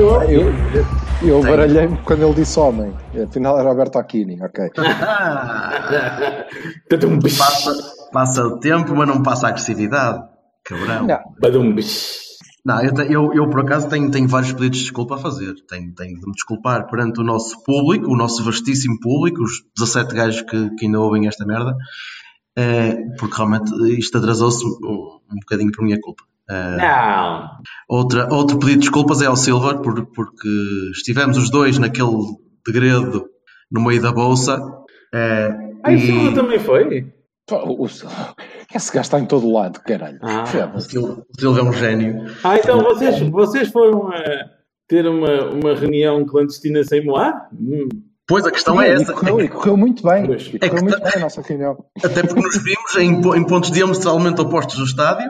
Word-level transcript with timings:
Sei 0.00 0.04
lá. 0.04 0.24
Eu, 0.32 0.52
eu 1.22 1.42
baralhei-me 1.42 1.98
quando 1.98 2.24
ele 2.24 2.34
disse 2.34 2.58
homem. 2.58 2.92
Afinal 3.22 3.58
era 3.58 3.68
Alberto 3.68 3.98
Aquini, 3.98 4.40
ok. 4.42 4.70
Ah, 4.78 6.46
passa, 7.38 7.72
passa 8.12 8.44
o 8.44 8.58
tempo, 8.58 8.94
mas 8.94 9.08
não 9.08 9.22
passa 9.22 9.46
a 9.46 9.50
agressividade. 9.50 10.22
Cabrão. 10.64 11.06
Não. 11.06 11.20
Não, 12.64 12.82
eu, 12.82 12.92
eu, 13.04 13.34
eu, 13.34 13.50
por 13.50 13.60
acaso 13.60 13.88
tenho, 13.88 14.10
tenho 14.10 14.28
vários 14.28 14.52
pedidos 14.52 14.78
de 14.78 14.84
desculpa 14.84 15.14
a 15.14 15.18
fazer. 15.18 15.54
Tenho, 15.66 15.94
tenho 15.94 16.18
de 16.18 16.26
me 16.26 16.32
desculpar 16.32 16.88
perante 16.88 17.20
o 17.20 17.24
nosso 17.24 17.62
público, 17.64 18.12
o 18.12 18.16
nosso 18.16 18.44
vastíssimo 18.44 18.98
público, 19.00 19.42
os 19.42 19.62
17 19.78 20.14
gajos 20.14 20.42
que, 20.42 20.70
que 20.76 20.84
ainda 20.84 21.00
ouvem 21.00 21.26
esta 21.26 21.46
merda, 21.46 21.74
eh, 22.56 22.96
porque 23.18 23.34
realmente 23.34 23.72
isto 23.98 24.18
atrasou-se 24.18 24.62
um, 24.64 25.20
um 25.32 25.36
bocadinho 25.40 25.72
por 25.72 25.82
minha 25.82 25.98
culpa. 25.98 26.22
Eh, 26.50 26.76
Não. 26.78 27.48
outra, 27.88 28.28
outro 28.32 28.58
pedido 28.58 28.80
de 28.80 28.86
desculpas 28.86 29.22
é 29.22 29.26
ao 29.26 29.36
Silver, 29.36 29.78
por, 29.80 30.04
porque 30.06 30.48
estivemos 30.92 31.36
os 31.38 31.48
dois 31.50 31.78
naquele 31.78 32.10
degredo 32.66 33.26
no 33.70 33.80
meio 33.84 34.02
da 34.02 34.12
bolsa. 34.12 34.60
eh, 35.14 35.50
Ah, 35.84 35.92
e 35.92 36.34
também 36.34 36.58
foi? 36.58 37.06
o- 37.52 37.84
o- 37.84 37.86
esse 37.86 38.06
gajo 38.92 39.00
está 39.00 39.18
em 39.18 39.26
todo 39.26 39.50
lado, 39.52 39.80
caralho. 39.80 40.18
Ah. 40.22 40.42
o 40.42 40.46
Foda-se. 40.46 40.90
Sil- 40.92 41.22
o 41.22 41.40
Silver 41.40 41.64
é 41.64 41.68
um 41.68 41.72
gênio. 41.72 42.26
Ah, 42.44 42.56
então 42.56 42.82
vocês, 42.82 43.18
vocês 43.28 43.68
foram 43.70 44.08
a 44.12 44.22
ter 44.88 45.06
uma, 45.06 45.44
uma 45.50 45.74
reunião 45.74 46.24
clandestina 46.26 46.82
sem 46.84 47.04
Moá? 47.04 47.48
Hum. 47.52 47.88
Pois 48.30 48.46
a 48.46 48.50
questão 48.52 48.80
é 48.80 48.88
E 48.88 48.92
essa. 48.92 49.12
correu, 49.12 49.40
e 49.40 49.48
correu 49.48 49.76
muito 49.76 50.02
bem. 50.04 50.24
E 50.24 50.56
É 50.62 50.68
que 50.68 50.80
muito 50.80 50.98
tá- 50.98 51.04
bem 51.04 51.12
a 51.16 51.18
nossa 51.18 51.42
reunião. 51.42 51.84
Até 52.02 52.22
porque 52.22 52.40
nos 52.40 52.56
vimos 52.62 52.96
em, 52.96 53.20
em 53.38 53.44
pontos 53.44 53.72
diametralmente 53.72 54.40
opostos 54.40 54.76
do 54.76 54.84
estádio. 54.84 55.28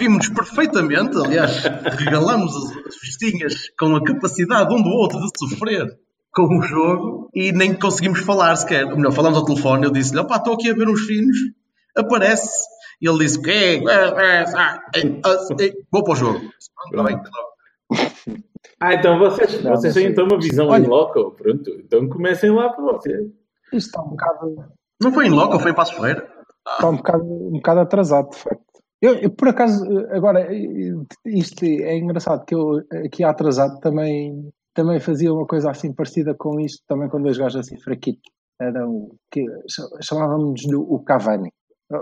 Vimos 0.00 0.28
perfeitamente, 0.30 1.16
aliás, 1.18 1.62
regalamos 1.98 2.56
as, 2.56 2.86
as 2.86 2.96
festinhas 2.96 3.54
com 3.78 3.94
a 3.94 4.02
capacidade 4.02 4.74
um 4.74 4.82
do 4.82 4.88
outro 4.88 5.18
de 5.20 5.28
sofrer 5.38 5.86
com 6.32 6.58
o 6.58 6.62
jogo 6.62 7.28
e 7.34 7.52
nem 7.52 7.74
conseguimos 7.74 8.20
falar 8.20 8.56
sequer. 8.56 8.86
Ou 8.86 8.96
melhor, 8.96 9.12
falamos 9.12 9.38
ao 9.38 9.44
telefone. 9.44 9.84
Eu 9.84 9.90
disse-lhe: 9.92 10.18
opá, 10.20 10.36
estou 10.36 10.54
aqui 10.54 10.70
a 10.70 10.74
ver 10.74 10.88
uns 10.88 11.02
finos, 11.02 11.36
aparece. 11.94 12.48
E 13.02 13.08
ele 13.08 13.18
disse: 13.18 13.38
que 13.40 13.50
é? 13.50 13.80
Vou 15.92 16.02
para 16.04 16.12
o 16.12 16.16
jogo. 16.16 16.40
Está 16.92 17.02
bem, 17.02 17.16
tá 17.22 17.30
bem. 17.30 18.44
Ah, 18.80 18.94
então 18.94 19.18
vocês, 19.18 19.62
Não, 19.62 19.72
vocês 19.72 19.92
têm 19.94 20.06
então 20.08 20.24
uma 20.26 20.38
visão 20.38 20.68
Olha- 20.68 20.84
em 20.84 20.88
loco. 20.88 21.32
Pronto, 21.32 21.70
então 21.80 22.08
comecem 22.08 22.50
lá 22.50 22.70
para 22.72 22.84
vocês. 22.92 23.26
Isto 23.72 23.76
está 23.88 24.02
um 24.02 24.10
bocado, 24.10 24.56
Não 25.02 25.12
foi 25.12 25.26
em 25.26 25.30
loco, 25.30 25.58
foi 25.58 25.70
em 25.72 25.74
Passo 25.74 25.94
Ferreira. 25.96 26.28
está 26.72 26.88
um 26.88 26.96
bocado, 26.96 27.24
um 27.24 27.50
bocado 27.52 27.80
atrasado, 27.80 28.30
de 28.30 28.36
facto. 28.38 28.62
Eu, 29.00 29.14
eu, 29.16 29.30
por 29.30 29.48
acaso, 29.48 29.84
agora, 30.10 30.48
isto 31.24 31.64
é 31.64 31.96
engraçado 31.96 32.44
que 32.44 32.54
eu 32.54 32.80
aqui 33.04 33.22
atrasado 33.22 33.78
também, 33.80 34.48
também 34.74 34.98
fazia 35.00 35.32
uma 35.32 35.46
coisa 35.46 35.70
assim 35.70 35.92
parecida 35.94 36.34
com 36.36 36.58
isto, 36.60 36.82
também 36.88 37.08
com 37.08 37.20
dois 37.22 37.36
gajos 37.38 37.60
assim 37.60 37.78
fraquitos. 37.80 38.22
Eram, 38.60 39.10
que 39.30 39.44
chamávamos 40.02 40.62
do 40.66 40.82
o 40.82 40.98
Cavani. 41.04 41.48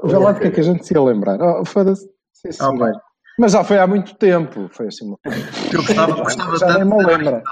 Vê 0.04 0.16
lá 0.16 0.32
que 0.32 0.47
é 0.47 0.50
que 0.50 0.60
a 0.60 0.62
gente 0.62 0.87
se 0.87 0.94
ia 0.94 1.03
lembrar. 1.03 1.38
Oh, 1.38 1.64
Foda-se. 1.66 2.06
Sim, 2.32 2.48
Ah, 2.48 2.70
senhor. 2.70 2.93
Mas 3.38 3.52
já 3.52 3.62
foi 3.62 3.78
há 3.78 3.86
muito 3.86 4.14
tempo. 4.14 4.69
Foi 4.72 4.86
assim 4.88 5.06
uma 5.06 5.19
Eu 5.72 5.82
gostava, 5.82 6.14
gostava 6.16 6.56
Já 6.58 6.66
nem 6.66 6.78
tanto 6.78 6.86
me 6.86 6.97
de 6.97 7.02
ser 7.04 7.06
lembra. 7.10 7.32
original, 7.34 7.42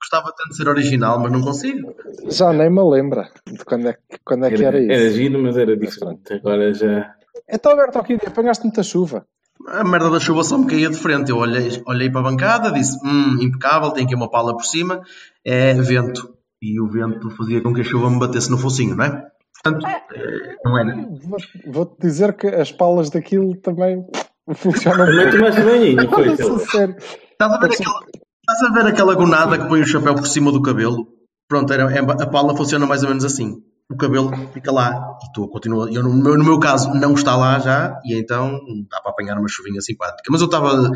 gostava 0.00 0.32
tanto 0.36 0.48
de 0.50 0.56
ser 0.56 0.68
original, 0.68 1.18
mas 1.20 1.32
não 1.32 1.40
consigo. 1.42 1.94
Já 2.28 2.52
nem 2.52 2.70
me 2.70 2.82
lembra 2.82 3.30
de 3.50 3.64
quando 3.64 3.88
é, 3.88 3.92
que- 3.94 4.18
quando 4.24 4.44
é 4.46 4.50
que 4.50 4.64
era 4.64 4.78
Era 4.82 5.06
isso. 5.06 5.16
giro, 5.16 5.42
mas 5.42 5.56
era 5.56 5.76
diferente. 5.76 6.32
Agora 6.34 6.72
já. 6.72 7.14
Então, 7.48 7.72
Alberto, 7.72 7.98
aqui 7.98 8.14
apanhaste 8.26 8.64
muita 8.64 8.82
chuva. 8.82 9.26
A 9.68 9.82
merda 9.84 10.10
da 10.10 10.20
chuva 10.20 10.42
só 10.44 10.58
me 10.58 10.66
caía 10.66 10.90
de 10.90 10.96
frente. 10.96 11.30
Eu 11.30 11.38
olhei, 11.38 11.82
olhei 11.86 12.10
para 12.10 12.20
a 12.20 12.24
bancada, 12.24 12.70
disse: 12.70 12.96
Hum, 13.04 13.38
impecável, 13.40 13.90
tem 13.92 14.04
aqui 14.04 14.14
uma 14.14 14.30
pala 14.30 14.52
por 14.54 14.64
cima. 14.64 15.02
É 15.44 15.72
vento. 15.74 16.36
E 16.62 16.80
o 16.80 16.86
vento 16.88 17.30
fazia 17.30 17.60
com 17.60 17.72
que 17.74 17.80
a 17.80 17.84
chuva 17.84 18.08
me 18.10 18.18
batesse 18.18 18.50
no 18.50 18.58
focinho, 18.58 18.94
não 18.96 19.04
é? 19.04 19.26
Portanto, 19.62 19.86
eh, 19.86 20.56
não 20.64 20.78
era. 20.78 20.94
Vou- 21.22 21.38
Vou-te 21.66 22.00
dizer 22.00 22.34
que 22.34 22.46
as 22.48 22.72
palas 22.72 23.10
daquilo 23.10 23.54
também 23.56 24.04
foi 24.54 24.72
Olha, 24.92 26.32
aquilo. 26.32 26.58
sério. 26.60 26.96
Estás 27.32 27.52
a 27.52 27.58
ver 27.58 27.72
aquela, 27.72 28.00
estás 28.00 28.62
a 28.62 28.72
ver 28.72 28.86
aquela 28.86 29.14
gonada 29.14 29.58
que 29.58 29.68
põe 29.68 29.80
o 29.80 29.86
chapéu 29.86 30.14
por 30.14 30.26
cima 30.26 30.52
do 30.52 30.62
cabelo? 30.62 31.06
Pronto, 31.48 31.72
era, 31.72 31.90
é- 31.92 31.98
a 31.98 32.26
pala 32.26 32.56
funciona 32.56 32.86
mais 32.86 33.02
ou 33.02 33.08
menos 33.08 33.24
assim. 33.24 33.62
O 33.90 33.96
cabelo 33.96 34.30
fica 34.52 34.72
lá 34.72 35.18
e 35.22 35.32
tu 35.34 35.46
continua. 35.48 35.90
Eu, 35.92 36.02
no, 36.02 36.10
meu, 36.12 36.38
no 36.38 36.44
meu 36.44 36.58
caso, 36.58 36.92
não 36.94 37.12
está 37.12 37.36
lá 37.36 37.58
já 37.58 38.00
e 38.04 38.14
então 38.18 38.58
dá 38.90 39.00
para 39.00 39.10
apanhar 39.10 39.38
uma 39.38 39.48
chuvinha 39.48 39.80
simpática. 39.80 40.30
Mas 40.30 40.40
eu 40.40 40.46
estava 40.46 40.90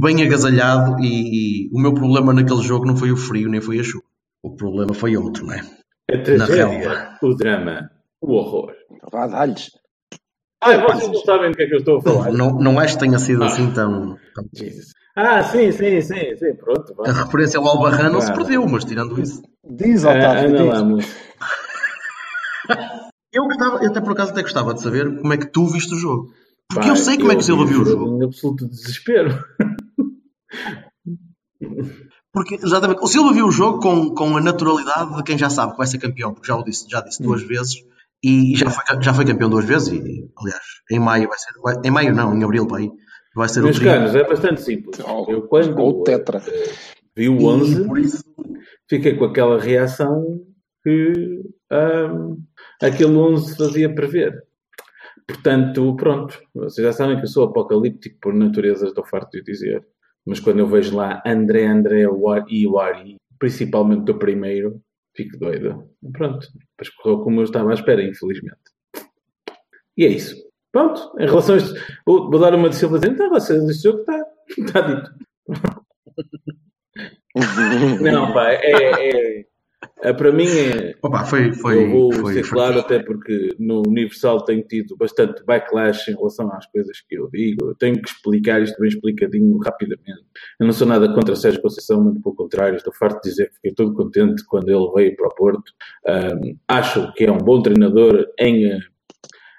bem 0.00 0.22
agasalhado 0.22 1.00
e, 1.00 1.66
e 1.66 1.70
o 1.72 1.80
meu 1.80 1.92
problema 1.92 2.32
naquele 2.32 2.62
jogo 2.62 2.86
não 2.86 2.96
foi 2.96 3.10
o 3.10 3.16
frio 3.16 3.48
nem 3.48 3.60
foi 3.60 3.80
a 3.80 3.82
chuva. 3.82 4.04
O 4.42 4.54
problema 4.54 4.94
foi 4.94 5.16
outro, 5.16 5.44
não 5.44 5.54
é? 5.54 5.60
A 6.12 6.22
tragédia, 6.22 7.18
o 7.20 7.34
drama, 7.34 7.90
o 8.20 8.32
horror. 8.34 8.72
Vá, 9.12 9.26
dá-lhes. 9.26 9.70
Ah, 10.62 10.76
vocês 10.76 11.08
não 11.08 11.20
sabem 11.24 11.50
do 11.50 11.56
que 11.56 11.62
é 11.62 11.66
que 11.66 11.74
eu 11.74 11.78
estou 11.78 11.98
a 11.98 12.02
falar. 12.02 12.32
Não, 12.32 12.50
não 12.58 12.78
acho 12.78 12.94
que 12.94 13.00
tenha 13.00 13.18
sido 13.18 13.42
assim 13.44 13.70
tão. 13.72 14.16
Ah, 15.16 15.42
sim, 15.42 15.72
sim, 15.72 16.00
sim, 16.00 16.36
sim, 16.36 16.54
pronto. 16.54 16.94
A 17.04 17.12
Vá. 17.12 17.24
referência 17.24 17.58
ao 17.58 17.66
Albarrán 17.66 18.10
não 18.10 18.20
se 18.20 18.30
Ah. 18.30 18.34
perdeu, 18.34 18.66
mas 18.68 18.84
tirando 18.84 19.20
isso. 19.20 19.42
Diz, 19.68 20.04
Ah, 20.04 20.10
Otávio, 20.10 20.48
anda 20.60 20.96
diz. 20.96 21.16
Eu, 23.32 23.44
gostava, 23.44 23.76
eu 23.84 23.90
até 23.90 24.00
por 24.00 24.10
acaso 24.12 24.32
até 24.32 24.42
gostava 24.42 24.74
de 24.74 24.82
saber 24.82 25.18
como 25.20 25.32
é 25.32 25.36
que 25.36 25.46
tu 25.46 25.64
viste 25.68 25.94
o 25.94 25.98
jogo. 25.98 26.32
Porque 26.68 26.82
Pá, 26.86 26.88
eu 26.92 26.96
sei 26.96 27.16
como 27.16 27.30
é 27.30 27.36
que 27.36 27.42
o 27.42 27.44
Silva 27.44 27.64
viu 27.64 27.82
o 27.82 27.84
jogo. 27.84 28.18
Em 28.20 28.24
absoluto 28.24 28.66
desespero. 28.68 29.44
Porque, 32.32 32.54
exatamente, 32.56 33.00
o 33.02 33.06
Silva 33.06 33.32
viu 33.32 33.46
o 33.46 33.50
jogo 33.52 33.80
com, 33.80 34.14
com 34.14 34.36
a 34.36 34.40
naturalidade 34.40 35.14
de 35.16 35.22
quem 35.22 35.38
já 35.38 35.48
sabe 35.50 35.72
que 35.72 35.78
vai 35.78 35.86
ser 35.86 35.98
campeão, 35.98 36.32
porque 36.32 36.48
já 36.48 36.56
o 36.56 36.64
disse, 36.64 36.86
já 36.88 37.00
disse 37.00 37.22
duas 37.22 37.42
vezes 37.42 37.76
e 38.22 38.54
já 38.56 38.70
foi, 38.70 38.84
já 39.02 39.14
foi 39.14 39.24
campeão 39.24 39.48
duas 39.50 39.64
vezes. 39.64 39.88
E, 39.88 40.28
aliás, 40.38 40.62
em 40.90 40.98
maio 40.98 41.28
vai 41.28 41.38
ser. 41.38 41.52
vai- 41.62 41.76
em 41.84 41.90
maio 41.90 42.14
não, 42.14 42.34
em 42.36 42.42
abril 42.44 42.66
vai, 42.68 42.88
vai 43.34 43.48
ser 43.48 43.62
Meus 43.62 43.78
o 43.78 43.84
caros, 43.84 44.14
é 44.14 44.24
bastante 44.24 44.60
simples. 44.62 44.98
Eu 45.28 45.42
quando 45.48 45.78
ou 45.78 46.00
o 46.00 46.02
Tetra. 46.02 46.38
eh, 46.46 46.70
vi 47.16 47.28
o 47.28 47.40
E 47.40 47.44
11, 47.44 47.86
por 47.86 47.98
isso, 47.98 48.22
fiquei 48.88 49.14
com 49.16 49.24
aquela 49.26 49.58
reação 49.60 50.40
que 50.82 51.42
ahm, 51.70 52.36
aquele 52.82 53.14
11 53.16 53.56
fazia 53.56 53.94
prever. 53.94 54.42
Portanto, 55.26 55.94
pronto, 55.96 56.40
vocês 56.54 56.84
já 56.84 56.92
sabem 56.92 57.16
que 57.16 57.22
eu 57.22 57.28
sou 57.28 57.44
apocalíptico 57.44 58.18
por 58.20 58.34
natureza, 58.34 58.86
estou 58.86 59.04
farto 59.06 59.30
de 59.32 59.40
o 59.40 59.44
dizer. 59.44 59.86
Mas 60.26 60.40
quando 60.40 60.58
eu 60.58 60.66
vejo 60.66 60.96
lá 60.96 61.22
André, 61.24 61.66
André 61.66 62.02
e 62.48 62.66
Wari, 62.66 63.16
principalmente 63.38 64.04
do 64.04 64.18
primeiro, 64.18 64.80
fico 65.24 65.38
doido. 65.38 65.88
Pronto, 66.12 66.46
depois 66.70 66.88
correu 66.96 67.20
como 67.22 67.40
eu 67.40 67.44
estava 67.44 67.70
à 67.70 67.74
espera, 67.74 68.02
infelizmente. 68.02 68.58
E 69.96 70.04
é 70.04 70.08
isso. 70.08 70.36
Pronto, 70.72 71.12
em 71.18 71.26
relação 71.26 71.56
a 71.56 71.58
isto, 71.58 71.74
vou, 72.06 72.30
vou 72.30 72.38
dar 72.40 72.54
uma 72.54 72.68
de 72.68 72.76
Silva 72.76 72.98
dizendo, 72.98 73.14
então, 73.14 73.30
vocês, 73.30 73.62
este 73.68 73.82
jogo 73.82 74.00
está, 74.00 74.24
está 74.56 74.80
dito. 74.82 75.10
Não, 78.02 78.32
pá, 78.32 78.50
é, 78.52 78.72
é- 78.72 79.38
é, 79.40 79.44
para 80.14 80.32
mim 80.32 80.46
é, 80.46 80.94
opa, 81.02 81.24
foi, 81.24 81.52
foi, 81.52 81.84
eu 81.84 81.90
vou 81.90 82.12
foi, 82.12 82.34
ser 82.34 82.44
foi- 82.44 82.58
claro, 82.58 82.80
até 82.80 82.98
porque 83.00 83.54
no 83.58 83.82
Universal 83.86 84.44
tenho 84.44 84.62
tido 84.62 84.96
bastante 84.96 85.44
backlash 85.44 86.08
em 86.08 86.14
relação 86.16 86.50
às 86.52 86.66
coisas 86.66 87.00
que 87.06 87.16
eu 87.16 87.28
digo. 87.30 87.66
Eu 87.68 87.74
tenho 87.74 88.00
que 88.00 88.08
explicar 88.08 88.62
isto 88.62 88.78
bem 88.80 88.88
explicadinho 88.88 89.58
rapidamente. 89.58 90.24
Eu 90.58 90.66
não 90.66 90.72
sou 90.72 90.86
nada 90.86 91.12
contra 91.12 91.36
Sérgio 91.36 91.60
Conceição, 91.60 92.02
muito 92.02 92.22
pelo 92.22 92.34
contrário. 92.34 92.76
Estou 92.76 92.92
farto 92.94 93.22
de 93.22 93.30
dizer 93.30 93.48
que 93.48 93.54
fiquei 93.56 93.74
todo 93.74 93.94
contente 93.94 94.44
quando 94.46 94.68
ele 94.68 94.90
veio 94.94 95.14
para 95.16 95.28
o 95.28 95.34
Porto. 95.34 95.72
Ahm, 96.06 96.56
acho 96.66 97.12
que 97.14 97.24
é 97.24 97.32
um 97.32 97.38
bom 97.38 97.60
treinador 97.60 98.26
em, 98.38 98.78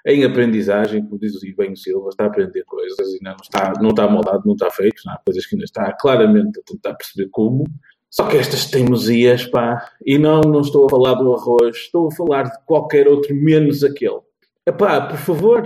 em 0.06 0.24
aprendizagem, 0.24 1.04
como 1.06 1.20
diz 1.20 1.34
o 1.36 1.56
bem 1.56 1.72
o 1.72 1.76
Silva, 1.76 2.08
está 2.08 2.24
a 2.24 2.26
aprender 2.26 2.64
coisas 2.64 3.14
e 3.14 3.22
não 3.22 3.36
está, 3.40 3.72
não 3.80 3.90
está 3.90 4.08
moldado, 4.08 4.42
não 4.44 4.54
está 4.54 4.70
feito. 4.70 5.02
Há 5.08 5.20
coisas 5.24 5.46
que 5.46 5.54
ainda 5.54 5.64
está 5.64 5.92
claramente 5.92 6.58
a 6.58 6.62
tentar 6.64 6.94
perceber 6.94 7.28
como. 7.30 7.64
Só 8.12 8.28
que 8.28 8.36
estas 8.36 8.66
teimosias, 8.66 9.46
pá, 9.46 9.88
e 10.04 10.18
não, 10.18 10.42
não 10.42 10.60
estou 10.60 10.84
a 10.84 10.90
falar 10.90 11.14
do 11.14 11.32
arroz, 11.32 11.74
estou 11.74 12.08
a 12.08 12.14
falar 12.14 12.42
de 12.42 12.64
qualquer 12.66 13.08
outro 13.08 13.34
menos 13.34 13.82
aquele. 13.82 14.20
Epá, 14.66 15.08
por 15.08 15.16
favor, 15.16 15.62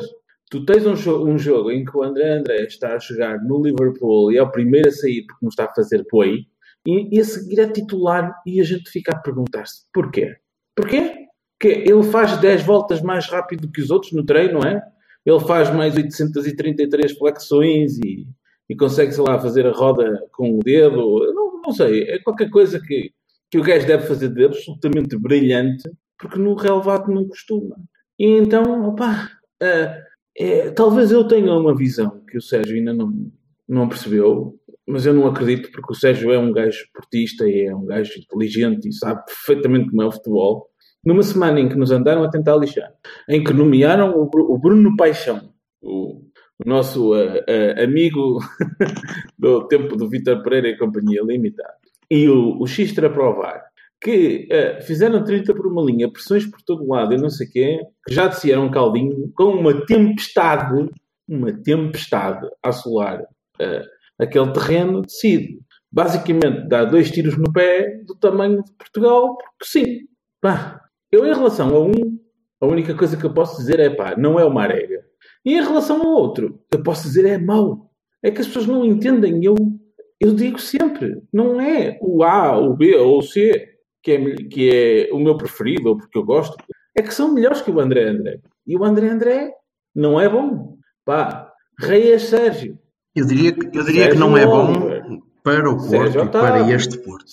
tu 0.48 0.64
tens 0.64 0.87
um, 0.87 0.94
jo 0.94 1.26
um, 1.26 1.37
jogo 1.37 1.72
em 1.72 1.84
que 1.84 1.96
o 1.96 2.04
André 2.04 2.38
André 2.38 2.62
está 2.66 2.94
a 2.94 3.00
jogar 3.00 3.43
no 3.43 3.60
Liverpool 3.60 4.31
e 4.31 4.37
é 4.37 4.43
o 4.43 4.50
primeiro 4.50 4.88
a 4.88 4.93
sair 4.93 5.26
porque 5.26 5.44
não 5.44 5.48
está 5.48 5.64
a 5.64 5.75
fazer 5.75 6.04
play, 6.04 6.46
e, 6.87 7.16
e 7.16 7.20
a 7.20 7.25
seguir 7.25 7.58
é 7.58 7.69
titular 7.69 8.32
e 8.46 8.60
a 8.60 8.64
gente 8.64 8.88
fica 8.90 9.10
a 9.10 9.19
perguntar-se 9.19 9.82
porquê? 9.93 10.37
Porquê? 10.72 11.26
Que 11.58 11.69
ele 11.69 12.04
faz 12.04 12.38
10 12.38 12.62
voltas 12.62 13.02
mais 13.02 13.26
rápido 13.26 13.69
que 13.69 13.81
os 13.81 13.90
outros 13.90 14.12
no 14.12 14.25
treino, 14.25 14.60
não 14.60 14.69
é? 14.69 14.81
Ele 15.25 15.40
faz 15.40 15.69
mais 15.75 15.96
833 15.96 17.19
flexões 17.19 17.98
e, 17.98 18.25
e 18.69 18.76
consegue, 18.76 19.10
sei 19.10 19.25
lá, 19.25 19.37
fazer 19.40 19.66
a 19.66 19.72
roda 19.72 20.22
com 20.31 20.56
o 20.56 20.60
dedo. 20.60 21.32
Não, 21.34 21.45
não 21.66 21.72
sei, 21.72 22.04
é 22.04 22.18
qualquer 22.20 22.48
coisa 22.48 22.80
que, 22.80 23.10
que 23.50 23.58
o 23.58 23.62
gajo 23.62 23.86
deve 23.86 24.06
fazer 24.06 24.28
de 24.28 24.44
absolutamente 24.44 25.18
brilhante, 25.18 25.90
porque 26.18 26.38
no 26.38 26.54
relevado 26.54 27.12
não 27.12 27.26
costuma. 27.26 27.76
E 28.18 28.26
então, 28.26 28.88
opá, 28.88 29.30
uh, 29.62 30.02
é, 30.38 30.70
talvez 30.70 31.10
eu 31.10 31.26
tenha 31.26 31.52
uma 31.52 31.74
visão 31.74 32.22
que 32.30 32.38
o 32.38 32.42
Sérgio 32.42 32.76
ainda 32.76 32.94
não, 32.94 33.12
não 33.68 33.88
percebeu, 33.88 34.54
mas 34.86 35.04
eu 35.04 35.12
não 35.12 35.26
acredito 35.26 35.70
porque 35.72 35.92
o 35.92 35.96
Sérgio 35.96 36.30
é 36.30 36.38
um 36.38 36.52
gajo 36.52 36.84
esportista 36.84 37.48
e 37.48 37.66
é 37.66 37.74
um 37.74 37.84
gajo 37.84 38.12
inteligente 38.19 38.88
e 38.88 38.92
sabe 38.92 39.24
perfeitamente 39.24 39.90
como 39.90 40.02
é 40.02 40.06
o 40.06 40.12
futebol. 40.12 40.69
Numa 41.04 41.22
semana 41.22 41.60
em 41.60 41.69
que 41.69 41.76
nos 41.76 41.90
andaram 41.90 42.22
a 42.22 42.30
tentar 42.30 42.56
lixar, 42.56 42.90
em 43.28 43.42
que 43.42 43.52
nomearam 43.52 44.14
o 44.16 44.58
Bruno 44.58 44.96
Paixão, 44.96 45.52
o, 45.80 46.25
o 46.64 46.69
nosso 46.69 47.14
uh, 47.14 47.37
uh, 47.37 47.82
amigo 47.82 48.38
do 49.38 49.67
tempo 49.69 49.97
do 49.97 50.08
Vitor 50.08 50.43
Pereira 50.43 50.69
e 50.69 50.79
Companhia 50.79 51.23
Limitada, 51.23 51.75
e 52.11 52.29
o, 52.29 52.61
o 52.61 52.67
Xistra 52.67 53.11
Provar, 53.11 53.62
que 54.00 54.49
uh, 54.50 54.82
fizeram 54.82 55.23
30 55.23 55.55
por 55.55 55.67
uma 55.67 55.82
linha, 55.82 56.11
pressões 56.11 56.47
por 56.47 56.62
todo 56.62 56.88
lado 56.88 57.14
e 57.14 57.19
não 57.19 57.31
sei 57.31 57.47
o 57.47 57.50
quê, 57.50 57.81
que 58.06 58.14
já 58.14 58.29
desceram 58.29 58.67
um 58.67 58.70
caldinho, 58.70 59.31
com 59.35 59.44
uma 59.44 59.85
tempestade, 59.87 60.88
uma 61.29 61.53
tempestade 61.53 62.47
a 62.62 62.69
assolar 62.69 63.20
uh, 63.23 63.87
aquele 64.19 64.53
terreno, 64.53 65.03
decide 65.03 65.58
basicamente 65.91 66.69
dar 66.69 66.85
dois 66.85 67.11
tiros 67.11 67.37
no 67.38 67.53
pé 67.53 68.03
do 68.05 68.14
tamanho 68.14 68.62
de 68.62 68.73
Portugal, 68.73 69.37
porque 69.37 69.64
sim. 69.64 70.00
Pá, 70.41 70.81
eu 71.11 71.26
em 71.26 71.35
relação 71.35 71.75
a 71.75 71.81
um, 71.81 72.19
a 72.61 72.67
única 72.67 72.94
coisa 72.94 73.17
que 73.17 73.25
eu 73.25 73.32
posso 73.32 73.58
dizer 73.58 73.81
é 73.81 73.91
pá, 73.91 74.14
não 74.17 74.38
é 74.38 74.44
uma 74.44 74.62
arega. 74.62 75.05
E 75.44 75.55
em 75.55 75.62
relação 75.62 76.03
ao 76.03 76.08
outro, 76.08 76.61
eu 76.73 76.82
posso 76.82 77.05
dizer 77.05 77.25
é 77.26 77.38
mau. 77.38 77.91
É 78.23 78.31
que 78.31 78.41
as 78.41 78.47
pessoas 78.47 78.67
não 78.67 78.85
entendem. 78.85 79.44
Eu, 79.44 79.55
eu 80.20 80.35
digo 80.35 80.58
sempre, 80.58 81.23
não 81.32 81.61
é 81.61 81.99
o 82.00 82.25
A, 82.25 82.58
o 82.58 82.75
B 82.75 82.97
ou 82.97 83.19
o 83.19 83.23
C 83.23 83.76
que 84.03 84.12
é, 84.12 84.35
que 84.37 84.70
é 84.70 85.12
o 85.12 85.19
meu 85.19 85.37
preferido 85.37 85.88
ou 85.88 85.97
porque 85.97 86.17
eu 86.17 86.25
gosto. 86.25 86.56
É 86.97 87.03
que 87.03 87.12
são 87.12 87.35
melhores 87.35 87.61
que 87.61 87.70
o 87.70 87.81
André 87.81 88.08
André. 88.08 88.41
E 88.67 88.76
o 88.76 88.85
André 88.85 89.08
André 89.08 89.53
não 89.94 90.20
é 90.20 90.29
bom. 90.29 90.76
Pá, 91.05 91.53
Reis 91.79 92.23
Sérgio. 92.23 92.79
Eu 93.14 93.26
diria, 93.26 93.55
eu 93.73 93.85
diria 93.85 94.11
que 94.11 94.17
não 94.17 94.37
é 94.37 94.47
bom 94.47 95.20
para 95.43 95.70
o 95.70 95.76
Porto 95.76 96.19
e 96.19 96.29
para 96.29 96.70
este 96.73 96.99
Porto. 96.99 97.26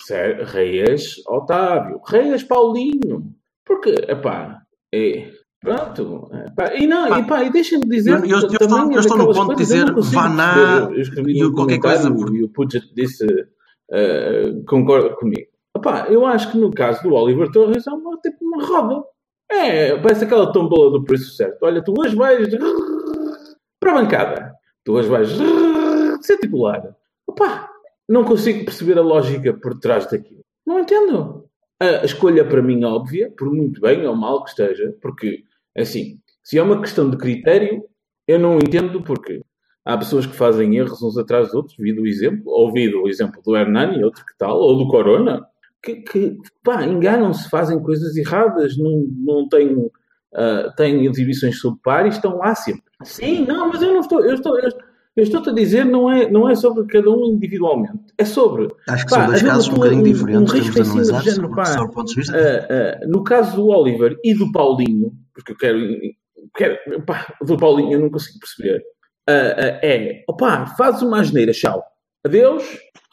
Reis 0.44 1.16
Otávio, 1.28 2.00
Reis 2.06 2.42
Paulinho. 2.42 3.34
Porque, 3.64 3.90
epá, 4.08 4.63
é, 4.94 5.30
pronto.Epá, 5.60 6.74
e 6.76 6.86
não, 6.86 7.18
epá, 7.18 7.42
e 7.42 7.50
deixem-me 7.50 7.88
dizer. 7.88 8.12
Eu, 8.12 8.24
eu, 8.24 8.30
eu, 8.30 8.38
estou, 8.38 8.92
eu 8.92 9.00
estou 9.00 9.18
no 9.18 9.32
ponto 9.32 9.50
de 9.50 9.56
dizer 9.56 9.92
Vaná 9.92 10.88
e 11.26 11.50
qualquer 11.52 11.80
coisa. 11.80 12.08
E 12.08 12.44
o 12.44 12.48
Puget 12.48 12.84
disse, 12.94 13.24
uh, 13.26 14.64
concorda 14.66 15.10
comigo. 15.16 15.48
Epá, 15.76 16.06
eu 16.08 16.24
acho 16.24 16.52
que 16.52 16.58
no 16.58 16.70
caso 16.70 17.02
do 17.02 17.14
Oliver 17.14 17.50
Torres 17.50 17.86
é 17.86 17.90
uma, 17.90 18.16
tipo 18.18 18.36
uma 18.42 18.64
roda. 18.64 19.04
É, 19.50 19.96
parece 19.98 20.24
aquela 20.24 20.52
tombola 20.52 20.90
do 20.90 21.04
preço 21.04 21.34
certo. 21.34 21.62
Olha, 21.62 21.82
tu 21.82 21.92
hoje 21.98 22.14
vais 22.14 22.48
para 23.80 23.90
a 23.90 23.94
bancada. 23.94 24.54
Tu 24.84 24.92
hoje 24.92 25.08
vais 25.08 25.28
ser 26.22 26.38
titular. 26.38 26.94
Opa, 27.26 27.68
não 28.08 28.24
consigo 28.24 28.64
perceber 28.64 28.98
a 28.98 29.02
lógica 29.02 29.52
por 29.54 29.78
trás 29.78 30.06
daquilo. 30.06 30.40
Não 30.66 30.78
entendo. 30.78 31.43
A 31.80 32.04
escolha 32.04 32.44
para 32.44 32.62
mim 32.62 32.84
óbvia, 32.84 33.32
por 33.36 33.52
muito 33.52 33.80
bem 33.80 34.06
ou 34.06 34.14
mal 34.14 34.44
que 34.44 34.50
esteja, 34.50 34.94
porque, 35.02 35.42
assim, 35.76 36.18
se 36.42 36.58
é 36.58 36.62
uma 36.62 36.80
questão 36.80 37.10
de 37.10 37.16
critério, 37.16 37.84
eu 38.26 38.38
não 38.38 38.56
entendo 38.56 39.02
porque 39.02 39.42
há 39.84 39.98
pessoas 39.98 40.24
que 40.24 40.36
fazem 40.36 40.76
erros 40.76 41.02
uns 41.02 41.18
atrás 41.18 41.46
dos 41.46 41.54
outros, 41.54 41.76
vi 41.78 41.92
o 41.92 42.06
exemplo, 42.06 42.44
ouvido 42.46 43.02
o 43.02 43.08
exemplo 43.08 43.42
do 43.42 43.56
Hernani, 43.56 44.02
outro 44.04 44.24
que 44.24 44.36
tal, 44.38 44.58
ou 44.58 44.78
do 44.78 44.88
Corona, 44.88 45.44
que, 45.82 45.96
que 45.96 46.38
pá, 46.62 46.84
enganam-se, 46.86 47.50
fazem 47.50 47.82
coisas 47.82 48.16
erradas, 48.16 48.78
não, 48.78 49.04
não 49.18 49.48
têm, 49.48 49.74
uh, 49.76 50.74
têm 50.76 51.04
exibições 51.06 51.58
subpar 51.58 52.06
e 52.06 52.10
estão 52.10 52.38
lá 52.38 52.54
sempre. 52.54 52.84
Sim, 53.02 53.44
não, 53.46 53.68
mas 53.68 53.82
eu 53.82 53.92
não 53.92 54.00
estou, 54.00 54.24
eu 54.24 54.34
estou, 54.34 54.58
eu 54.58 54.68
estou 54.68 54.93
eu 55.16 55.22
estou-te 55.22 55.50
a 55.50 55.52
dizer, 55.52 55.84
não 55.84 56.10
é, 56.10 56.28
não 56.28 56.48
é 56.48 56.56
sobre 56.56 56.84
cada 56.86 57.08
um 57.08 57.24
individualmente. 57.26 58.12
É 58.18 58.24
sobre. 58.24 58.68
Acho 58.88 59.04
que 59.04 59.10
pá, 59.10 59.20
são 59.20 59.26
dois 59.26 59.42
casos 59.42 59.68
um 59.68 59.74
bocadinho 59.74 60.02
diferentes. 60.02 60.52
Um 60.52 60.56
risco 60.56 60.80
assim 60.80 61.02
de 61.02 61.24
género, 61.24 61.54
pá, 61.54 61.80
uh, 61.80 61.84
uh, 61.84 63.08
no 63.08 63.22
caso 63.22 63.56
do 63.56 63.68
Oliver 63.68 64.18
e 64.24 64.34
do 64.34 64.50
Paulinho, 64.50 65.12
porque 65.32 65.52
eu 65.52 65.56
quero. 65.56 65.78
quero 66.56 67.02
pá, 67.06 67.32
do 67.40 67.56
Paulinho 67.56 67.92
eu 67.92 68.00
não 68.00 68.10
consigo 68.10 68.40
perceber. 68.40 68.80
Uh, 69.30 69.78
é, 69.82 70.24
opá, 70.28 70.66
faz 70.76 71.00
uma 71.00 71.20
asneira, 71.20 71.52
tchau. 71.52 71.84
Adeus, 72.26 72.64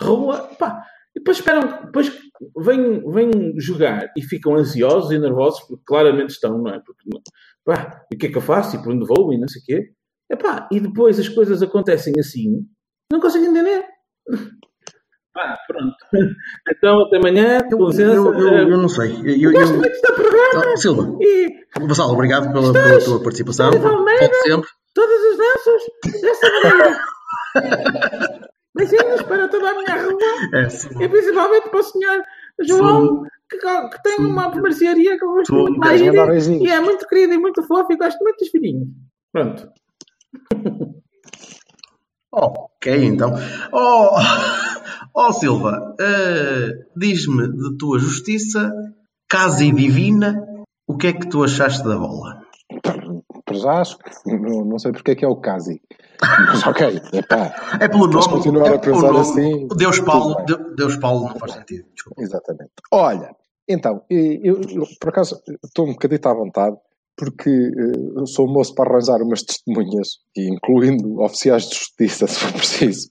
rua, 0.02 0.50
pá. 0.58 0.84
E 1.16 1.20
depois 1.20 1.38
esperam, 1.38 1.86
depois 1.86 2.12
vêm, 2.58 3.12
vêm 3.12 3.60
jogar 3.60 4.12
e 4.18 4.24
ficam 4.24 4.56
ansiosos 4.56 5.12
e 5.12 5.20
nervosos, 5.20 5.60
porque 5.68 5.84
claramente 5.86 6.32
estão, 6.32 6.58
não 6.58 6.72
é? 6.72 6.80
Porque, 6.80 7.04
pá, 7.64 8.06
e 8.12 8.16
o 8.16 8.18
que 8.18 8.26
é 8.26 8.30
que 8.32 8.38
eu 8.38 8.42
faço? 8.42 8.76
E 8.76 8.82
por 8.82 8.92
onde 8.92 9.06
vou? 9.06 9.32
E 9.32 9.38
não 9.38 9.48
sei 9.48 9.62
o 9.62 9.66
quê. 9.66 9.92
Epá, 10.32 10.70
e 10.72 10.80
depois 10.80 11.20
as 11.20 11.28
coisas 11.28 11.62
acontecem 11.62 12.14
assim, 12.18 12.66
não 13.12 13.20
consigo 13.20 13.46
entender. 13.46 13.84
Ah, 15.36 15.58
pronto. 15.68 15.96
Então, 16.70 17.02
até 17.04 17.18
amanhã. 17.18 17.60
Eu, 17.70 17.80
eu, 17.92 18.34
eu, 18.34 18.70
eu, 18.70 18.78
não 18.78 18.90
sei. 18.90 19.12
Eu, 19.26 19.52
gosto 19.52 19.76
muito 19.76 20.02
do 20.02 20.14
programa. 20.14 20.74
Oh, 20.74 20.78
Silva. 20.78 21.18
E... 21.22 21.48
Vassal, 21.88 22.12
obrigado 22.12 22.52
pela, 22.52 22.74
pela 22.74 23.00
tua 23.00 23.24
participação. 23.24 23.68
Almeida, 23.68 24.34
sempre. 24.44 24.70
Todas 24.94 25.22
as 25.32 25.38
danças 25.38 26.22
desta 26.22 26.50
maneira. 26.50 27.02
Beijinhos 28.76 29.22
para 29.24 29.48
toda 29.48 29.70
a 29.70 29.74
minha 29.74 30.02
rua. 30.02 30.18
É, 30.54 31.04
e 31.04 31.10
principalmente 31.10 31.70
para 31.70 31.80
o 31.80 31.84
senhor 31.84 32.24
João, 32.62 33.24
que, 33.50 33.58
que, 33.58 34.04
tem 34.04 34.26
uma 34.26 34.50
mercearia 34.50 35.18
que 35.18 35.26
eu 35.26 35.32
gosto 35.32 35.54
muito 35.54 35.78
mais. 35.78 36.02
E 36.48 36.68
é 36.68 36.80
muito 36.80 37.08
querido 37.08 37.34
e 37.34 37.38
muito 37.38 37.64
fofo 37.64 37.92
e 37.92 37.98
gosto 37.98 38.20
muito 38.22 38.38
dos 38.38 38.50
filhinhos. 38.50 38.88
Pronto. 39.32 39.70
ok, 42.32 43.06
então. 43.06 43.34
Oh, 43.72 44.10
oh 45.14 45.34
Silva, 45.34 45.96
uh, 46.00 47.00
diz-me 47.00 47.48
de 47.52 47.78
tua 47.78 48.00
justiça, 48.00 48.72
casa 49.30 49.64
e 49.64 49.72
divina, 49.72 50.46
o 50.88 50.98
que 50.98 51.08
é 51.08 51.14
que 51.14 51.28
tu 51.30 51.44
achaste 51.44 51.84
da 51.84 51.98
bola? 51.98 52.42
Para 53.46 53.58
já 53.58 53.82
acho 53.82 53.98
que 53.98 54.10
não, 54.38 54.66
não 54.66 54.80
sei 54.80 54.92
porque 54.92 55.12
é 55.12 55.16
que 55.16 55.26
é 55.26 55.28
o 55.28 55.36
Casi. 55.36 55.82
Mas 56.22 56.66
ok, 56.66 57.02
epá, 57.14 57.78
é 57.80 57.88
pelo 57.88 58.08
nome. 58.08 58.30
continuar 58.30 58.68
é 58.68 58.76
a 58.76 58.80
pensar 58.80 59.12
nome, 59.12 59.20
assim. 59.20 59.68
Deus 59.76 60.00
Paulo, 60.00 60.36
Deus 60.76 60.96
Paulo 60.98 61.30
não 61.30 61.36
faz 61.36 61.54
sentido. 61.54 61.88
Desculpa. 61.94 62.22
Exatamente. 62.22 62.72
Olha, 62.92 63.36
então, 63.68 64.04
eu, 64.10 64.62
eu, 64.70 64.88
por 65.00 65.10
acaso 65.10 65.42
estou 65.64 65.88
um 65.88 65.94
bocadito 65.94 66.30
à 66.30 66.34
vontade 66.34 66.78
porque 67.18 67.50
uh, 67.50 68.26
sou 68.28 68.48
moço 68.48 68.74
para 68.74 68.90
arranjar 68.90 69.22
umas 69.22 69.44
testemunhas, 69.44 70.20
incluindo 70.36 71.22
oficiais 71.22 71.70
de 71.70 71.76
justiça, 71.76 72.26
se 72.28 72.40
for 72.40 72.54
preciso, 72.54 73.10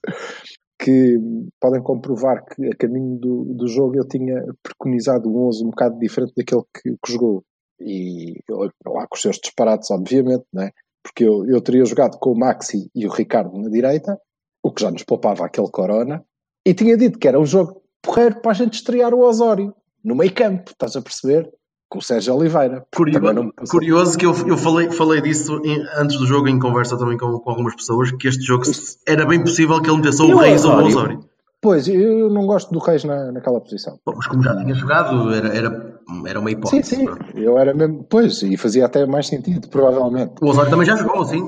que 0.78 1.18
podem 1.60 1.82
comprovar 1.82 2.44
que 2.44 2.66
a 2.66 2.76
caminho 2.76 3.18
do, 3.18 3.44
do 3.54 3.68
jogo 3.68 3.96
eu 3.96 4.08
tinha 4.08 4.42
preconizado 4.62 5.30
um 5.30 5.48
11 5.48 5.64
um 5.64 5.70
bocado 5.70 5.98
diferente 5.98 6.32
daquele 6.36 6.62
que, 6.74 6.90
que 6.90 7.12
jogou. 7.12 7.44
E 7.80 8.34
lá 8.48 9.06
com 9.06 9.14
os 9.14 9.22
seus 9.22 9.38
disparates, 9.38 9.90
obviamente, 9.90 10.44
não 10.52 10.64
é? 10.64 10.70
porque 11.02 11.24
eu, 11.24 11.46
eu 11.46 11.60
teria 11.60 11.84
jogado 11.84 12.18
com 12.18 12.32
o 12.32 12.38
Maxi 12.38 12.90
e 12.94 13.06
o 13.06 13.10
Ricardo 13.10 13.56
na 13.58 13.68
direita, 13.68 14.18
o 14.62 14.70
que 14.70 14.82
já 14.82 14.90
nos 14.90 15.02
poupava 15.02 15.44
aquele 15.44 15.70
Corona, 15.70 16.24
e 16.64 16.74
tinha 16.74 16.96
dito 16.96 17.18
que 17.18 17.26
era 17.28 17.40
um 17.40 17.46
jogo 17.46 17.82
porreiro 18.02 18.40
para 18.40 18.50
a 18.50 18.54
gente 18.54 18.74
estrear 18.74 19.14
o 19.14 19.20
Osório, 19.20 19.74
no 20.04 20.14
meio 20.14 20.32
campo, 20.34 20.70
estás 20.70 20.96
a 20.96 21.02
perceber? 21.02 21.50
Com 21.90 21.98
o 21.98 22.02
Sérgio 22.02 22.34
Oliveira. 22.36 22.86
Curioso, 22.94 23.52
curioso 23.68 24.16
que 24.16 24.24
eu, 24.24 24.32
eu 24.46 24.56
falei, 24.56 24.90
falei 24.90 25.20
disso 25.20 25.60
em, 25.64 25.84
antes 25.98 26.16
do 26.16 26.26
jogo, 26.26 26.48
em 26.48 26.58
conversa 26.58 26.96
também 26.96 27.18
com, 27.18 27.38
com, 27.40 27.50
algumas 27.50 27.74
pessoas, 27.74 28.12
que 28.12 28.28
este 28.28 28.42
jogo 28.42 28.62
era 29.06 29.26
bem 29.26 29.42
possível 29.42 29.82
que 29.82 29.90
ele 29.90 29.98
metesse 29.98 30.22
ou 30.22 30.30
o 30.30 30.38
Reis 30.38 30.64
ou 30.64 30.72
o 30.72 30.84
Osório. 30.84 31.28
Pois, 31.60 31.86
eu 31.88 32.30
não 32.30 32.46
gosto 32.46 32.72
do 32.72 32.78
Reis 32.78 33.04
na, 33.04 33.32
naquela 33.32 33.60
posição. 33.60 33.98
Bom, 34.06 34.14
mas 34.16 34.26
como 34.26 34.42
já 34.42 34.56
tinha 34.56 34.72
jogado, 34.72 35.34
era, 35.34 35.48
era, 35.48 36.00
era 36.26 36.40
uma 36.40 36.50
hipótese. 36.50 36.94
Sim, 36.94 37.04
sim, 37.04 37.08
eu 37.34 37.58
era 37.58 37.74
mesmo. 37.74 38.06
Pois, 38.08 38.40
e 38.42 38.56
fazia 38.56 38.86
até 38.86 39.04
mais 39.04 39.26
sentido, 39.26 39.68
provavelmente. 39.68 40.34
O 40.40 40.48
Osório 40.48 40.70
também 40.70 40.86
já 40.86 40.96
jogou, 40.96 41.22
sim. 41.26 41.42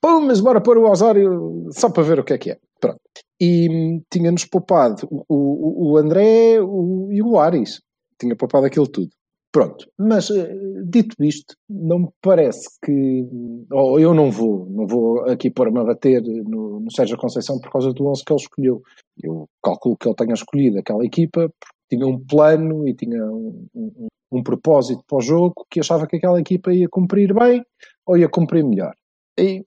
Pô, 0.00 0.20
mas 0.20 0.40
bora 0.40 0.60
pôr 0.60 0.78
o 0.78 0.88
Osório 0.88 1.68
só 1.72 1.90
para 1.90 2.04
ver 2.04 2.20
o 2.20 2.24
que 2.24 2.32
é 2.32 2.38
que 2.38 2.50
é. 2.52 2.58
Pronto. 2.80 3.00
E 3.40 3.68
hum, 3.68 4.02
tinha-nos 4.10 4.44
poupado 4.44 5.06
o, 5.10 5.24
o, 5.28 5.92
o 5.92 5.96
André 5.98 6.60
o, 6.62 7.08
e 7.10 7.20
o 7.20 7.38
Ares. 7.38 7.82
Tinha 8.18 8.34
poupado 8.36 8.66
aquilo 8.66 8.86
tudo. 8.86 9.10
Pronto, 9.50 9.90
mas 9.98 10.30
eh, 10.30 10.54
dito 10.84 11.16
isto, 11.20 11.54
não 11.68 12.00
me 12.00 12.08
parece 12.20 12.68
que. 12.84 13.26
Ou 13.72 13.98
eu 13.98 14.12
não 14.12 14.30
vou, 14.30 14.68
não 14.68 14.86
vou 14.86 15.20
aqui 15.24 15.50
pôr-me 15.50 15.80
a 15.80 15.84
bater 15.84 16.22
no, 16.22 16.80
no 16.80 16.92
Sérgio 16.92 17.16
Conceição 17.16 17.58
por 17.58 17.72
causa 17.72 17.92
do 17.92 18.06
11 18.06 18.24
que 18.24 18.32
ele 18.32 18.40
escolheu. 18.40 18.82
Eu 19.22 19.48
calculo 19.62 19.96
que 19.96 20.06
ele 20.06 20.16
tenha 20.16 20.34
escolhido 20.34 20.78
aquela 20.78 21.04
equipa 21.04 21.50
porque 21.58 21.96
tinha 21.96 22.06
um 22.06 22.22
plano 22.26 22.86
e 22.86 22.94
tinha 22.94 23.24
um, 23.24 23.66
um, 23.74 24.08
um 24.32 24.42
propósito 24.42 25.02
para 25.06 25.18
o 25.18 25.22
jogo 25.22 25.66
que 25.70 25.80
achava 25.80 26.06
que 26.06 26.16
aquela 26.16 26.40
equipa 26.40 26.72
ia 26.72 26.88
cumprir 26.88 27.32
bem 27.32 27.64
ou 28.06 28.18
ia 28.18 28.28
cumprir 28.28 28.62
melhor. 28.62 28.94
E 29.38 29.64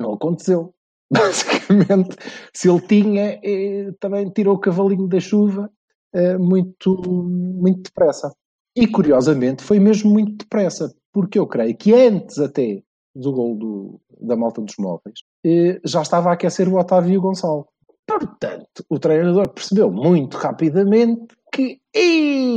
não 0.00 0.14
aconteceu. 0.14 0.74
Basicamente, 1.10 2.16
se 2.52 2.68
ele 2.68 2.80
tinha, 2.82 3.40
eh, 3.42 3.92
também 3.98 4.28
tirou 4.30 4.56
o 4.56 4.60
cavalinho 4.60 5.08
da 5.08 5.20
chuva 5.20 5.70
eh, 6.12 6.36
muito, 6.36 7.02
muito 7.04 7.84
depressa. 7.84 8.34
E 8.80 8.86
curiosamente 8.86 9.64
foi 9.64 9.80
mesmo 9.80 10.10
muito 10.10 10.36
depressa, 10.38 10.94
porque 11.12 11.38
eu 11.38 11.46
creio 11.46 11.76
que 11.76 11.92
antes 11.92 12.38
até 12.38 12.82
do 13.14 13.32
gol 13.32 13.56
do, 13.56 14.00
da 14.20 14.36
malta 14.36 14.60
dos 14.60 14.76
móveis 14.78 15.20
eh, 15.44 15.80
já 15.84 16.02
estava 16.02 16.30
a 16.30 16.34
aquecer 16.34 16.68
o 16.68 16.78
Otávio 16.78 17.20
Gonçalo. 17.20 17.66
Portanto, 18.06 18.84
o 18.88 18.98
treinador 18.98 19.48
percebeu 19.50 19.90
muito 19.90 20.36
rapidamente 20.36 21.26
que, 21.52 21.80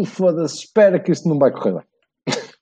foda-se, 0.05 0.59
espera 0.59 0.99
que 0.99 1.11
isto 1.11 1.27
não 1.27 1.39
vai 1.39 1.51
correr 1.51 1.73
bem. 1.73 1.83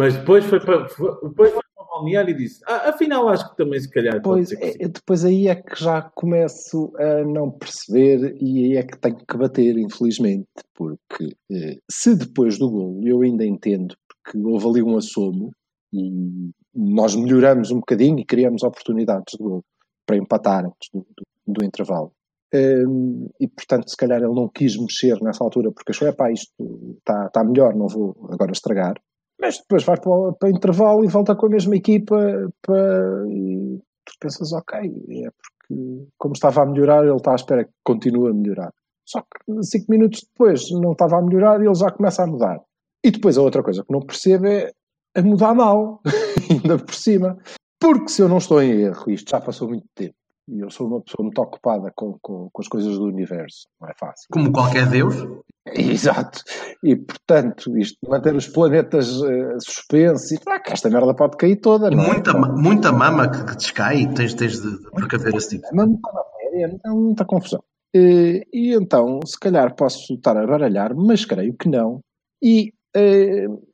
Mas 0.00 0.16
depois 0.16 0.44
foi 0.44 0.60
para, 0.60 0.82
depois 0.82 1.52
foi 1.52 1.60
o 1.60 1.67
balneário 1.98 2.30
e 2.30 2.36
disse: 2.36 2.62
ah, 2.66 2.90
afinal, 2.90 3.28
acho 3.28 3.50
que 3.50 3.56
também 3.56 3.80
se 3.80 3.90
calhar. 3.90 4.20
Pois, 4.22 4.52
é, 4.52 4.88
depois 4.88 5.24
aí 5.24 5.48
é 5.48 5.54
que 5.54 5.82
já 5.82 6.02
começo 6.02 6.92
a 6.96 7.24
não 7.24 7.50
perceber 7.50 8.36
e 8.40 8.64
aí 8.64 8.76
é 8.76 8.82
que 8.82 8.98
tenho 8.98 9.16
que 9.16 9.36
bater, 9.36 9.76
infelizmente, 9.76 10.48
porque 10.74 11.36
eh, 11.50 11.78
se 11.90 12.14
depois 12.16 12.58
do 12.58 12.70
gol 12.70 13.00
eu 13.04 13.22
ainda 13.22 13.44
entendo, 13.44 13.94
porque 14.08 14.38
houve 14.38 14.66
ali 14.66 14.82
um 14.82 14.96
assomo 14.96 15.52
e 15.92 16.50
nós 16.74 17.14
melhoramos 17.16 17.70
um 17.70 17.80
bocadinho 17.80 18.18
e 18.18 18.24
criamos 18.24 18.62
oportunidades 18.62 19.36
de 19.36 19.42
gol 19.42 19.64
para 20.06 20.16
empatar 20.16 20.64
antes 20.64 20.88
do, 20.92 21.00
do, 21.00 21.54
do 21.54 21.64
intervalo. 21.64 22.12
Um, 22.54 23.28
e 23.38 23.46
portanto, 23.46 23.90
se 23.90 23.96
calhar 23.96 24.22
ele 24.22 24.34
não 24.34 24.48
quis 24.48 24.76
mexer 24.78 25.20
nessa 25.22 25.44
altura 25.44 25.70
porque 25.70 25.92
achou, 25.92 26.08
é 26.08 26.12
pá, 26.12 26.32
isto 26.32 26.96
está 26.98 27.28
tá 27.28 27.44
melhor, 27.44 27.74
não 27.74 27.88
vou 27.88 28.16
agora 28.30 28.52
estragar. 28.52 28.94
Mas 29.40 29.58
depois 29.58 29.84
vai 29.84 29.96
para, 30.00 30.32
para 30.32 30.50
intervalo 30.50 31.04
e 31.04 31.08
volta 31.08 31.34
com 31.34 31.46
a 31.46 31.50
mesma 31.50 31.76
equipa 31.76 32.16
para, 32.62 33.24
e 33.28 33.78
tu 34.04 34.12
pensas, 34.20 34.52
ok, 34.52 34.78
é 34.80 35.30
porque 35.30 36.08
como 36.18 36.34
estava 36.34 36.62
a 36.62 36.66
melhorar, 36.66 37.04
ele 37.04 37.16
está 37.16 37.32
à 37.32 37.36
espera 37.36 37.64
que 37.64 37.70
continue 37.84 38.30
a 38.30 38.34
melhorar. 38.34 38.72
Só 39.04 39.22
que 39.22 39.62
cinco 39.62 39.90
minutos 39.90 40.22
depois 40.22 40.70
não 40.70 40.92
estava 40.92 41.18
a 41.18 41.22
melhorar 41.22 41.60
e 41.62 41.66
ele 41.66 41.74
já 41.74 41.90
começa 41.90 42.22
a 42.22 42.26
mudar. 42.26 42.60
E 43.04 43.10
depois 43.10 43.38
a 43.38 43.42
outra 43.42 43.62
coisa 43.62 43.84
que 43.84 43.92
não 43.92 44.00
percebo 44.00 44.46
é 44.46 44.72
a 45.14 45.22
mudar 45.22 45.54
mal, 45.54 46.02
ainda 46.50 46.78
por 46.78 46.94
cima. 46.94 47.38
Porque 47.80 48.08
se 48.08 48.22
eu 48.22 48.28
não 48.28 48.38
estou 48.38 48.60
em 48.60 48.82
erro, 48.82 49.10
isto 49.10 49.30
já 49.30 49.40
passou 49.40 49.68
muito 49.68 49.86
tempo, 49.94 50.14
e 50.48 50.60
eu 50.60 50.70
sou 50.70 50.86
uma 50.86 51.00
pessoa 51.02 51.24
muito 51.24 51.40
ocupada 51.40 51.92
com, 51.94 52.18
com, 52.22 52.48
com, 52.50 52.62
as 52.62 52.68
coisas 52.68 52.96
do 52.96 53.04
universo, 53.04 53.68
não 53.80 53.88
é 53.88 53.92
fácil. 53.94 54.26
Como 54.32 54.50
qualquer 54.50 54.88
Deus? 54.88 55.14
Exato. 55.66 56.42
E 56.82 56.96
portanto, 56.96 57.76
isto 57.76 57.98
manter 58.08 58.34
os 58.34 58.48
planetas 58.48 59.20
uh, 59.20 59.60
suspensos, 59.60 60.32
e 60.32 60.38
ah, 60.48 60.62
esta 60.66 60.88
merda 60.88 61.14
pode 61.14 61.36
cair 61.36 61.56
toda. 61.56 61.90
Não 61.90 62.02
é? 62.02 62.06
muita, 62.06 62.32
muita 62.32 62.92
mama 62.92 63.30
que, 63.30 63.44
que 63.44 63.56
descai, 63.56 64.06
tens, 64.14 64.34
tens 64.34 64.60
de, 64.60 64.78
de 64.78 64.90
precaver 64.90 65.34
esse 65.34 65.50
tipo. 65.50 65.66
Mas 65.74 65.86
muita 65.86 66.12
matéria, 66.12 66.80
é 66.84 66.88
muita 66.88 67.24
confusão. 67.26 67.62
Uh, 67.94 68.40
e 68.52 68.74
então, 68.74 69.20
se 69.26 69.38
calhar 69.38 69.74
posso 69.74 70.14
estar 70.14 70.36
a 70.36 70.46
baralhar, 70.46 70.94
mas 70.94 71.24
creio 71.24 71.54
que 71.54 71.68
não. 71.68 72.00
E 72.42 72.72
uh, 72.96 73.68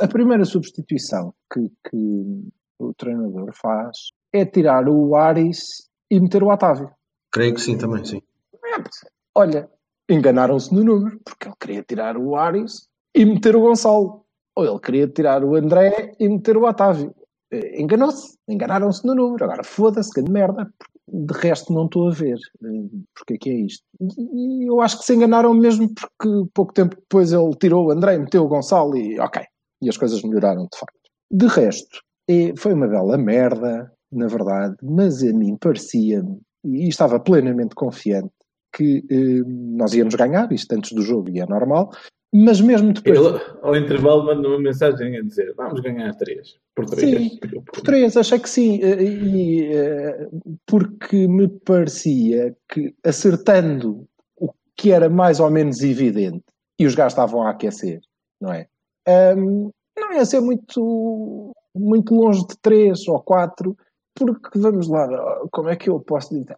a 0.00 0.06
primeira 0.06 0.44
substituição 0.44 1.34
que, 1.52 1.60
que 1.88 2.50
o 2.78 2.92
treinador 2.94 3.52
faz 3.54 3.96
é 4.32 4.44
tirar 4.44 4.88
o 4.88 5.16
Aris 5.16 5.88
e 6.10 6.20
meter 6.20 6.42
o 6.42 6.52
Otávio. 6.52 6.90
Creio 7.32 7.54
que 7.54 7.60
sim, 7.60 7.76
também, 7.76 8.04
sim. 8.04 8.20
É, 8.64 8.82
olha, 9.34 9.68
enganaram-se 10.08 10.72
no 10.72 10.84
número, 10.84 11.20
porque 11.24 11.48
ele 11.48 11.56
queria 11.60 11.82
tirar 11.82 12.16
o 12.16 12.36
Aris 12.36 12.88
e 13.14 13.24
meter 13.24 13.56
o 13.56 13.60
Gonçalo. 13.60 14.24
Ou 14.56 14.64
ele 14.64 14.78
queria 14.78 15.08
tirar 15.08 15.42
o 15.42 15.56
André 15.56 16.14
e 16.18 16.28
meter 16.28 16.56
o 16.56 16.64
Otávio. 16.64 17.14
Eh, 17.52 17.80
enganou-se, 17.82 18.36
enganaram-se 18.48 19.04
no 19.04 19.14
número. 19.14 19.44
Agora 19.44 19.64
foda-se, 19.64 20.12
grande 20.12 20.30
merda. 20.30 20.72
De 21.06 21.34
resto 21.34 21.72
não 21.72 21.86
estou 21.86 22.08
a 22.08 22.12
ver 22.12 22.38
eh, 22.64 22.88
porque 23.14 23.34
é 23.34 23.38
que 23.38 23.50
é 23.50 23.54
isto. 23.54 23.84
E 24.00 24.68
eu 24.68 24.80
acho 24.80 24.98
que 24.98 25.04
se 25.04 25.14
enganaram 25.14 25.52
mesmo 25.54 25.92
porque 25.92 26.50
pouco 26.54 26.72
tempo 26.72 26.96
depois 26.96 27.32
ele 27.32 27.50
tirou 27.56 27.86
o 27.86 27.90
André, 27.90 28.16
meteu 28.16 28.44
o 28.44 28.48
Gonçalo 28.48 28.96
e 28.96 29.18
ok. 29.18 29.42
E 29.82 29.88
as 29.88 29.96
coisas 29.96 30.22
melhoraram 30.22 30.68
de 30.70 30.78
facto. 30.78 31.00
De 31.30 31.46
resto, 31.46 31.98
eh, 32.28 32.54
foi 32.56 32.74
uma 32.74 32.86
bela 32.86 33.18
merda 33.18 33.92
na 34.14 34.26
verdade, 34.26 34.76
mas 34.82 35.22
a 35.22 35.32
mim 35.32 35.56
parecia-me, 35.56 36.40
e 36.64 36.88
estava 36.88 37.20
plenamente 37.20 37.74
confiante, 37.74 38.32
que 38.74 39.04
eh, 39.10 39.42
nós 39.46 39.94
íamos 39.94 40.14
ganhar, 40.14 40.50
isto 40.52 40.72
antes 40.74 40.92
do 40.92 41.02
jogo 41.02 41.30
e 41.30 41.40
é 41.40 41.46
normal, 41.46 41.90
mas 42.36 42.60
mesmo 42.60 42.92
depois. 42.92 43.16
Ele, 43.16 43.40
ao 43.62 43.76
intervalo, 43.76 44.24
manda 44.24 44.48
uma 44.48 44.58
mensagem 44.58 45.16
a 45.16 45.22
dizer: 45.22 45.54
vamos 45.56 45.80
ganhar 45.80 46.12
três. 46.16 46.56
Por 46.74 46.86
três. 46.86 47.32
Sim, 47.32 47.38
por 47.38 47.80
três, 47.82 48.16
achei 48.16 48.40
que 48.40 48.50
sim. 48.50 48.80
Eh, 48.82 49.02
e, 49.04 49.72
eh, 49.72 50.28
porque 50.66 51.28
me 51.28 51.48
parecia 51.48 52.56
que 52.68 52.92
acertando 53.04 54.04
o 54.36 54.50
que 54.76 54.90
era 54.90 55.08
mais 55.08 55.38
ou 55.38 55.48
menos 55.48 55.80
evidente, 55.82 56.42
e 56.78 56.86
os 56.86 56.96
gajos 56.96 57.12
estavam 57.12 57.42
a 57.42 57.50
aquecer, 57.50 58.00
não 58.40 58.52
é? 58.52 58.66
Um, 59.36 59.70
não 59.96 60.12
ia 60.12 60.24
ser 60.24 60.40
muito, 60.40 61.54
muito 61.74 62.14
longe 62.14 62.44
de 62.48 62.56
três 62.60 63.06
ou 63.06 63.20
quatro, 63.20 63.76
porque, 64.14 64.58
vamos 64.58 64.88
lá, 64.88 65.08
como 65.50 65.68
é 65.68 65.76
que 65.76 65.90
eu 65.90 66.00
posso 66.00 66.34
dizer? 66.34 66.56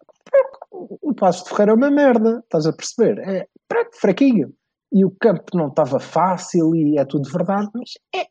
O 0.70 1.14
Passo 1.14 1.44
de 1.44 1.50
Ferreira 1.50 1.72
é 1.72 1.74
uma 1.74 1.90
merda, 1.90 2.40
estás 2.44 2.66
a 2.66 2.72
perceber? 2.72 3.18
É 3.18 3.48
fraquinho. 3.92 4.52
E 4.92 5.04
o 5.04 5.10
campo 5.10 5.44
não 5.54 5.68
estava 5.68 5.98
fácil 5.98 6.74
e 6.74 6.98
é 6.98 7.04
tudo 7.04 7.30
verdade, 7.30 7.68
mas 7.74 7.92
é, 8.14 8.26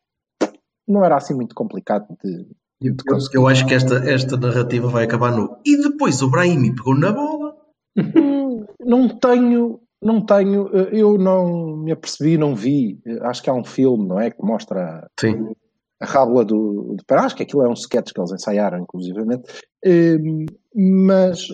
não 0.87 1.03
era 1.03 1.17
assim 1.17 1.33
muito 1.33 1.53
complicado 1.53 2.05
de, 2.23 2.45
de 2.81 3.03
eu, 3.07 3.17
eu, 3.33 3.47
acho 3.47 3.65
que 3.65 3.73
esta, 3.73 3.95
esta 4.09 4.37
narrativa 4.37 4.87
vai 4.87 5.03
acabar 5.03 5.31
no. 5.31 5.59
E 5.65 5.77
depois 5.77 6.21
o 6.21 6.29
Brahimi 6.29 6.73
pegou 6.73 6.97
na 6.97 7.11
bola. 7.11 7.55
Não 8.79 9.07
tenho, 9.17 9.79
não 10.01 10.23
tenho, 10.23 10.67
eu 10.91 11.17
não 11.17 11.77
me 11.77 11.91
apercebi, 11.91 12.37
não 12.37 12.55
vi. 12.55 13.01
Acho 13.21 13.41
que 13.41 13.49
há 13.49 13.53
um 13.53 13.63
filme, 13.63 14.07
não 14.07 14.19
é? 14.19 14.29
Que 14.29 14.43
mostra 14.43 15.09
Sim 15.19 15.55
a 15.99 16.05
rábula 16.05 16.43
do, 16.43 16.95
do 16.97 17.05
Perás, 17.05 17.33
que 17.33 17.43
aquilo 17.43 17.63
é 17.63 17.69
um 17.69 17.73
sketch 17.73 18.11
que 18.11 18.19
eles 18.19 18.31
ensaiaram, 18.31 18.79
inclusivamente, 18.79 19.43
um, 19.85 20.45
mas 20.75 21.47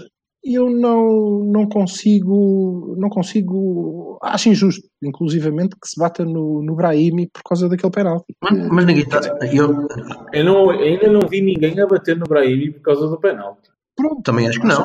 eu 0.44 0.70
não, 0.70 1.44
não 1.46 1.70
consigo, 1.70 2.96
não 2.98 3.10
consigo, 3.10 4.18
acho 4.24 4.50
injusto, 4.50 4.88
inclusivamente, 5.04 5.76
que 5.80 5.88
se 5.88 6.00
bata 6.00 6.26
no, 6.26 6.64
no 6.64 6.76
Brahimi 6.76 7.30
por 7.32 7.44
causa 7.44 7.70
daquele 7.70 7.92
penalti. 7.92 8.36
Mas, 8.42 8.68
mas 8.68 8.86
ninguém 8.86 9.04
está, 9.04 9.20
eu... 9.54 9.88
eu 10.34 10.44
não, 10.44 10.70
ainda 10.72 11.08
não 11.12 11.28
vi 11.30 11.42
ninguém 11.42 11.80
a 11.80 11.86
bater 11.86 12.18
no 12.18 12.26
Brahimi 12.26 12.72
por 12.72 12.82
causa 12.82 13.08
do 13.08 13.20
penalti. 13.20 13.70
Pronto, 13.96 14.22
também 14.24 14.48
acho 14.48 14.60
que 14.60 14.66
não. 14.66 14.84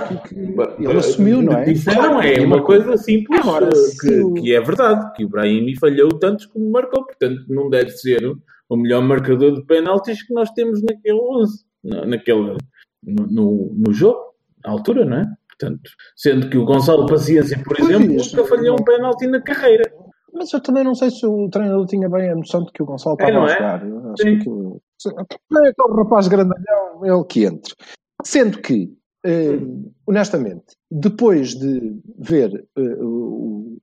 Ele 0.78 0.98
assumiu, 0.98 1.40
não 1.40 1.56
é? 1.56 1.70
Isso 1.70 1.88
não 1.90 2.20
é 2.20 2.40
uma 2.40 2.62
coisa 2.62 2.96
simples 2.98 3.40
Agora, 3.40 3.70
que, 4.00 4.40
que, 4.40 4.54
é 4.54 4.60
verdade, 4.60 5.12
que 5.14 5.24
o 5.24 5.28
Brahimi 5.28 5.78
falhou 5.78 6.10
tantos 6.18 6.44
como 6.46 6.70
marcou, 6.70 7.06
portanto 7.06 7.44
não 7.48 7.70
deve 7.70 7.90
ser 7.90 8.20
o 8.68 8.76
melhor 8.76 9.02
marcador 9.02 9.54
de 9.54 9.64
penaltis 9.64 10.22
que 10.22 10.34
nós 10.34 10.50
temos 10.50 10.82
naquele 10.82 11.18
11, 11.20 11.64
naquele, 12.06 12.56
no, 13.02 13.26
no, 13.26 13.74
no 13.74 13.92
jogo, 13.92 14.20
à 14.64 14.70
altura, 14.70 15.04
não 15.04 15.18
é? 15.18 15.26
Portanto, 15.48 15.90
sendo 16.16 16.50
que 16.50 16.58
o 16.58 16.64
Gonçalo 16.64 17.06
Paciência, 17.06 17.62
por 17.62 17.80
exemplo, 17.80 18.08
nunca 18.08 18.44
falhou 18.44 18.76
um 18.78 18.84
penalti 18.84 19.26
na 19.26 19.40
carreira. 19.40 19.90
Mas 20.32 20.52
eu 20.52 20.60
também 20.60 20.84
não 20.84 20.94
sei 20.94 21.10
se 21.10 21.24
o 21.26 21.48
treinador 21.48 21.86
tinha 21.86 22.10
bem 22.10 22.28
a 22.28 22.34
noção 22.34 22.62
de 22.64 22.72
que 22.72 22.82
o 22.82 22.86
Gonçalo 22.86 23.16
é, 23.20 23.24
estava 23.24 23.46
é, 23.46 23.52
a 23.52 23.54
jogar. 23.54 23.86
Eu 23.86 24.12
acho 24.12 24.22
Sim. 24.22 24.34
que 24.34 24.36
aquilo... 24.40 24.82
É 25.06 25.68
aquele 25.68 25.96
rapaz 25.96 26.28
grandalhão, 26.28 27.04
ele 27.04 27.24
que 27.24 27.44
entre. 27.44 27.74
Sendo 28.22 28.60
que, 28.60 28.92
eh, 29.24 29.58
honestamente, 30.06 30.76
depois 30.90 31.54
de 31.54 32.00
ver 32.18 32.66
eh, 32.76 32.98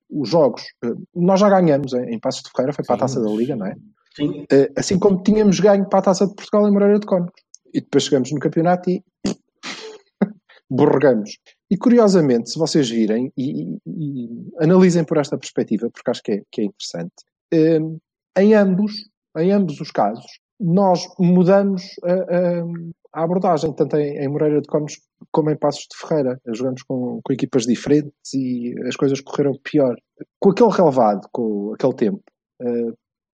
os 0.10 0.30
jogos, 0.30 0.64
eh, 0.84 0.94
nós 1.16 1.40
já 1.40 1.50
ganhamos 1.50 1.94
em, 1.94 2.14
em 2.14 2.20
Passos 2.20 2.44
de 2.44 2.52
Ferreira, 2.52 2.74
foi 2.74 2.86
para 2.86 2.96
a 2.96 3.00
taça 3.00 3.22
da 3.22 3.30
Liga, 3.30 3.56
não 3.56 3.66
é? 3.66 3.76
Sim. 4.16 4.42
Uh, 4.44 4.72
assim 4.78 5.00
como 5.00 5.24
tínhamos 5.24 5.60
ganho 5.60 5.88
para 5.90 6.00
a 6.00 6.04
Taça 6.04 6.28
de 6.28 6.36
Portugal 6.36 6.68
em 6.68 6.72
Moreira 6.72 7.00
de 7.00 7.06
Cónicos. 7.06 7.42
E 7.74 7.82
depois 7.82 8.04
chegamos 8.04 8.32
no 8.32 8.40
campeonato 8.40 8.90
e 8.90 9.04
borregamos. 10.70 11.38
E 11.72 11.78
curiosamente, 11.78 12.52
se 12.52 12.60
vocês 12.60 12.90
virem 12.90 13.32
e, 13.36 13.64
e, 13.64 13.80
e, 13.88 14.30
analisem 14.60 15.04
por 15.04 15.18
esta 15.18 15.38
perspectiva, 15.38 15.90
porque 15.92 16.12
acho 16.12 16.22
que 16.22 16.32
é, 16.34 16.42
que 16.52 16.62
é 16.62 16.66
interessante, 16.66 17.14
um, 17.52 18.00
eh, 18.38 18.44
em, 18.44 18.54
ambos, 18.54 18.94
em 19.38 19.52
ambos 19.52 19.82
os 19.82 19.90
casos, 19.90 20.40
nós 20.60 21.08
mudamos 21.20 21.84
a, 22.04 22.14
a, 22.14 23.22
a 23.22 23.24
abordagem, 23.24 23.74
tanto 23.74 23.98
em, 23.98 24.18
em, 24.18 24.28
Moreira 24.28 24.62
de 24.62 24.68
Cónicos 24.68 25.02
como 25.32 25.50
em 25.50 25.58
Passos 25.58 25.88
de 25.92 25.98
Ferreira. 25.98 26.40
Jogamos 26.54 26.84
com, 26.84 27.20
com 27.24 27.34
equipas 27.34 27.64
diferentes 27.64 28.34
e 28.36 28.76
as 28.88 28.96
coisas 28.96 29.20
correram 29.22 29.54
pior. 29.64 29.96
Com 30.40 30.52
aquele 30.52 30.72
relevado, 30.72 31.28
com 31.32 31.74
aquele 31.74 31.96
tempo, 31.96 32.22
uh, 32.62 32.94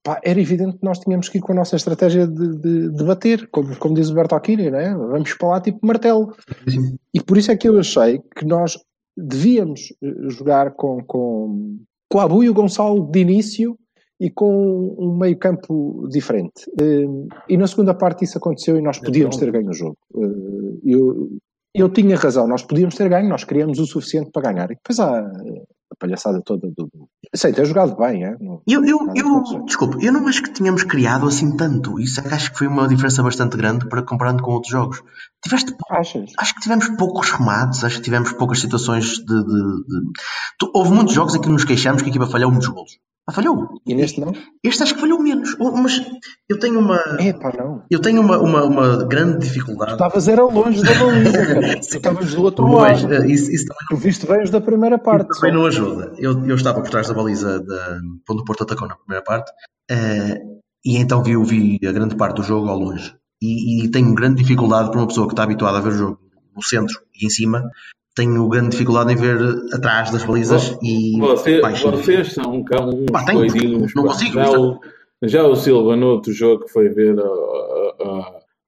pá, 0.10 0.20
era 0.24 0.42
evidente 0.42 0.78
que 0.78 0.84
nós 0.84 1.00
tínhamos 1.00 1.30
que 1.30 1.38
ir 1.38 1.42
com 1.42 1.52
a 1.52 1.56
nossa 1.56 1.76
estratégia 1.76 2.26
de, 2.26 2.56
de, 2.58 2.90
de 2.90 3.04
bater, 3.04 3.48
como, 3.52 3.76
como 3.78 3.94
diz 3.94 4.10
o 4.10 4.16
Bertolini, 4.16 4.72
né? 4.72 4.96
vamos 4.96 5.34
para 5.36 5.50
lá 5.50 5.62
tipo 5.62 5.86
martelo. 5.86 6.36
E 7.14 7.22
por 7.22 7.38
isso 7.38 7.52
é 7.52 7.58
que 7.58 7.70
eu 7.70 7.80
achei 7.80 8.20
que 8.36 8.44
nós 8.44 8.78
devíamos 9.16 9.94
eh, 10.02 10.30
jogar 10.30 10.72
com, 10.72 11.04
com, 11.04 11.78
com 12.10 12.20
Abu 12.20 12.44
e 12.44 12.50
o 12.50 12.54
Gonçalo 12.54 13.12
de 13.12 13.20
início 13.20 13.78
e 14.20 14.32
com 14.32 14.96
um 14.98 15.16
meio 15.16 15.38
campo 15.38 16.08
diferente. 16.10 16.66
Eh, 16.82 17.28
e 17.48 17.58
na 17.58 17.68
segunda 17.68 17.94
parte 17.94 18.24
isso 18.24 18.38
aconteceu 18.38 18.78
e 18.78 18.82
nós 18.82 18.98
podíamos 18.98 19.38
ter 19.38 19.52
ganho 19.52 19.70
o 19.70 19.74
jogo. 19.74 19.98
Eh, 20.16 20.80
eu, 20.86 21.30
eu 21.76 21.90
tinha 21.90 22.18
razão, 22.18 22.48
nós 22.48 22.64
podíamos 22.64 22.96
ter 22.96 23.08
ganho, 23.10 23.30
nós 23.30 23.44
queríamos 23.44 23.78
o 23.80 23.86
suficiente 23.86 24.32
para 24.32 24.52
ganhar. 24.52 24.72
E 24.72 24.76
depois 24.76 25.00
há 25.00 25.32
a 25.92 25.96
palhaçada 25.96 26.42
toda 26.42 26.70
do. 26.70 26.90
Sei, 27.36 27.52
ter 27.52 27.66
jogado 27.66 27.96
bem, 27.96 28.24
é? 28.24 28.38
Não, 28.40 28.62
eu, 28.68 28.86
eu, 28.86 29.00
eu 29.16 29.66
desculpe, 29.66 30.04
eu 30.06 30.14
não 30.14 30.28
acho 30.28 30.44
que 30.44 30.52
tínhamos 30.52 30.84
criado 30.84 31.28
assim 31.28 31.56
tanto. 31.56 32.00
Isso 32.00 32.20
é 32.20 32.24
que 32.24 32.34
acho 32.34 32.52
que 32.52 32.58
foi 32.58 32.68
uma 32.68 32.88
diferença 32.88 33.24
bastante 33.24 33.58
grande 33.58 33.88
para 33.88 34.04
comparando 34.04 34.44
com 34.44 34.52
outros 34.52 34.72
jogos. 34.72 35.02
Tiveste. 35.44 35.76
Achas? 35.90 36.32
Acho 36.38 36.56
que 36.56 36.62
tivemos 36.62 36.90
poucos 36.90 37.32
remates, 37.32 37.84
acho 37.84 37.98
que 37.98 38.04
tivemos 38.04 38.32
poucas 38.34 38.60
situações 38.60 39.06
de. 39.18 39.26
de, 39.26 39.44
de... 39.44 40.72
Houve 40.74 40.92
muitos 40.92 41.14
jogos 41.14 41.36
em 41.36 41.42
que 41.42 41.50
nos 41.50 41.66
queixamos 41.66 42.02
que 42.02 42.10
a 42.10 42.12
equipa 42.12 42.28
falhou 42.28 42.52
muitos 42.52 42.68
golos. 42.68 43.00
Ah, 43.30 43.32
falhou. 43.32 43.80
E 43.86 43.94
neste 43.94 44.20
não? 44.20 44.34
Este 44.64 44.82
acho 44.82 44.96
que 44.96 45.02
falhou 45.02 45.22
menos. 45.22 45.56
Oh, 45.60 45.72
mas 45.72 46.02
eu 46.50 46.58
tenho 46.58 46.80
uma. 46.80 47.00
Epá, 47.20 47.54
não. 47.56 47.84
Eu 47.88 48.02
tenho 48.02 48.22
uma, 48.22 48.40
uma, 48.40 48.64
uma 48.64 49.06
grande 49.06 49.46
dificuldade. 49.46 49.92
Estavas 49.92 50.28
era 50.28 50.44
longe 50.44 50.82
da 50.82 50.94
baliza, 50.96 51.46
cara. 51.46 51.78
Estavas 51.80 52.34
do 52.34 52.42
outro 52.42 52.66
pois, 52.66 53.04
lado. 53.04 53.14
Eh, 53.14 53.28
isso, 53.28 53.52
isso 53.52 53.66
também... 53.68 53.86
Tu 53.90 53.98
viste 53.98 54.26
bem 54.26 54.42
os 54.42 54.50
da 54.50 54.60
primeira 54.60 54.98
parte. 54.98 55.30
Isso 55.30 55.42
também 55.42 55.54
só. 55.54 55.60
não 55.60 55.68
ajuda. 55.68 56.12
Eu, 56.18 56.44
eu 56.44 56.56
estava 56.56 56.82
por 56.82 56.90
trás 56.90 57.08
da 57.08 57.14
baliza 57.14 57.60
da, 57.60 58.00
quando 58.26 58.40
o 58.40 58.46
Porto 58.46 58.64
atacou 58.64 58.88
na 58.88 58.96
primeira 58.96 59.24
parte 59.24 59.52
uh, 59.92 60.62
e 60.84 60.98
então 60.98 61.22
vi, 61.22 61.38
vi 61.44 61.88
a 61.88 61.92
grande 61.92 62.16
parte 62.16 62.38
do 62.38 62.44
jogo 62.44 62.68
ao 62.68 62.80
longe. 62.80 63.14
E, 63.40 63.86
e 63.86 63.92
tenho 63.92 64.16
grande 64.16 64.42
dificuldade 64.42 64.90
para 64.90 65.00
uma 65.00 65.08
pessoa 65.08 65.28
que 65.28 65.34
está 65.34 65.44
habituada 65.44 65.78
a 65.78 65.82
ver 65.82 65.90
o 65.90 65.98
jogo 65.98 66.20
no 66.56 66.64
centro 66.64 67.00
e 67.14 67.28
em 67.28 67.30
cima 67.30 67.70
tenho 68.16 68.48
grande 68.50 68.70
dificuldade 68.70 69.14
em 69.14 69.16
ver 69.16 69.38
atrás 69.74 70.12
das 70.12 70.24
balizas 70.24 70.78
e 70.84 71.18
Você, 71.20 71.62
vocês 71.62 72.34
são 72.34 72.56
um 72.56 72.64
cão 72.64 72.90
uns 72.90 73.06
pá, 73.12 73.24
tenho, 73.26 73.40
coisinhos, 73.40 73.94
não 73.96 74.04
consigo 74.04 74.34
já, 74.34 74.52
o, 74.52 74.80
já 75.24 75.44
o 75.44 75.56
Silva 75.56 75.96
no 75.96 76.08
outro 76.08 76.34
jogo 76.34 76.66
que 76.66 76.72
foi 76.72 76.90
ver 76.90 77.18
a, 77.20 77.24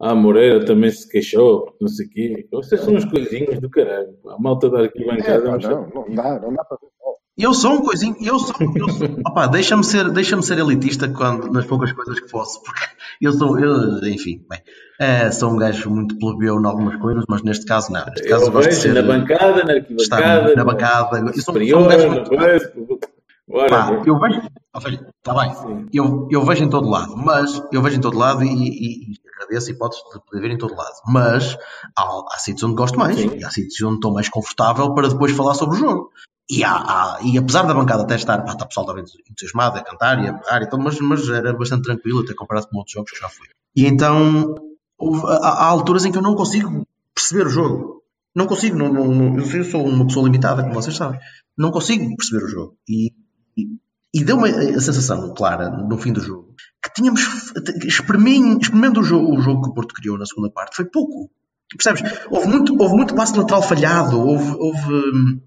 a, 0.06 0.12
a, 0.12 0.16
Moreira 0.16 0.64
também 0.66 0.92
se 0.92 1.10
queixou 1.10 1.76
não 1.82 1.88
sei 1.88 2.06
o 2.06 2.10
quê. 2.10 2.48
Vocês 2.52 2.82
são 2.82 2.94
uns 2.94 3.06
coisinhos 3.06 3.60
do 3.60 3.70
caralho. 3.70 4.16
A 4.28 4.40
malta 4.40 4.70
dar 4.70 4.84
aqui 4.84 5.04
bancada 5.04 5.50
é, 5.50 5.70
não, 5.70 5.90
não 5.90 6.16
dá, 6.16 6.40
não 6.40 6.54
dá 6.54 6.64
para 6.64 6.78
ver 6.82 7.01
eu 7.42 7.54
sou 7.54 7.74
um 7.74 7.82
coisinho, 7.82 8.16
eu 8.22 8.40
sou, 8.40 8.56
eu 8.76 8.90
sou 8.90 9.08
opa, 9.26 9.48
deixa-me 9.48 9.84
ser, 9.84 10.10
deixa 10.10 10.40
ser 10.42 10.60
elitista 10.60 11.10
quando, 11.10 11.52
nas 11.52 11.66
poucas 11.66 11.92
coisas 11.94 12.20
que 12.20 12.30
posso, 12.30 12.62
porque 12.64 12.86
eu 13.22 13.32
sou, 13.34 13.60
eu, 13.60 14.00
enfim, 14.08 14.46
bem, 14.50 14.62
é, 15.00 15.32
sou 15.32 15.52
um 15.52 15.58
gajo 15.58 15.90
muito 15.90 16.18
plebeu 16.18 16.60
em 16.60 16.66
algumas 16.66 16.96
coisas, 16.98 17.24
mas 17.28 17.44
neste 17.44 17.66
caso 17.66 17.92
não. 17.92 18.06
Neste 18.06 18.28
caso 18.28 18.52
eu 18.52 18.62
de 18.62 18.74
ser, 18.74 18.94
na 18.94 19.02
bancada, 19.02 19.64
na 19.64 19.74
arquibancada, 19.74 20.56
na 20.56 20.64
bancada, 20.64 21.20
eu 21.20 21.34
sou, 21.34 21.54
superior, 21.54 21.80
sou 21.80 21.86
um 21.86 21.90
gajo 21.90 22.10
muito, 22.10 23.00
Pá, 23.70 24.02
eu 24.06 24.18
vejo, 24.18 24.42
está 25.18 25.34
bem, 25.34 25.88
eu, 25.92 26.28
eu 26.32 26.46
vejo 26.46 26.64
em 26.64 26.70
todo 26.70 26.90
lado, 26.90 27.18
mas 27.18 27.62
eu 27.72 27.82
vejo 27.82 27.98
em 27.98 28.02
todo 28.02 28.18
lado 28.18 28.44
e, 28.46 28.48
e, 28.48 29.12
e 29.12 29.16
agradeço 29.36 29.70
a 29.70 29.74
hipótese 29.74 30.02
de 30.14 30.22
poder 30.26 30.42
ver 30.42 30.52
em 30.52 30.58
todo 30.58 30.74
lado, 30.74 30.96
mas 31.08 31.58
há, 31.98 32.04
há 32.04 32.38
sítios 32.38 32.64
onde 32.64 32.76
gosto 32.76 32.98
mais 32.98 33.18
Sim. 33.18 33.36
e 33.38 33.44
há 33.44 33.50
sítios 33.50 33.82
onde 33.82 33.96
estou 33.96 34.14
mais 34.14 34.30
confortável 34.30 34.94
para 34.94 35.10
depois 35.10 35.34
falar 35.34 35.56
sobre 35.56 35.76
o 35.76 35.80
jogo. 35.80 36.12
E, 36.52 36.66
há, 36.66 36.74
há, 36.74 37.20
e 37.24 37.38
apesar 37.38 37.64
da 37.64 37.74
bancada 37.74 38.04
até 38.04 38.16
estar, 38.16 38.44
pá, 38.44 38.52
está 38.52 38.66
pessoal 38.66 38.86
estava 38.86 39.00
entusiasmado 39.00 39.78
a 39.78 39.84
cantar 39.84 40.22
e 40.22 40.28
a 40.28 40.34
berrar 40.34 40.62
e 40.62 40.70
tal, 40.70 40.80
mas, 40.80 41.00
mas 41.00 41.30
era 41.30 41.54
bastante 41.54 41.84
tranquilo 41.84 42.20
até 42.20 42.34
comparado 42.34 42.68
com 42.68 42.78
outros 42.78 42.94
jogos 42.94 43.12
que 43.12 43.20
já 43.20 43.30
fui. 43.30 43.48
E 43.74 43.86
então 43.86 44.56
houve, 44.98 45.22
há, 45.28 45.48
há, 45.48 45.66
alturas 45.68 46.04
em 46.04 46.12
que 46.12 46.18
eu 46.18 46.22
não 46.22 46.36
consigo 46.36 46.86
perceber 47.16 47.48
o 47.48 47.50
jogo. 47.50 48.02
Não 48.36 48.48
consigo, 48.48 48.78
não, 48.78 48.92
não, 48.92 49.38
eu 49.38 49.64
sou 49.64 49.86
uma 49.88 50.06
pessoa 50.06 50.26
limitada, 50.26 50.64
como 50.64 50.74
vocês 50.74 50.96
sabem. 50.96 51.20
Não 51.58 51.72
consigo 51.72 52.14
perceber 52.18 52.44
o 52.44 52.50
jogo. 52.50 52.78
E, 52.88 53.14
e, 53.58 53.68
e 54.14 54.24
deu-me 54.24 54.50
a 54.50 54.82
sensação 54.82 55.34
clara 55.34 55.70
no 55.70 55.98
fim 55.98 56.12
do 56.12 56.20
jogo 56.20 56.52
que 56.84 56.94
tínhamos 56.94 57.22
experimentando 57.86 59.02
o 59.02 59.04
jogo, 59.04 59.38
o 59.38 59.42
jogo 59.42 59.62
que 59.62 59.70
o 59.70 59.74
Porto 59.74 59.94
criou 59.94 60.18
na 60.18 60.26
segunda 60.26 60.50
parte, 60.50 60.76
foi 60.76 60.86
pouco. 60.86 61.30
Percebes? 61.70 62.02
Houve 62.30 62.48
muito, 62.48 62.82
houve 62.82 62.96
muito 62.96 63.16
passo 63.16 63.38
lateral 63.40 63.62
falhado, 63.62 64.20
houve, 64.20 64.52
houve 64.58 64.94
hum, 64.94 65.40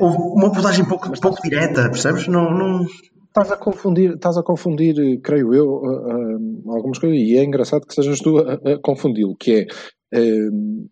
houve 0.00 0.16
uma 0.16 0.48
abordagem 0.48 0.84
pouco, 0.84 1.10
pouco 1.20 1.42
direta, 1.42 1.88
percebes? 1.90 2.26
Não, 2.28 2.50
não... 2.50 2.86
Estás 3.26 3.50
a 3.50 3.56
confundir, 3.56 4.12
estás 4.12 4.36
a 4.36 4.42
confundir, 4.42 5.20
creio 5.22 5.54
eu, 5.54 5.66
uh, 5.66 6.66
uh, 6.66 6.72
algumas 6.74 6.98
coisas, 6.98 7.18
e 7.18 7.38
é 7.38 7.42
engraçado 7.42 7.86
que 7.86 7.94
sejas 7.94 8.20
tu 8.20 8.38
a, 8.38 8.54
a 8.54 8.78
confundi-lo, 8.82 9.34
que 9.38 9.66
é 10.12 10.18
uh, 10.18 10.86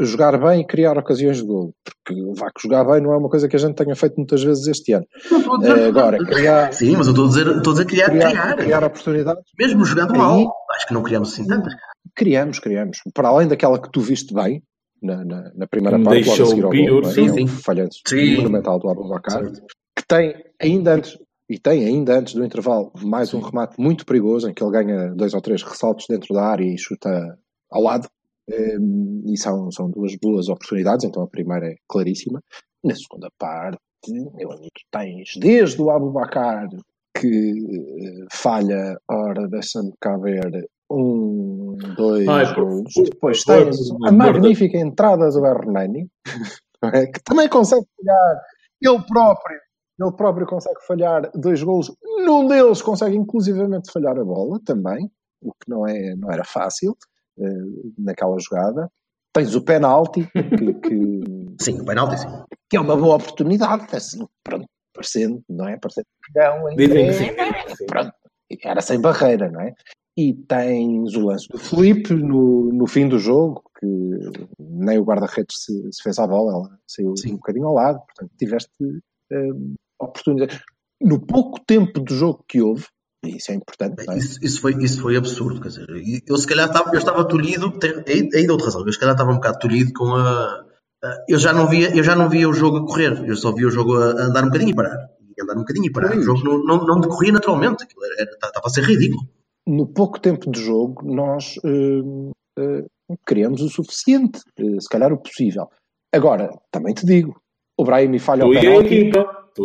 jogar 0.00 0.38
bem 0.38 0.62
e 0.62 0.66
criar 0.66 0.98
ocasiões 0.98 1.36
de 1.36 1.44
gol. 1.44 1.72
Porque 1.84 2.20
vá 2.36 2.46
que 2.46 2.62
jogar 2.62 2.84
bem 2.84 3.00
não 3.00 3.12
é 3.12 3.16
uma 3.16 3.28
coisa 3.28 3.48
que 3.48 3.56
a 3.56 3.58
gente 3.58 3.76
tenha 3.76 3.94
feito 3.94 4.16
muitas 4.16 4.42
vezes 4.42 4.66
este 4.66 4.92
ano. 4.92 5.06
Uh, 5.30 5.88
agora, 5.88 6.18
criar. 6.18 6.72
Sim, 6.72 6.96
mas 6.96 7.06
eu 7.06 7.12
estou 7.12 7.26
a 7.26 7.28
dizer, 7.28 7.46
estou 7.46 7.70
a 7.70 7.74
dizer 7.74 7.86
criar, 7.86 8.10
criar, 8.10 8.30
criar. 8.30 8.56
criar 8.56 8.84
oportunidades. 8.84 9.44
Mesmo 9.58 9.84
jogando 9.84 10.16
mal, 10.16 10.52
acho 10.74 10.86
que 10.88 10.94
não 10.94 11.02
criamos 11.02 11.32
assim 11.32 11.46
tantas. 11.46 11.74
Criamos, 12.14 12.58
criamos. 12.58 12.98
Para 13.12 13.28
além 13.28 13.48
daquela 13.48 13.80
que 13.80 13.90
tu 13.90 14.00
viste 14.00 14.34
bem, 14.34 14.62
na, 15.04 15.24
na, 15.24 15.52
na 15.54 15.66
primeira 15.66 15.98
Me 15.98 16.04
parte, 16.04 16.28
logo 16.28 16.42
a 16.42 16.46
seguir 16.46 16.64
ao 16.64 16.70
gol, 16.70 17.08
é? 17.08 17.12
sim, 17.12 17.28
sim. 17.28 17.46
falhanço 17.46 18.00
monumental 18.36 18.78
do 18.78 18.88
Abubacar, 18.88 19.52
que 19.52 20.06
tem 20.08 20.34
ainda 20.60 20.94
antes, 20.94 21.18
e 21.48 21.58
tem 21.58 21.84
ainda 21.84 22.18
antes 22.18 22.34
do 22.34 22.44
intervalo, 22.44 22.90
mais 23.02 23.34
um 23.34 23.40
remate 23.40 23.78
muito 23.78 24.06
perigoso, 24.06 24.48
em 24.48 24.54
que 24.54 24.64
ele 24.64 24.72
ganha 24.72 25.14
dois 25.14 25.34
ou 25.34 25.40
três 25.42 25.62
ressaltos 25.62 26.06
dentro 26.08 26.34
da 26.34 26.44
área 26.44 26.64
e 26.64 26.78
chuta 26.78 27.38
ao 27.70 27.82
lado. 27.82 28.08
Um, 28.46 29.22
e 29.26 29.38
são, 29.38 29.70
são 29.70 29.90
duas 29.90 30.14
boas 30.16 30.48
oportunidades, 30.48 31.04
então 31.04 31.22
a 31.22 31.28
primeira 31.28 31.66
é 31.66 31.76
claríssima. 31.88 32.42
Na 32.82 32.94
segunda 32.94 33.28
parte, 33.38 33.78
meu 34.06 34.52
amigo, 34.52 34.70
tens 34.90 35.30
desde 35.38 35.80
o 35.80 35.90
Abubacar 35.90 36.68
que 37.18 37.52
uh, 37.52 38.26
falha, 38.30 38.98
ora, 39.08 39.48
deixa-me 39.48 39.92
cá 39.98 40.16
ver, 40.18 40.68
um, 40.90 41.63
dois, 41.96 42.28
Ai, 42.28 42.54
gols. 42.54 42.92
Depois 42.94 43.42
tens 43.44 43.76
a 44.06 44.12
magnífica 44.12 44.78
entrada 44.78 45.28
do 45.30 45.44
Hernani, 45.46 46.08
é? 46.92 47.06
que 47.06 47.22
também 47.22 47.48
consegue 47.48 47.86
falhar 47.96 48.40
ele 48.80 49.06
próprio. 49.06 49.58
Ele 50.00 50.12
próprio 50.12 50.46
consegue 50.46 50.80
falhar 50.86 51.30
dois 51.34 51.62
gols. 51.62 51.92
Num 52.24 52.46
deles 52.48 52.82
consegue 52.82 53.16
inclusivamente 53.16 53.92
falhar 53.92 54.18
a 54.18 54.24
bola 54.24 54.60
também, 54.64 55.10
o 55.40 55.52
que 55.52 55.68
não, 55.68 55.86
é, 55.86 56.14
não 56.16 56.30
era 56.30 56.44
fácil 56.44 56.96
uh, 57.38 57.92
naquela 57.98 58.36
jogada. 58.38 58.90
Tens 59.32 59.54
o 59.54 59.62
penalti, 59.62 60.28
que, 60.32 60.74
que, 60.74 61.22
sim, 61.60 61.80
o 61.80 61.84
penalti, 61.84 62.18
sim. 62.18 62.28
que 62.68 62.76
é 62.76 62.80
uma 62.80 62.96
boa 62.96 63.16
oportunidade, 63.16 63.86
assim, 63.94 64.24
pronto, 64.42 64.66
parecendo, 64.92 65.42
não 65.48 65.68
é? 65.68 65.76
Parecendo 65.76 66.06
que 66.24 66.32
Pronto, 67.86 68.12
era 68.62 68.80
sem 68.80 69.00
barreira, 69.00 69.50
não 69.50 69.60
é? 69.60 69.72
E 70.16 70.32
tens 70.32 71.16
o 71.16 71.26
lance 71.26 71.48
do 71.48 71.58
Felipe 71.58 72.14
no, 72.14 72.72
no 72.72 72.86
fim 72.86 73.08
do 73.08 73.18
jogo, 73.18 73.64
que 73.78 73.86
nem 74.60 74.98
o 74.98 75.04
guarda-redes 75.04 75.64
se, 75.64 75.72
se, 75.92 76.02
fez 76.02 76.18
à 76.20 76.26
bola, 76.26 76.52
ela 76.52 76.78
saiu 76.86 77.16
Sim. 77.16 77.32
um 77.32 77.36
bocadinho 77.36 77.66
ao 77.66 77.74
lado, 77.74 77.98
portanto 77.98 78.30
tiveste 78.38 78.70
uh, 78.80 79.74
oportunidade. 80.00 80.60
No 81.02 81.20
pouco 81.20 81.58
tempo 81.66 82.00
de 82.00 82.14
jogo 82.14 82.44
que 82.48 82.62
houve, 82.62 82.86
isso 83.24 83.50
é 83.50 83.54
importante. 83.56 84.08
É? 84.08 84.16
Isso, 84.16 84.38
isso, 84.40 84.60
foi, 84.60 84.74
isso 84.84 85.02
foi 85.02 85.16
absurdo, 85.16 85.60
quer 85.60 85.68
dizer, 85.68 85.86
eu 86.26 86.36
se 86.36 86.46
calhar 86.46 86.68
estava, 86.68 86.90
eu 86.92 86.98
estava 86.98 87.26
tolhido, 87.26 87.72
ainda 88.34 88.52
outra 88.52 88.66
razão, 88.66 88.86
eu 88.86 88.92
se 88.92 88.98
calhar 88.98 89.14
estava 89.14 89.32
um 89.32 89.36
bocado 89.36 89.58
tolhido 89.58 89.92
com 89.92 90.14
a. 90.14 90.64
Eu 91.28 91.38
já, 91.38 91.52
não 91.52 91.68
via, 91.68 91.94
eu 91.94 92.02
já 92.02 92.14
não 92.14 92.30
via 92.30 92.48
o 92.48 92.54
jogo 92.54 92.78
a 92.78 92.86
correr, 92.86 93.28
eu 93.28 93.36
só 93.36 93.52
via 93.52 93.66
o 93.66 93.70
jogo 93.70 93.94
a 93.96 94.26
andar 94.26 94.42
um 94.42 94.46
bocadinho 94.46 94.70
e 94.70 94.74
parar. 94.74 95.10
E 95.36 95.42
andar 95.42 95.54
um 95.54 95.60
bocadinho 95.60 95.86
e 95.86 95.92
parar. 95.92 96.16
O 96.16 96.22
jogo 96.22 96.42
não, 96.42 96.64
não, 96.64 96.86
não 96.86 97.00
decorria 97.00 97.32
naturalmente, 97.32 97.84
estava 97.84 98.66
a 98.66 98.70
ser 98.70 98.84
ridículo 98.84 99.28
no 99.66 99.86
pouco 99.86 100.20
tempo 100.20 100.50
de 100.50 100.60
jogo, 100.60 101.02
nós 101.04 101.56
uh, 101.64 102.30
uh, 102.58 103.18
criamos 103.24 103.60
o 103.62 103.68
suficiente, 103.68 104.40
uh, 104.60 104.80
se 104.80 104.88
calhar 104.88 105.12
o 105.12 105.18
possível. 105.18 105.68
Agora, 106.12 106.50
também 106.70 106.94
te 106.94 107.06
digo, 107.06 107.40
o 107.76 107.84
Brahim 107.84 108.18
falha 108.18 108.46
o 108.46 108.52
penalti 108.52 109.10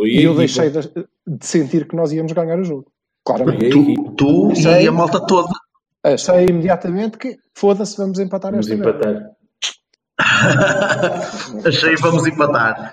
e 0.05 0.23
eu 0.23 0.35
deixei 0.35 0.69
de, 0.69 0.79
de, 0.81 1.45
sentir 1.45 1.87
que 1.87 1.95
nós 1.95 2.11
íamos 2.11 2.31
ganhar 2.31 2.59
o 2.59 2.63
jogo. 2.63 2.91
Claramente. 3.25 3.69
Tu, 3.69 4.11
tu 4.15 4.51
achei, 4.51 4.83
e 4.83 4.87
a 4.87 4.91
malta 4.91 5.25
toda. 5.25 5.49
Achei 6.03 6.45
imediatamente 6.45 7.17
que, 7.17 7.37
foda-se, 7.55 7.97
vamos 7.97 8.19
empatar 8.19 8.51
vamos 8.51 8.69
esta 8.69 8.79
empatar. 8.79 9.31
achei 11.65 11.95
vamos 11.97 12.25
empatar. 12.25 12.91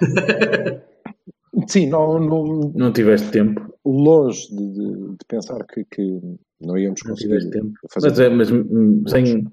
Sim, 1.68 1.88
não, 1.88 2.18
não, 2.18 2.72
não 2.74 2.92
tiveste 2.92 3.30
tempo. 3.30 3.74
Longe 3.84 4.48
de, 4.48 4.72
de, 4.72 5.10
de 5.12 5.24
pensar 5.26 5.64
que, 5.64 5.84
que, 5.84 6.20
não 6.60 6.78
íamos 6.78 7.02
conseguir 7.02 7.50
tempo. 7.50 7.72
fazer. 7.92 8.08
Mas, 8.08 8.20
é, 8.20 8.28
mas 8.28 8.50
hum, 8.50 9.04
sem, 9.06 9.44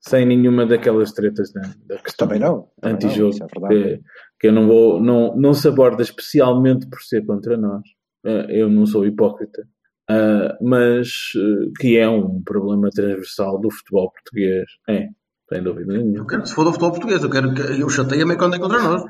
sem 0.00 0.26
nenhuma 0.26 0.66
daquelas 0.66 1.12
tretas 1.12 1.52
da, 1.52 1.62
da 1.86 1.98
questão 1.98 2.28
também 2.28 2.40
não, 2.40 2.68
antijogo, 2.82 3.36
é 3.36 3.68
que, 3.68 4.00
que 4.40 4.48
eu 4.48 4.52
não 4.52 4.66
vou, 4.66 5.00
não, 5.00 5.36
não 5.36 5.54
se 5.54 5.68
aborda 5.68 6.02
especialmente 6.02 6.88
por 6.88 7.00
ser 7.00 7.24
contra 7.24 7.56
nós. 7.56 7.82
Eh, 8.24 8.46
eu 8.60 8.68
não 8.68 8.86
sou 8.86 9.06
hipócrita. 9.06 9.66
Uh, 10.10 10.52
mas 10.60 11.08
uh, 11.36 11.72
que 11.78 11.96
é 11.96 12.08
um 12.08 12.42
problema 12.42 12.90
transversal 12.90 13.58
do 13.58 13.70
futebol 13.70 14.10
português. 14.10 14.64
É, 14.88 15.08
sem 15.48 15.62
dúvida 15.62 15.92
nenhuma. 15.92 16.18
Eu 16.18 16.26
quero 16.26 16.42
que 16.42 16.48
se 16.48 16.54
foda 16.54 16.70
o 16.70 16.72
futebol 16.72 16.92
português, 16.92 17.22
eu 17.22 17.30
quero 17.30 17.54
que 17.54 17.80
eu 17.80 17.88
chateia-me 17.88 18.36
quando 18.36 18.56
é 18.56 18.58
contra 18.58 18.82
nós. 18.82 19.04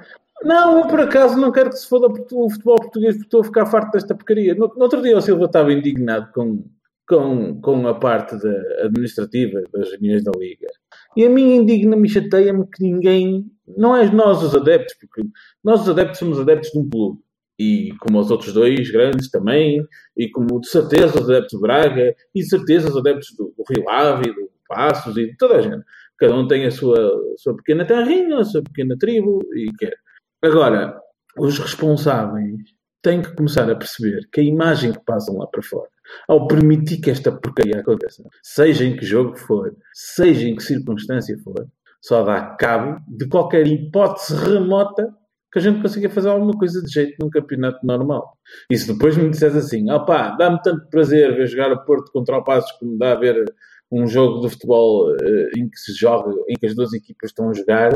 Não, 0.44 0.80
eu 0.80 0.86
por 0.88 1.00
acaso 1.00 1.38
não 1.38 1.52
quero 1.52 1.70
que 1.70 1.76
se 1.76 1.88
foda 1.88 2.08
o 2.08 2.50
futebol 2.50 2.76
português 2.76 3.14
porque 3.14 3.26
estou 3.26 3.40
a 3.40 3.44
ficar 3.44 3.66
farto 3.66 3.92
desta 3.92 4.14
porcaria. 4.14 4.54
No, 4.54 4.68
no 4.68 4.82
outro 4.82 5.00
dia 5.00 5.16
o 5.16 5.20
Silva 5.20 5.46
estava 5.46 5.72
indignado 5.72 6.30
com, 6.32 6.64
com, 7.08 7.60
com 7.60 7.86
a 7.86 7.94
parte 7.94 8.36
da 8.38 8.84
administrativa 8.84 9.62
das 9.72 9.90
reuniões 9.90 10.24
da 10.24 10.32
Liga. 10.36 10.68
E 11.16 11.24
a 11.24 11.30
mim 11.30 11.56
indigna-me 11.56 12.08
chateia-me 12.08 12.66
que 12.66 12.82
ninguém, 12.82 13.44
não 13.76 13.96
és 13.96 14.10
nós 14.12 14.42
os 14.42 14.54
adeptos, 14.54 14.94
porque 14.98 15.28
nós 15.62 15.82
os 15.82 15.88
adeptos 15.88 16.18
somos 16.18 16.40
adeptos 16.40 16.70
de 16.70 16.78
um 16.78 16.88
clube. 16.88 17.20
E 17.58 17.92
como 18.00 18.18
os 18.18 18.30
outros 18.30 18.52
dois 18.52 18.90
grandes 18.90 19.30
também, 19.30 19.86
e 20.16 20.28
como 20.30 20.60
de 20.60 20.68
certeza 20.68 21.20
os 21.20 21.28
adeptos 21.28 21.58
de 21.58 21.60
Braga, 21.60 22.14
e 22.34 22.40
de 22.40 22.48
certeza 22.48 22.88
os 22.88 22.96
adeptos 22.96 23.28
do, 23.36 23.54
do 23.56 23.64
Rio 23.68 23.88
Ave, 23.88 24.32
do 24.32 24.50
Passos 24.66 25.16
e 25.16 25.26
de 25.26 25.36
toda 25.36 25.56
a 25.56 25.60
gente. 25.60 25.84
Cada 26.18 26.34
um 26.34 26.46
tem 26.46 26.64
a 26.64 26.70
sua, 26.70 26.98
a 26.98 27.38
sua 27.38 27.54
pequena 27.56 27.84
terrinha, 27.84 28.38
a 28.38 28.44
sua 28.44 28.62
pequena 28.62 28.96
tribo 28.98 29.40
e 29.54 29.70
quer. 29.78 29.94
Agora, 30.40 30.98
os 31.38 31.58
responsáveis 31.58 32.56
têm 33.02 33.20
que 33.20 33.34
começar 33.36 33.70
a 33.70 33.76
perceber 33.76 34.28
que 34.32 34.40
a 34.40 34.44
imagem 34.44 34.92
que 34.92 35.04
passam 35.04 35.36
lá 35.36 35.46
para 35.46 35.62
fora 35.62 35.91
ao 36.28 36.46
permitir 36.46 37.00
que 37.00 37.10
esta 37.10 37.32
porcaria 37.32 37.80
aconteça, 37.80 38.22
seja 38.42 38.84
em 38.84 38.96
que 38.96 39.04
jogo 39.04 39.36
for, 39.36 39.74
seja 39.92 40.48
em 40.48 40.56
que 40.56 40.62
circunstância 40.62 41.36
for, 41.42 41.66
só 42.00 42.24
dá 42.24 42.40
cabo 42.56 43.00
de 43.08 43.28
qualquer 43.28 43.66
hipótese 43.66 44.34
remota 44.34 45.08
que 45.52 45.58
a 45.58 45.62
gente 45.62 45.82
consiga 45.82 46.08
fazer 46.08 46.30
alguma 46.30 46.52
coisa 46.52 46.82
de 46.82 46.90
jeito 46.90 47.14
num 47.20 47.28
campeonato 47.28 47.86
normal. 47.86 48.38
E 48.70 48.76
se 48.76 48.90
depois 48.90 49.16
me 49.16 49.28
disseres 49.28 49.54
assim, 49.54 49.90
opá, 49.90 50.30
dá-me 50.30 50.60
tanto 50.62 50.88
prazer 50.88 51.36
ver 51.36 51.46
jogar 51.46 51.70
o 51.70 51.84
Porto 51.84 52.10
contra 52.10 52.38
o 52.38 52.42
Passos 52.42 52.72
como 52.72 52.96
dá 52.96 53.12
a 53.12 53.16
ver 53.16 53.44
um 53.90 54.06
jogo 54.06 54.40
de 54.40 54.48
futebol 54.48 55.12
uh, 55.12 55.58
em 55.58 55.68
que 55.68 55.76
se 55.76 55.92
joga, 55.92 56.32
em 56.48 56.54
que 56.54 56.66
as 56.66 56.74
duas 56.74 56.94
equipas 56.94 57.30
estão 57.30 57.50
a 57.50 57.52
jogar, 57.52 57.92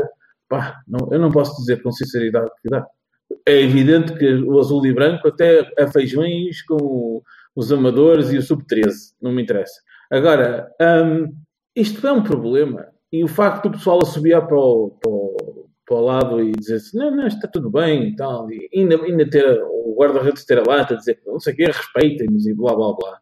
pá, 0.47 0.75
não, 0.87 1.11
eu 1.11 1.19
não 1.19 1.31
posso 1.31 1.57
dizer 1.57 1.81
com 1.81 1.91
sinceridade 1.91 2.51
que 2.61 2.69
dá. 2.69 2.85
É 3.45 3.59
evidente 3.59 4.13
que 4.13 4.35
o 4.35 4.59
azul 4.59 4.85
e 4.85 4.93
branco 4.93 5.27
até 5.27 5.67
a 5.79 5.87
feijões 5.87 6.61
com 6.61 7.23
os 7.57 7.71
amadores 7.71 8.31
e 8.31 8.37
o 8.37 8.41
sub-13, 8.41 8.93
não 9.19 9.31
me 9.31 9.41
interessa. 9.41 9.81
Agora, 10.11 10.71
um, 10.79 11.33
isto 11.75 12.05
é 12.05 12.11
um 12.11 12.21
problema. 12.21 12.85
E 13.11 13.23
o 13.23 13.27
facto 13.27 13.63
do 13.63 13.71
pessoal 13.71 13.99
assobiar 14.03 14.45
para 14.45 14.57
o, 14.57 14.91
para 15.01 15.09
o, 15.09 15.67
para 15.87 15.97
o 15.97 16.01
lado 16.01 16.43
e 16.43 16.51
dizer 16.51 16.75
assim, 16.75 16.99
não, 16.99 17.09
não, 17.09 17.25
está 17.25 17.47
tudo 17.47 17.71
bem 17.71 18.09
e 18.09 18.15
tal, 18.15 18.47
e 18.51 18.69
ainda, 18.75 19.01
ainda 19.01 19.27
ter 19.27 19.59
o 19.63 19.95
guarda-redes 19.97 20.45
ter 20.45 20.59
a 20.59 20.63
lata, 20.71 20.95
dizer 20.95 21.19
não 21.25 21.39
sei 21.39 21.53
o 21.53 21.55
que, 21.55 21.65
respeitem-nos 21.65 22.45
e 22.45 22.53
blá 22.53 22.75
blá 22.75 22.93
blá. 22.93 23.17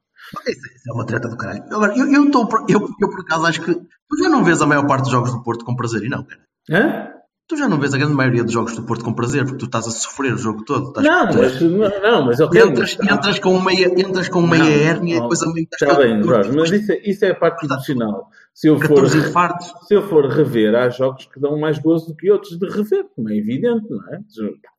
Isso 0.49 0.89
é 0.89 0.93
uma 0.93 1.05
treta 1.05 1.29
do 1.29 1.37
caralho. 1.37 1.63
Agora, 1.71 1.97
eu, 1.97 2.11
eu, 2.11 2.29
tô, 2.29 2.41
eu, 2.67 2.89
eu 2.99 3.09
por 3.09 3.21
acaso 3.21 3.45
acho 3.45 3.61
que. 3.61 3.73
Tu 3.73 4.17
já 4.21 4.27
não 4.27 4.43
vês 4.43 4.61
a 4.61 4.65
maior 4.65 4.85
parte 4.85 5.03
dos 5.03 5.11
jogos 5.11 5.31
do 5.31 5.43
Porto 5.43 5.63
com 5.63 5.75
prazer 5.75 6.03
e 6.03 6.09
não, 6.09 6.23
cara. 6.23 6.41
Hã? 6.69 7.13
Tu 7.47 7.57
já 7.57 7.69
não 7.69 7.79
vês 7.79 7.93
a 7.93 7.97
grande 7.99 8.15
maioria 8.15 8.43
dos 8.43 8.51
jogos 8.51 8.75
do 8.75 8.83
Porto 8.83 9.05
com 9.05 9.13
prazer, 9.13 9.43
porque 9.43 9.59
tu 9.59 9.65
estás 9.65 9.87
a 9.87 9.91
sofrer 9.91 10.33
o 10.33 10.37
jogo 10.37 10.65
todo. 10.65 10.99
não, 10.99 11.27
mas, 11.27 11.61
não, 12.01 12.25
mas 12.25 12.39
ok. 12.39 12.59
Entras, 12.59 12.97
mas, 12.97 13.11
entras 13.11 13.39
com 13.39 13.61
meia, 13.61 13.85
entras 13.85 14.29
com 14.29 14.41
meia 14.41 14.63
hérnia, 14.63 15.19
não, 15.19 15.27
coisa 15.27 15.45
meio. 15.53 15.67
Está 15.71 15.93
bem, 15.93 16.23
Jorge, 16.23 16.51
mas 16.55 16.71
isso, 16.71 16.91
é, 16.91 17.01
isso 17.03 17.23
é 17.23 17.29
a 17.29 17.35
parte 17.35 17.65
emocional. 17.65 18.29
Se 18.51 18.67
eu, 18.67 18.79
for, 18.79 19.07
se 19.07 19.93
eu 19.93 20.01
for 20.07 20.25
rever, 20.27 20.73
há 20.73 20.89
jogos 20.89 21.25
que 21.25 21.39
dão 21.39 21.59
mais 21.59 21.77
gozo 21.77 22.07
do 22.07 22.15
que 22.15 22.31
outros 22.31 22.57
de 22.57 22.67
rever, 22.67 23.05
como 23.15 23.29
é 23.29 23.35
evidente, 23.35 23.85
não 23.91 24.13
é? 24.13 24.19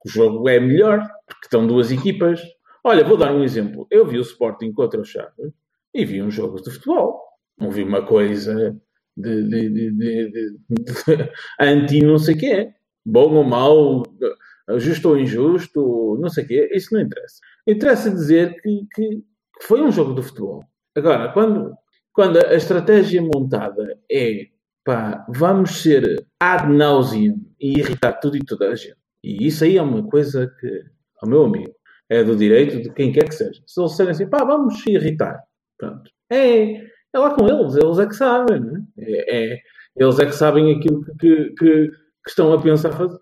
O 0.05 0.09
jogo 0.09 0.49
é 0.49 0.59
melhor, 0.59 1.07
porque 1.27 1.45
estão 1.45 1.67
duas 1.67 1.93
equipas. 1.93 2.41
Olha, 2.83 3.05
vou 3.05 3.17
dar 3.17 3.33
um 3.33 3.45
exemplo. 3.45 3.87
Eu 3.91 4.07
vi 4.07 4.19
o 4.19 4.23
Sporting 4.23 4.73
contra 4.73 5.01
o 5.01 5.05
Chaves 5.05 5.53
e 5.95 6.05
vi 6.05 6.21
um 6.21 6.31
jogo 6.33 6.61
de 6.61 6.71
futebol. 6.71 7.21
Não 7.59 7.71
vi 7.71 7.85
uma 7.85 8.03
coisa 8.03 8.77
de, 9.17 9.43
de, 9.49 9.71
de, 9.71 10.31
de, 10.31 10.57
anti 11.61 12.01
não 12.01 12.19
sei 12.19 12.35
o 12.35 12.39
quê. 12.39 12.71
Bom 13.05 13.35
ou 13.35 13.45
mau, 13.45 14.03
justo 14.79 15.11
ou 15.11 15.19
injusto, 15.19 16.19
não 16.21 16.29
sei 16.29 16.45
o 16.45 16.47
quê. 16.47 16.71
Isso 16.73 16.95
não 16.95 17.01
interessa. 17.01 17.41
Interessa 17.67 18.11
dizer 18.11 18.61
que, 18.61 18.87
que, 18.95 19.09
que 19.61 19.67
foi 19.67 19.83
um 19.83 19.93
jogo 19.93 20.15
de 20.15 20.23
futebol. 20.23 20.65
Agora, 20.97 21.33
quando, 21.33 21.75
quando 22.13 22.39
a 22.39 22.55
estratégia 22.55 23.23
montada 23.23 23.99
é 24.11 24.49
pá, 24.85 25.27
vamos 25.29 25.83
ser 25.83 26.25
ad 26.41 26.73
nauseam 26.73 27.37
e 27.61 27.79
irritar 27.79 28.15
tudo 28.15 28.37
e 28.37 28.45
toda 28.45 28.69
a 28.69 28.75
gente. 28.75 28.97
E 29.23 29.47
isso 29.47 29.65
aí 29.65 29.77
é 29.77 29.83
uma 29.83 30.07
coisa 30.09 30.47
que, 30.61 30.85
ao 31.21 31.29
meu 31.29 31.45
amigo, 31.45 31.75
é 32.09 32.23
do 32.23 32.37
direito 32.37 32.81
de 32.81 32.93
quem 32.93 33.13
quer 33.13 33.29
que 33.29 33.35
seja. 33.35 33.61
Se 33.67 33.81
eles 33.81 33.91
disserem 33.91 34.13
assim, 34.13 34.29
pá, 34.29 34.45
vamos 34.45 34.87
irritar. 34.87 35.43
Pronto. 35.77 36.11
É, 36.31 36.87
é 37.15 37.19
lá 37.19 37.35
com 37.35 37.47
eles, 37.49 37.77
eles 37.77 37.99
é 37.99 38.07
que 38.07 38.15
sabem, 38.15 38.61
não 38.61 38.77
é? 38.77 38.83
é, 38.99 39.55
é 39.55 39.59
eles 39.97 40.19
é 40.19 40.27
que 40.27 40.33
sabem 40.33 40.77
aquilo 40.77 41.03
que, 41.19 41.55
que, 41.59 41.89
que, 41.89 41.91
estão 42.29 42.53
a 42.53 42.61
pensar 42.61 42.93
faz, 42.93 43.13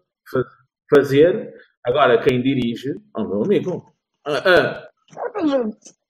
fazer. 0.93 1.55
Agora, 1.87 2.21
quem 2.21 2.43
dirige, 2.43 2.95
ao 3.15 3.29
meu 3.29 3.45
amigo. 3.45 3.95
Ah, 4.27 4.43
ah. 4.45 4.89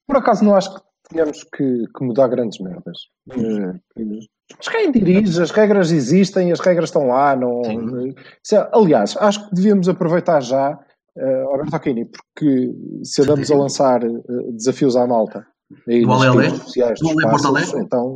Por 0.06 0.16
acaso 0.16 0.44
não 0.44 0.54
acho 0.54 0.74
que 0.74 0.80
tenhamos 1.10 1.44
que, 1.44 1.84
que 1.96 2.04
mudar 2.04 2.28
grandes 2.28 2.58
merdas. 2.60 2.98
Mas 3.26 4.68
quem 4.68 4.90
dirige, 4.90 5.42
as 5.42 5.50
regras 5.50 5.90
existem, 5.90 6.52
as 6.52 6.60
regras 6.60 6.88
estão 6.88 7.08
lá. 7.08 7.36
Não, 7.36 7.60
é, 7.62 8.70
aliás, 8.72 9.16
acho 9.18 9.48
que 9.48 9.54
devíamos 9.54 9.88
aproveitar 9.88 10.40
já, 10.40 10.78
uh, 11.16 11.48
Alberto 11.48 11.76
Aquini, 11.76 12.06
porque 12.06 12.72
se 13.02 13.22
andamos 13.22 13.50
a 13.50 13.56
lançar 13.56 14.04
uh, 14.04 14.52
desafios 14.52 14.96
à 14.96 15.06
malta 15.06 15.46
aí 15.88 16.04
do 16.04 16.56
sociais 16.56 17.00
do 17.00 17.08
dos 17.08 17.16
Ale 17.16 17.30
Porto 17.30 17.52
passos, 17.52 17.74
então 17.74 18.06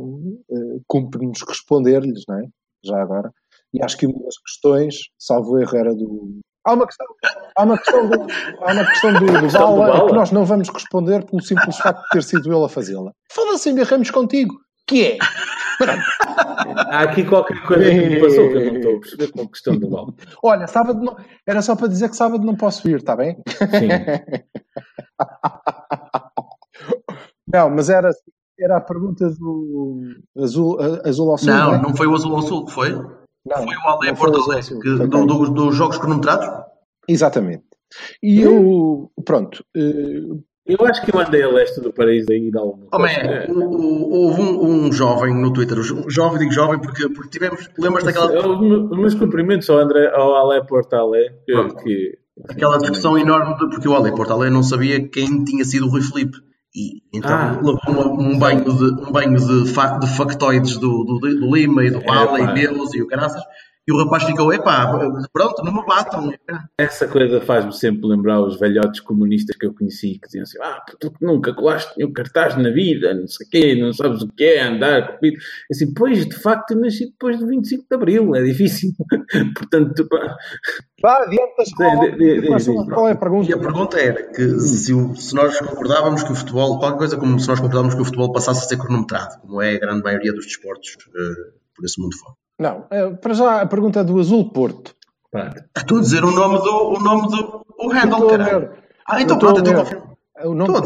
uh, 0.49 0.81
cumpre-nos 0.87 1.41
responder-lhes, 1.47 2.23
não 2.27 2.39
é? 2.39 2.43
Já 2.83 3.01
agora. 3.01 3.31
E 3.73 3.83
acho 3.83 3.97
que 3.97 4.07
uma 4.07 4.23
das 4.23 4.37
questões, 4.37 4.95
salvo 5.17 5.59
erro, 5.59 5.77
era 5.77 5.93
do. 5.93 6.39
Há 6.65 6.73
uma 6.73 6.85
questão, 6.85 7.07
há 7.57 7.63
uma 7.63 7.77
questão 7.77 8.09
do, 8.09 8.15
há 8.61 8.73
uma 8.73 8.85
questão 8.85 9.13
do, 9.13 9.25
do 9.25 9.39
questão 9.41 9.73
do 9.73 9.79
Bala, 9.79 10.07
que 10.07 10.13
nós 10.13 10.31
não 10.31 10.45
vamos 10.45 10.69
responder 10.69 11.25
pelo 11.25 11.41
simples 11.41 11.77
facto 11.77 12.03
de 12.03 12.09
ter 12.09 12.23
sido 12.23 12.53
ele 12.53 12.65
a 12.65 12.69
fazê-la. 12.69 13.11
Foda-se, 13.31 13.69
embirramos 13.69 14.11
contigo. 14.11 14.55
Que 14.87 15.05
é? 15.05 15.17
Pronto. 15.77 16.01
Há 16.89 17.01
aqui 17.03 17.23
qualquer 17.23 17.61
coisa 17.63 17.89
que 17.89 18.09
me 18.09 18.19
passou 18.19 18.49
que 18.49 18.57
eu 18.57 18.65
não 18.65 18.75
estou 18.75 18.95
a 18.95 18.99
perceber 18.99 19.31
com 19.31 19.41
a 19.43 19.47
questão 19.47 19.77
do 19.77 19.89
mal. 19.89 20.13
Olha, 20.43 20.67
sábado 20.67 20.99
não... 20.99 21.15
era 21.47 21.61
só 21.61 21.75
para 21.75 21.87
dizer 21.87 22.09
que 22.09 22.17
sábado 22.17 22.43
não 22.43 22.55
posso 22.55 22.89
ir, 22.89 22.97
está 22.97 23.15
bem? 23.15 23.37
Sim. 23.47 23.89
Não, 27.51 27.69
mas 27.69 27.89
era, 27.89 28.09
era 28.59 28.77
a 28.77 28.81
pergunta 28.81 29.29
do 29.29 30.01
azul, 30.37 30.77
azul 31.03 31.31
ao 31.31 31.37
sul. 31.37 31.49
Não, 31.53 31.75
é? 31.75 31.81
não 31.81 31.95
foi 31.95 32.07
o 32.07 32.13
Azul 32.13 32.35
ao 32.35 32.41
Sul, 32.41 32.67
foi? 32.67 32.91
Não, 32.91 33.63
Foi 33.63 33.75
o 33.75 34.11
o 34.11 34.15
Porto 34.15 34.41
Alegre, 34.51 34.79
que- 34.79 35.07
do- 35.07 35.25
do- 35.25 35.49
dos 35.49 35.75
jogos 35.75 35.97
cronometrados? 35.97 36.47
Exatamente. 37.07 37.63
E 38.21 38.41
eu, 38.41 39.09
pronto, 39.25 39.63
eh, 39.75 40.21
Eu 40.67 40.85
acho 40.85 41.03
que 41.03 41.15
eu 41.15 41.19
andei 41.19 41.41
a 41.41 41.49
leste 41.49 41.81
do 41.81 41.91
paraíso 41.91 42.27
aí 42.31 42.51
de 42.51 42.57
alguma 42.57 42.85
Oh, 42.93 42.97
o- 43.51 44.11
houve 44.11 44.41
um, 44.41 44.85
um 44.85 44.91
jovem 44.91 45.33
no 45.33 45.51
Twitter, 45.51 45.79
um 45.79 46.07
jovem, 46.07 46.37
digo 46.37 46.51
jovem 46.51 46.79
porque, 46.79 47.09
porque 47.09 47.29
tivemos, 47.31 47.67
lembras 47.79 48.03
daquela 48.03 48.47
Os 48.91 48.97
meus 48.97 49.15
cumprimentos 49.15 49.67
ao 49.71 49.79
André, 49.79 50.11
ao 50.13 50.35
Ale 50.35 50.63
Portalé, 50.67 51.29
que, 51.81 52.19
aquela 52.47 52.77
discussão 52.77 53.17
enorme, 53.17 53.55
de- 53.57 53.69
porque 53.71 53.87
o 53.87 53.95
Ale 53.95 54.13
Portalé 54.13 54.51
não 54.51 54.61
sabia 54.61 55.07
quem 55.09 55.43
tinha 55.43 55.65
sido 55.65 55.87
o 55.87 55.89
Rui 55.89 56.01
Filipe. 56.03 56.37
E 56.75 57.01
então 57.13 57.31
Ah. 57.31 57.59
levou 57.61 58.19
um, 58.19 58.33
um 58.33 58.37
banho 58.39 58.63
de, 58.63 59.01
um 59.01 59.11
banho 59.11 59.35
de, 59.35 59.73
fa- 59.73 59.97
de 59.97 60.07
factoides 60.07 60.77
do, 60.77 61.03
do, 61.03 61.19
do 61.19 61.55
Lima 61.55 61.83
e 61.83 61.89
do 61.89 61.99
Bala 62.01 62.39
Epá. 62.39 62.51
e 62.51 62.53
deles 62.53 62.93
e 62.93 63.01
o 63.01 63.07
caraças. 63.07 63.41
E 63.89 63.91
o 63.91 63.97
rapaz 64.03 64.23
ficou, 64.23 64.53
epá, 64.53 64.85
pronto, 65.33 65.63
não 65.63 65.73
me 65.73 65.83
batam. 65.83 66.31
Essa 66.77 67.07
coisa 67.07 67.41
faz-me 67.41 67.73
sempre 67.73 68.07
lembrar 68.07 68.39
os 68.39 68.59
velhotes 68.59 68.99
comunistas 68.99 69.55
que 69.55 69.65
eu 69.65 69.73
conheci 69.73 70.19
que 70.19 70.27
diziam 70.27 70.43
assim: 70.43 70.59
Ah, 70.61 70.79
tu 70.99 71.11
nunca 71.19 71.51
colaste 71.55 71.91
nenhum 71.97 72.13
cartaz 72.13 72.55
na 72.55 72.69
vida, 72.69 73.15
não 73.15 73.27
sei 73.27 73.47
o 73.47 73.49
quê, 73.49 73.75
não 73.81 73.91
sabes 73.91 74.21
o 74.21 74.27
que 74.27 74.43
é 74.43 74.61
andar 74.61 75.07
com 75.13 75.17
pito. 75.17 75.39
Assim, 75.71 75.91
pois, 75.91 76.23
de 76.27 76.35
facto, 76.35 76.71
eu 76.75 76.81
nasci 76.81 77.07
depois 77.07 77.39
do 77.39 77.47
25 77.47 77.85
de 77.89 77.95
Abril, 77.95 78.35
é 78.35 78.43
difícil. 78.43 78.91
Portanto, 79.57 80.07
pá, 80.07 80.37
vá 81.01 81.25
di- 81.25 81.37
Qual- 81.75 83.07
é 83.07 83.11
a 83.11 83.15
pergunta? 83.15 83.49
E 83.49 83.53
a 83.53 83.57
pergunta 83.57 83.99
era 83.99 84.23
que 84.31 84.59
se, 84.59 84.93
o- 84.93 85.15
se 85.15 85.33
nós 85.33 85.57
concordávamos 85.59 86.21
que 86.21 86.31
o 86.31 86.35
futebol, 86.35 86.77
qualquer 86.77 86.97
coisa 86.97 87.17
como 87.17 87.39
se 87.39 87.47
nós 87.47 87.59
concordávamos 87.59 87.95
que 87.95 88.01
o 88.01 88.05
futebol 88.05 88.31
passasse 88.31 88.65
a 88.65 88.67
ser 88.67 88.77
cronometrado, 88.77 89.39
como 89.41 89.61
é 89.61 89.75
a 89.75 89.79
grande 89.79 90.03
maioria 90.03 90.31
dos 90.33 90.45
desportos 90.45 90.95
eh, 91.15 91.58
por 91.79 91.85
esse 91.85 92.01
mundo 92.01 92.15
fora. 92.17 92.35
Não, 92.59 92.85
eh, 92.91 93.09
para 93.11 93.33
já 93.33 93.61
a 93.61 93.65
pergunta 93.65 94.01
é 94.01 94.03
do 94.03 94.19
Azul 94.19 94.51
Porto. 94.51 94.93
pronto. 95.31 95.55
Estou 95.77 95.97
a 95.97 96.01
dizer 96.01 96.23
o 96.25 96.31
nome 96.31 96.59
do, 96.59 96.89
o 96.89 96.99
nome 96.99 97.27
do 97.29 97.65
o 97.79 97.89
handle, 97.89 98.27
caralho. 98.27 98.59
ver. 98.59 98.83
Ah, 99.07 99.21
então 99.21 99.39
pronto, 99.39 99.59
estou 99.59 99.73
então 99.73 99.85
confirmo. 99.85 100.15
Estou 100.35 100.77
a 100.77 100.81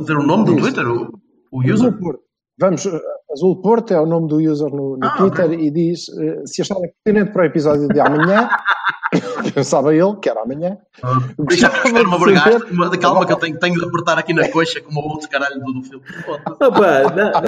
dizer 0.00 0.16
o, 0.16 0.22
nome 0.22 0.44
do. 0.46 0.56
Twitter, 0.56 0.86
o, 0.88 1.20
o 1.52 1.60
Azul 1.60 1.74
user. 1.74 1.98
Porto. 1.98 2.22
Vamos, 2.58 2.86
eh, 2.86 3.00
Azul 3.36 3.60
Porto 3.60 3.92
é 3.92 4.00
o 4.00 4.06
nome 4.06 4.28
do 4.28 4.36
user 4.36 4.70
no, 4.70 4.96
no 4.96 5.06
Ah, 5.06 5.16
Twitter 5.18 5.44
ok. 5.44 5.58
e 5.60 5.70
diz 5.70 6.08
eh, 6.18 6.42
se 6.46 6.62
achar 6.62 6.76
pertinente 7.04 7.32
para 7.32 7.42
o 7.42 7.44
episódio 7.44 7.86
de 7.88 8.00
amanhã, 8.00 8.48
pensava 9.54 9.94
ele 9.94 10.16
que 10.16 10.28
era 10.30 10.40
amanhã. 10.40 10.78
Deixa 11.46 11.68
gostava 11.68 11.98
eu 11.98 12.04
uma 12.06 12.16
uma- 12.86 12.98
calma 12.98 13.26
que 13.26 13.32
eu 13.32 13.36
tenho, 13.36 13.58
tenho 13.58 13.78
de 13.78 13.84
apertar 13.84 14.18
aqui 14.18 14.32
na 14.32 14.48
coxa 14.50 14.80
como 14.80 15.00
o 15.00 15.08
outro 15.10 15.28
caralho 15.28 15.60
do, 15.60 15.72
do 15.74 15.82
filme. 15.82 16.02
Opa, 16.48 17.02
dá-te 17.14 17.42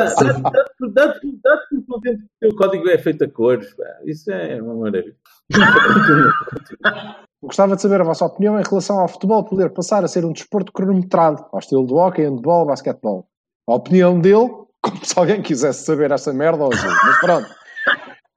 dá-te- 0.92 1.38
dá-te 1.42 1.82
contente 1.88 2.22
que 2.40 2.46
o 2.48 2.54
código 2.54 2.88
é 2.90 2.98
feito 2.98 3.24
a 3.24 3.28
cores. 3.30 3.72
pá. 3.74 3.84
Isso 4.04 4.30
é 4.30 4.60
uma 4.60 4.74
maravilha. 4.74 5.14
Gostava 7.42 7.76
de 7.76 7.82
saber 7.82 8.00
a 8.00 8.04
vossa 8.04 8.24
opinião 8.26 8.58
em 8.58 8.62
relação 8.68 8.98
ao 8.98 9.08
futebol 9.08 9.44
poder 9.44 9.70
passar 9.72 10.04
a 10.04 10.08
ser 10.08 10.24
um 10.24 10.32
desporto 10.32 10.72
cronometrado, 10.72 11.44
ao 11.52 11.60
estilo 11.60 11.86
do 11.86 11.94
hockey, 11.94 12.22
handball, 12.24 12.66
basquetebol. 12.66 13.28
A 13.68 13.74
opinião 13.74 14.18
dele, 14.20 14.50
como 14.82 15.04
se 15.04 15.18
alguém 15.18 15.42
quisesse 15.42 15.84
saber 15.84 16.10
essa 16.10 16.32
merda 16.32 16.64
hoje. 16.64 16.86
Mas 16.86 17.20
pronto. 17.20 17.54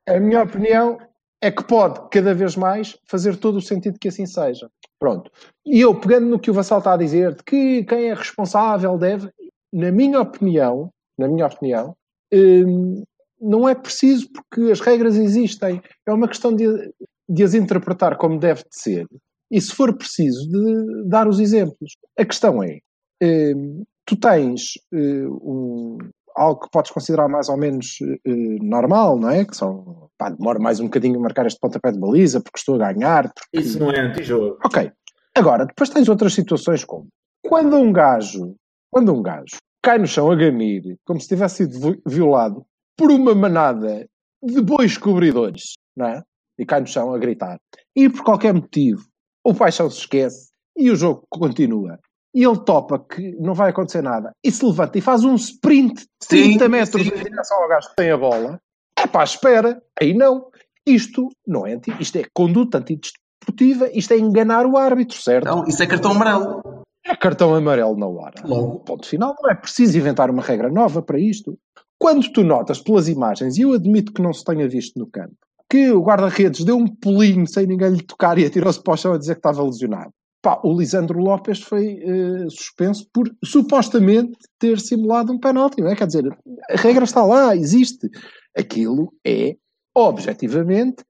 A 0.08 0.20
minha 0.20 0.44
opinião 0.44 0.98
é 1.42 1.52
que 1.52 1.64
pode, 1.64 2.00
cada 2.10 2.34
vez 2.34 2.56
mais, 2.56 2.98
fazer 3.06 3.36
todo 3.38 3.58
o 3.58 3.62
sentido 3.62 4.00
que 4.00 4.08
assim 4.08 4.26
seja. 4.26 4.70
Pronto. 5.00 5.32
E 5.66 5.82
eu, 5.82 6.00
pegando 6.00 6.28
no 6.28 6.40
que 6.40 6.52
o 6.52 6.54
Vassal 6.54 6.78
está 6.78 6.94
a 6.94 6.98
dizer, 6.98 7.36
de 7.36 7.44
que 7.44 7.84
quem 7.84 8.10
é 8.10 8.14
responsável 8.14 8.98
deve, 8.98 9.30
na 9.74 9.92
minha 9.92 10.22
opinião, 10.22 10.92
na 11.18 11.28
minha 11.28 11.48
opinião, 11.48 11.96
hum, 12.34 13.04
não 13.40 13.68
é 13.68 13.74
preciso 13.74 14.30
porque 14.32 14.72
as 14.72 14.80
regras 14.80 15.16
existem. 15.16 15.82
É 16.08 16.14
uma 16.14 16.28
questão 16.28 16.56
de, 16.56 16.94
de 17.28 17.44
as 17.44 17.56
interpretar 17.56 18.18
como 18.18 18.40
deve 18.40 18.62
de 18.62 18.80
ser. 18.80 19.08
E 19.50 19.60
se 19.60 19.74
for 19.74 19.98
preciso, 19.98 20.48
de 20.48 21.10
dar 21.10 21.28
os 21.28 21.40
exemplos. 21.40 21.98
A 22.18 22.24
questão 22.24 22.64
é, 22.64 22.80
hum, 23.24 23.84
tu 24.06 24.16
tens 24.16 24.74
eh, 24.94 25.28
um, 25.28 25.98
algo 26.42 26.62
que 26.62 26.70
podes 26.72 26.92
considerar 26.92 27.28
mais 27.30 27.50
ou 27.50 27.58
menos 27.58 27.98
eh, 28.02 28.58
normal, 28.62 29.18
não 29.20 29.30
é? 29.30 29.46
Que 29.46 29.56
são, 29.56 30.10
pá, 30.18 30.30
demora 30.30 30.60
mais 30.60 30.80
um 30.80 30.86
bocadinho 30.86 31.18
a 31.20 31.22
marcar 31.22 31.46
este 31.46 31.60
pontapé 31.60 31.92
de 31.92 32.00
baliza 32.00 32.42
porque 32.42 32.58
estou 32.60 32.76
a 32.82 32.92
ganhar, 32.94 33.32
porque 33.34 33.60
Isso 33.66 33.80
não 33.80 33.92
é 33.92 34.00
antijogo. 34.00 34.58
Ok. 34.66 34.92
Agora, 35.36 35.66
depois 35.66 35.90
tens 35.90 36.10
outras 36.10 36.34
situações 36.34 36.84
como 36.84 37.08
quando 37.48 37.76
um 37.78 37.92
gajo, 37.92 38.56
quando 38.92 39.14
um 39.14 39.22
gajo 39.22 39.58
cai 39.82 39.98
no 39.98 40.06
chão 40.08 40.30
a 40.32 40.36
ganir, 40.36 40.98
como 41.06 41.20
se 41.20 41.28
tivesse 41.28 41.66
sido 41.68 41.80
vi- 41.80 42.02
violado 42.06 42.66
por 42.98 43.10
uma 43.12 43.34
manada 43.34 44.08
de 44.44 44.62
bois 44.62 44.98
cobridores, 44.98 45.74
não 45.96 46.06
é? 46.08 46.22
E 46.60 46.66
cai 46.66 46.82
no 46.82 46.88
chão 46.88 47.14
a 47.14 47.18
gritar. 47.18 47.58
E 47.96 48.10
por 48.10 48.24
qualquer 48.24 48.54
motivo, 48.54 49.04
o 49.44 49.54
paixão 49.54 49.90
se 49.90 50.00
esquece 50.00 50.50
e 50.78 50.92
o 50.92 50.96
jogo 50.96 51.26
continua. 51.30 51.98
E 52.34 52.44
ele 52.44 52.60
topa 52.64 52.98
que 52.98 53.36
não 53.40 53.54
vai 53.54 53.72
acontecer 53.72 54.02
nada 54.02 54.32
e 54.44 54.52
se 54.52 54.66
levanta 54.66 54.98
e 54.98 55.02
faz 55.02 55.24
um 55.24 55.36
sprint 55.36 55.96
de 55.96 56.08
Sim, 56.22 56.44
30 56.58 56.70
metros 56.70 57.04
sim. 57.04 57.10
em 57.10 57.24
direção 57.24 57.62
ao 57.62 57.68
gajo 57.68 57.90
que 57.90 57.96
tem 57.96 58.12
a 58.12 58.18
bola. 58.18 58.60
É 58.98 59.06
pá, 59.06 59.24
espera. 59.24 59.82
Aí 60.00 60.14
não. 60.14 60.48
Isto 60.86 61.30
não 61.46 61.68
é 61.68 61.74
anti, 61.74 61.94
isto 62.00 62.18
é 62.18 62.24
conduta 62.34 62.80
antidesportiva, 62.80 63.90
isto 63.94 64.14
é 64.14 64.18
enganar 64.18 64.66
o 64.66 64.78
árbitro, 64.78 65.22
certo? 65.22 65.48
Então, 65.48 65.64
isso 65.68 65.84
é 65.84 65.88
cartão 65.88 66.12
amarelo. 66.12 66.84
É 67.06 67.16
cartão 67.16 67.54
amarelo 67.54 67.98
na 67.98 68.08
hora. 68.08 68.36
Logo. 68.44 68.80
Ponto 68.80 69.08
final. 69.08 69.36
Não 69.42 69.50
é 69.50 69.56
preciso 69.56 69.98
inventar 69.98 70.30
uma 70.30 70.42
regra 70.42 70.70
nova 70.70 71.02
para 71.02 71.20
isto. 71.20 71.58
Quando 72.00 72.32
tu 72.32 72.44
notas 72.44 72.82
pelas 72.82 73.08
imagens, 73.08 73.58
e 73.58 73.62
eu 73.62 73.74
admito 73.74 74.12
que 74.12 74.22
não 74.22 74.34
se 74.34 74.44
tenha 74.44 74.68
visto 74.68 74.98
no 74.98 75.06
campo, 75.06 75.36
que 75.70 75.92
o 75.92 76.02
guarda-redes 76.02 76.66
deu 76.66 76.76
um 76.76 76.88
pulinho 76.88 77.48
sem 77.48 77.68
ninguém 77.68 77.92
lhe 77.92 78.04
tocar 78.04 78.38
e 78.38 78.46
atirou-se 78.46 78.82
para 78.82 78.94
o 78.94 78.98
chão 78.98 79.14
a 79.14 79.18
dizer 79.18 79.36
que 79.36 79.40
estava 79.40 79.64
lesionado. 79.64 80.12
Pá, 80.42 80.60
o 80.64 80.76
Lisandro 80.76 81.20
Lopes 81.20 81.62
foi 81.62 82.00
eh, 82.02 82.50
suspenso 82.50 83.08
por 83.14 83.30
supostamente 83.46 84.36
ter 84.60 84.80
simulado 84.80 85.32
um 85.32 85.40
penalti, 85.40 85.80
não 85.82 85.90
é? 85.92 85.96
Quer 85.96 86.08
dizer, 86.08 86.24
a 86.70 86.76
regra 86.78 87.04
está 87.04 87.24
lá, 87.24 87.56
existe. 87.56 88.10
Aquilo 88.58 89.14
é, 89.26 89.56
objetivamente, 89.96 91.04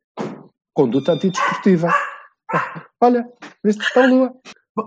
conduta 0.73 1.13
antidesportiva. 1.13 1.89
Olha, 3.01 3.25
viste? 3.63 3.81
Está 3.81 4.03
a 4.03 4.07
lua. 4.07 4.33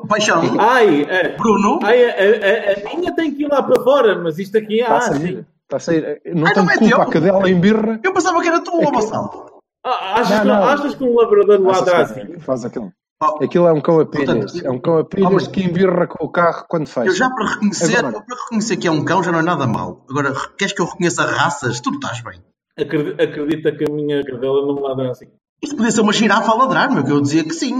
Paixão. 0.09 0.41
Ai, 0.61 1.03
é, 1.03 1.37
Bruno. 1.37 1.79
ai 1.83 2.05
a, 2.05 2.11
a- 2.11 2.93
a 2.93 2.97
minha 2.97 3.15
tem 3.15 3.35
que 3.35 3.43
ir 3.45 3.49
lá 3.49 3.63
para 3.63 3.83
fora, 3.83 4.23
mas 4.23 4.39
isto 4.39 4.57
aqui 4.59 4.81
Está 4.81 4.95
a 4.95 4.97
ah, 4.99 5.01
sair. 5.01 5.19
sim. 5.37 5.45
Está 5.65 5.77
a 5.77 5.81
sair. 5.81 6.21
Não 6.35 6.47
Ah, 6.47 6.53
tenho 6.55 6.67
não 6.67 6.73
é 6.73 6.79
culpa 6.79 6.95
teu? 6.97 7.03
a 7.03 7.11
cadela 7.11 7.51
em 7.51 7.61
birra. 7.61 8.01
Eu 8.03 8.13
pensava 8.13 8.41
que 8.41 8.49
era 8.49 8.61
tu, 8.61 8.71
É 8.81 8.87
ó 8.87 8.91
que-. 8.91 9.55
Ah, 9.87 10.21
achas, 10.21 10.31
Não, 10.31 10.41
que, 10.41 10.47
não. 10.49 10.65
achas 10.69 10.95
que 10.95 11.05
um 11.05 11.15
labrador 11.15 11.71
assim? 11.71 12.21
aquilo. 12.21 12.41
Faz 12.41 12.65
aquilo. 12.65 12.93
Oh, 13.22 13.42
Aquilo 13.44 13.66
é 13.66 13.72
um 13.72 13.81
cão 13.81 14.00
a 14.00 14.07
pilhas. 14.07 14.27
Portanto, 14.53 14.66
É 14.66 14.70
um 14.70 14.79
cão 14.81 14.98
a 14.98 15.05
pilhas 15.05 15.33
mas- 15.33 15.46
que 15.48 15.62
embirra 15.62 16.07
com 16.07 16.24
o 16.24 16.29
carro 16.29 16.64
quando 16.68 16.87
fecha. 16.87 17.09
Eu 17.09 17.14
já 17.14 17.31
para 17.31 17.46
reconhecer, 17.55 17.96
Agora. 17.98 18.22
para 18.24 18.37
reconhecer 18.42 18.77
que 18.77 18.87
é 18.88 18.90
um 18.90 19.05
cão 19.05 19.22
já 19.22 19.33
não 19.33 19.38
é 19.38 19.42
nada 19.42 19.66
mau. 19.66 20.05
Agora, 20.11 20.33
queres 20.59 20.74
que 20.74 20.83
eu 20.83 20.87
reconheça 20.87 21.24
raças? 21.24 21.81
Tu 21.81 21.90
não 21.90 21.98
estás 21.98 22.20
bem. 22.22 22.42
Acredi- 22.79 23.22
Acredita 23.22 23.72
que 23.77 23.85
a 23.88 23.92
minha 23.94 24.22
cadela 24.24 24.66
não 24.66 24.81
ladra 24.81 25.11
assim. 25.12 25.27
Isto 25.62 25.77
podia 25.77 25.92
ser 25.92 26.00
uma 26.00 26.12
girafa 26.12 26.50
a 26.50 26.55
ladrar, 26.57 26.92
meu, 26.92 27.05
que 27.05 27.11
eu 27.12 27.20
dizia 27.20 27.44
que 27.44 27.53
sim. 27.55 27.72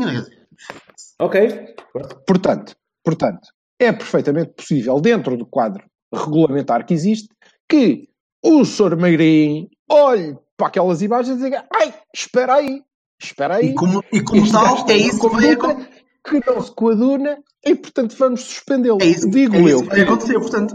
Ok. 1.21 1.75
Portanto, 2.27 2.75
portanto, 3.05 3.49
é 3.79 3.93
perfeitamente 3.93 4.53
possível, 4.55 5.01
dentro 5.01 5.37
do 5.37 5.45
quadro 5.47 5.85
regulamentar 6.13 6.87
que 6.87 6.95
existe, 6.95 7.29
que 7.69 8.09
o 8.45 8.65
Sr. 8.65 8.97
Meirim 8.97 9.69
olhe 9.91 10.39
para 10.57 10.69
aquelas 10.69 11.03
imagens 11.03 11.41
e 11.41 11.45
diga: 11.45 11.67
ai, 11.75 11.93
espera 12.15 12.55
aí, 12.55 12.83
espera 13.23 13.57
aí. 13.57 13.71
E 13.71 13.75
como, 13.75 14.03
e 14.13 14.23
como 14.23 14.51
tal, 14.51 14.89
é 14.89 14.97
isso 14.97 15.21
que 15.21 15.29
vai 15.29 15.57
que 16.27 16.41
não 16.47 16.63
se 16.63 16.73
coaduna 16.73 17.39
e, 17.65 17.75
portanto, 17.75 18.17
vamos 18.19 18.41
suspendê-lo. 18.43 18.99
É 19.03 19.07
isso, 19.07 19.29
Digo 19.29 19.57
é 19.57 19.61
isso 19.61 19.69
eu. 19.69 19.83
que 19.83 19.89
vai 19.89 20.01
acontecer, 20.01 20.41
portanto. 20.41 20.75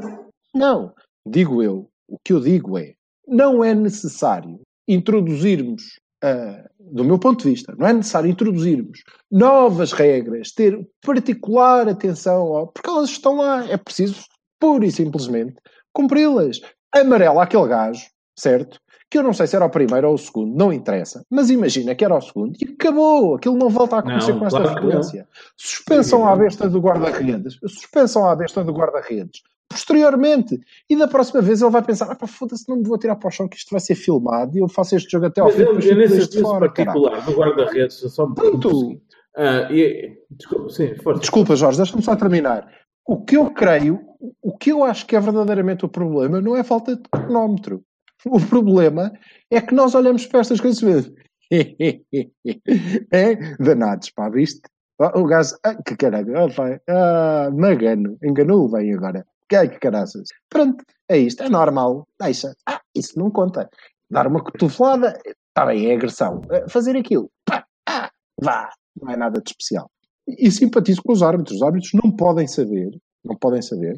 Não, 0.54 0.94
digo 1.28 1.64
eu. 1.64 1.90
O 2.08 2.18
que 2.24 2.34
eu 2.34 2.40
digo 2.40 2.78
é, 2.78 2.94
não 3.28 3.64
é 3.64 3.74
necessário 3.74 4.60
introduzirmos, 4.88 6.00
ah, 6.24 6.68
do 6.80 7.04
meu 7.04 7.20
ponto 7.20 7.44
de 7.44 7.52
vista, 7.52 7.76
não 7.78 7.88
é 7.88 7.94
necessário 7.94 8.30
introduzirmos 8.30 9.04
novas 9.32 9.92
regras, 9.92 10.52
ter 10.52 10.80
particular 11.02 11.88
atenção, 11.88 12.56
ao, 12.56 12.68
porque 12.68 12.90
elas 12.90 13.10
estão 13.10 13.38
lá, 13.38 13.64
é 13.70 13.78
preciso, 13.78 14.24
pura 14.60 14.86
e 14.86 14.92
simplesmente, 14.92 15.56
cumpri-las. 15.94 16.60
Amarelo 16.92 17.40
àquele 17.40 17.68
gajo, 17.68 18.08
certo? 18.38 18.80
Que 19.10 19.18
eu 19.18 19.24
não 19.24 19.34
sei 19.34 19.48
se 19.48 19.56
era 19.56 19.66
o 19.66 19.70
primeiro 19.70 20.08
ou 20.08 20.14
o 20.14 20.18
segundo, 20.18 20.56
não 20.56 20.72
interessa, 20.72 21.26
mas 21.30 21.50
imagina 21.50 21.96
que 21.96 22.06
era 22.06 22.16
o 22.16 22.22
segundo 22.22 22.56
e 22.62 22.66
acabou, 22.74 23.36
aquilo 23.36 23.58
não 23.58 23.70
volta 23.70 23.96
a 23.96 24.00
acontecer 24.00 24.34
Não, 24.34 24.40
com 24.40 24.46
esta 24.46 24.62
claro 24.62 24.82
frequência. 24.82 25.28
Suspensam 25.58 26.28
à 26.28 26.36
besta 26.36 26.70
do 26.70 26.80
guarda-redes, 26.80 27.58
suspensam 27.68 28.30
à 28.30 28.36
besta 28.36 28.64
do 28.64 28.72
guarda-redes, 28.72 29.42
posteriormente. 29.68 30.60
E 30.88 30.96
da 30.96 31.08
próxima 31.08 31.42
vez 31.42 31.62
ele 31.62 31.72
vai 31.72 31.82
pensar: 31.82 32.12
ah, 32.12 32.16
pá, 32.16 32.28
foda-se, 32.28 32.70
não 32.70 32.78
me 32.78 32.84
vou 32.84 33.00
tirar 33.00 33.16
para 33.16 33.28
o 33.28 33.32
chão 33.32 33.48
que 33.48 33.58
isto 33.58 33.72
vai 33.72 33.80
ser 33.80 33.96
filmado 33.96 34.56
e 34.56 34.62
eu 34.62 34.68
faço 34.68 34.96
este 34.96 35.12
jogo 35.12 35.26
até 35.26 35.42
ao 35.42 35.48
Mas 35.48 35.56
fim. 35.56 35.62
eu, 35.62 35.68
depois 35.68 35.86
eu 35.86 35.98
nesse, 35.98 36.42
caralho. 36.42 36.60
particular 36.60 37.26
do 37.26 37.32
guarda-redes, 37.32 37.96
só 37.96 38.28
me 38.28 38.36
Pronto. 38.36 39.02
Ah, 39.36 39.72
e, 39.72 40.18
desculpa, 40.30 40.70
sim. 40.70 40.94
Desculpa, 41.20 41.56
Jorge, 41.56 41.78
deixa-me 41.78 42.04
só 42.04 42.16
terminar. 42.16 42.68
O 43.08 43.24
que 43.24 43.38
eu 43.38 43.50
creio, 43.50 44.00
o 44.42 44.56
que 44.56 44.72
eu 44.72 44.84
acho 44.84 45.06
que 45.08 45.16
é 45.16 45.20
verdadeiramente 45.20 45.84
o 45.86 45.90
problema 45.90 46.40
não 46.40 46.56
é 46.56 46.60
a 46.60 46.64
falta 46.64 46.96
de 46.96 47.02
cronómetro. 47.10 47.82
O 48.26 48.40
problema 48.40 49.12
é 49.50 49.62
que 49.62 49.74
nós 49.74 49.96
olhamos 49.96 50.26
para 50.26 50.42
estas 50.42 50.60
coisas 50.60 50.82
vemos. 50.82 51.12
é 53.12 53.36
danados, 53.58 54.12
pá, 54.12 54.30
viste? 54.30 54.62
O 55.00 55.24
gajo, 55.26 55.56
ah, 55.64 55.76
que 55.82 55.96
caralho, 55.96 56.38
ah, 56.38 56.54
pá, 56.54 56.80
ah, 56.90 57.50
magano, 57.52 58.18
enganou 58.24 58.70
bem 58.70 58.94
agora. 58.94 59.26
Que 59.48 59.68
que 59.68 59.80
caraças. 59.80 60.28
Pronto, 60.50 60.84
é 61.08 61.18
isto, 61.18 61.42
é 61.42 61.50
normal, 61.50 62.08
deixa. 62.22 62.54
Ah, 62.68 62.82
isso 62.94 63.18
não 63.18 63.32
conta. 63.32 63.70
Dar 64.12 64.28
uma 64.28 64.44
cotovelada, 64.44 65.18
está 65.26 65.66
bem, 65.66 65.90
é 65.90 65.96
agressão. 65.96 66.42
Ah, 66.52 66.70
Fazer 66.70 66.96
aquilo, 66.98 67.32
pá, 67.46 67.66
ah, 67.88 68.12
vá, 68.40 68.70
não 69.02 69.12
é 69.12 69.18
nada 69.18 69.42
de 69.42 69.50
especial. 69.50 69.90
E 70.28 70.52
simpatizo 70.52 71.02
com 71.02 71.14
os 71.14 71.24
árbitros. 71.24 71.56
Os 71.56 71.64
árbitros 71.64 71.94
não 71.94 72.12
podem 72.16 72.48
saber, 72.48 72.92
não 73.24 73.36
podem 73.38 73.62
saber, 73.62 73.96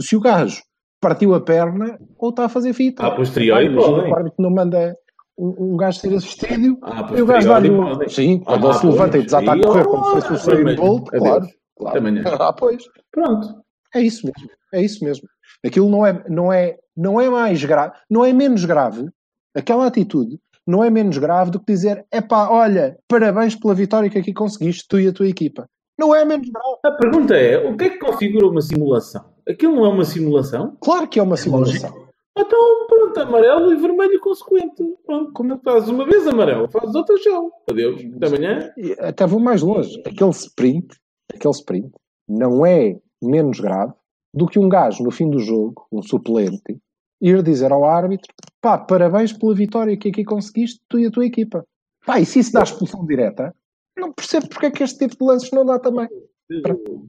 se 0.00 0.16
o 0.16 0.20
gajo 0.20 0.62
partiu 1.04 1.34
a 1.34 1.40
perna 1.40 1.98
ou 2.18 2.30
está 2.30 2.46
a 2.46 2.48
fazer 2.48 2.72
fita. 2.72 3.06
A 3.06 3.10
posteriori 3.10 3.74
podem. 3.74 4.04
que 4.04 4.10
O 4.10 4.16
árbitro 4.16 4.42
não 4.42 4.50
manda 4.50 4.96
um, 5.38 5.72
um 5.72 5.76
gajo 5.76 5.98
ser 5.98 6.14
assistido 6.14 6.78
Ah, 6.82 7.10
e 7.14 7.20
o 7.20 7.26
gajo 7.26 7.48
dá-lhe 7.48 7.70
um... 7.70 8.08
Sim, 8.08 8.38
quando 8.40 8.66
Ah, 8.66 8.70
ele 8.70 8.78
se 8.78 8.86
levanta 8.86 9.18
e 9.18 9.22
desata 9.22 9.52
a 9.52 9.60
correr 9.62 9.84
como 9.84 10.04
se 10.04 10.28
fosse 10.28 10.32
o 10.32 10.56
também. 10.56 10.64
Usain 10.64 10.76
Bolt, 10.76 11.08
claro. 11.10 11.46
claro. 11.76 11.88
Até 11.88 11.98
amanhã. 11.98 12.22
Ah, 12.40 12.52
pois. 12.52 12.82
Pronto. 13.12 13.46
É 13.94 14.00
isso 14.00 14.26
mesmo. 14.26 14.50
É 14.72 14.82
isso 14.82 15.04
mesmo. 15.04 15.28
Aquilo 15.64 15.88
não 15.90 16.06
é, 16.06 16.24
não 16.28 16.52
é, 16.52 16.76
não 16.96 17.20
é 17.20 17.28
mais 17.28 17.62
grave, 17.64 17.92
não 18.10 18.24
é 18.24 18.32
menos 18.32 18.64
grave. 18.64 19.08
Aquela 19.54 19.86
atitude 19.86 20.38
não 20.66 20.82
é 20.82 20.88
menos 20.90 21.18
grave 21.18 21.50
do 21.50 21.60
que 21.60 21.66
dizer, 21.72 22.06
epá, 22.12 22.48
olha, 22.48 22.96
parabéns 23.06 23.54
pela 23.54 23.74
vitória 23.74 24.08
que 24.08 24.18
aqui 24.18 24.32
conseguiste, 24.32 24.86
tu 24.88 24.98
e 24.98 25.08
a 25.08 25.12
tua 25.12 25.28
equipa. 25.28 25.68
Não 25.98 26.14
é 26.14 26.24
menos 26.24 26.48
grave. 26.48 26.78
A 26.84 26.90
pergunta 26.92 27.36
é: 27.36 27.58
o 27.58 27.76
que 27.76 27.84
é 27.84 27.90
que 27.90 27.98
configura 27.98 28.48
uma 28.48 28.60
simulação? 28.62 29.33
Aquilo 29.48 29.76
não 29.76 29.86
é 29.86 29.88
uma 29.88 30.04
simulação? 30.04 30.76
Claro 30.80 31.08
que 31.08 31.18
é 31.18 31.22
uma 31.22 31.36
simulação. 31.36 32.04
Então, 32.36 32.86
pronto, 32.88 33.20
amarelo 33.20 33.72
e 33.72 33.76
vermelho 33.76 34.18
consequente. 34.20 34.82
Pronto, 35.06 35.32
como 35.32 35.58
fazes 35.60 35.88
uma 35.88 36.04
vez 36.04 36.26
amarelo, 36.26 36.68
fazes 36.68 36.94
outra 36.94 37.14
tchau. 37.16 37.50
Adeus. 37.70 38.02
Até 38.16 38.26
amanhã. 38.26 38.72
Até 38.98 39.26
vou 39.26 39.38
mais 39.38 39.62
longe. 39.62 40.02
Aquele 40.04 40.30
sprint, 40.30 40.88
aquele 41.32 41.54
sprint, 41.54 41.92
não 42.28 42.66
é 42.66 42.98
menos 43.22 43.60
grave 43.60 43.92
do 44.34 44.46
que 44.46 44.58
um 44.58 44.68
gajo 44.68 45.04
no 45.04 45.12
fim 45.12 45.30
do 45.30 45.38
jogo, 45.38 45.86
um 45.92 46.02
suplente, 46.02 46.80
ir 47.20 47.42
dizer 47.42 47.70
ao 47.70 47.84
árbitro: 47.84 48.32
pá, 48.60 48.78
parabéns 48.78 49.32
pela 49.32 49.54
vitória 49.54 49.96
que 49.96 50.08
aqui 50.08 50.24
conseguiste, 50.24 50.80
tu 50.88 50.98
e 50.98 51.06
a 51.06 51.10
tua 51.10 51.26
equipa. 51.26 51.64
Pá, 52.04 52.18
e 52.18 52.26
se 52.26 52.40
isso 52.40 52.52
dá 52.52 52.64
expulsão 52.64 53.06
direta, 53.06 53.54
não 53.96 54.12
percebo 54.12 54.48
porque 54.48 54.66
é 54.66 54.70
que 54.72 54.82
este 54.82 54.98
tipo 54.98 55.16
de 55.16 55.24
lances 55.24 55.50
não 55.52 55.64
dá 55.64 55.78
também. 55.78 56.08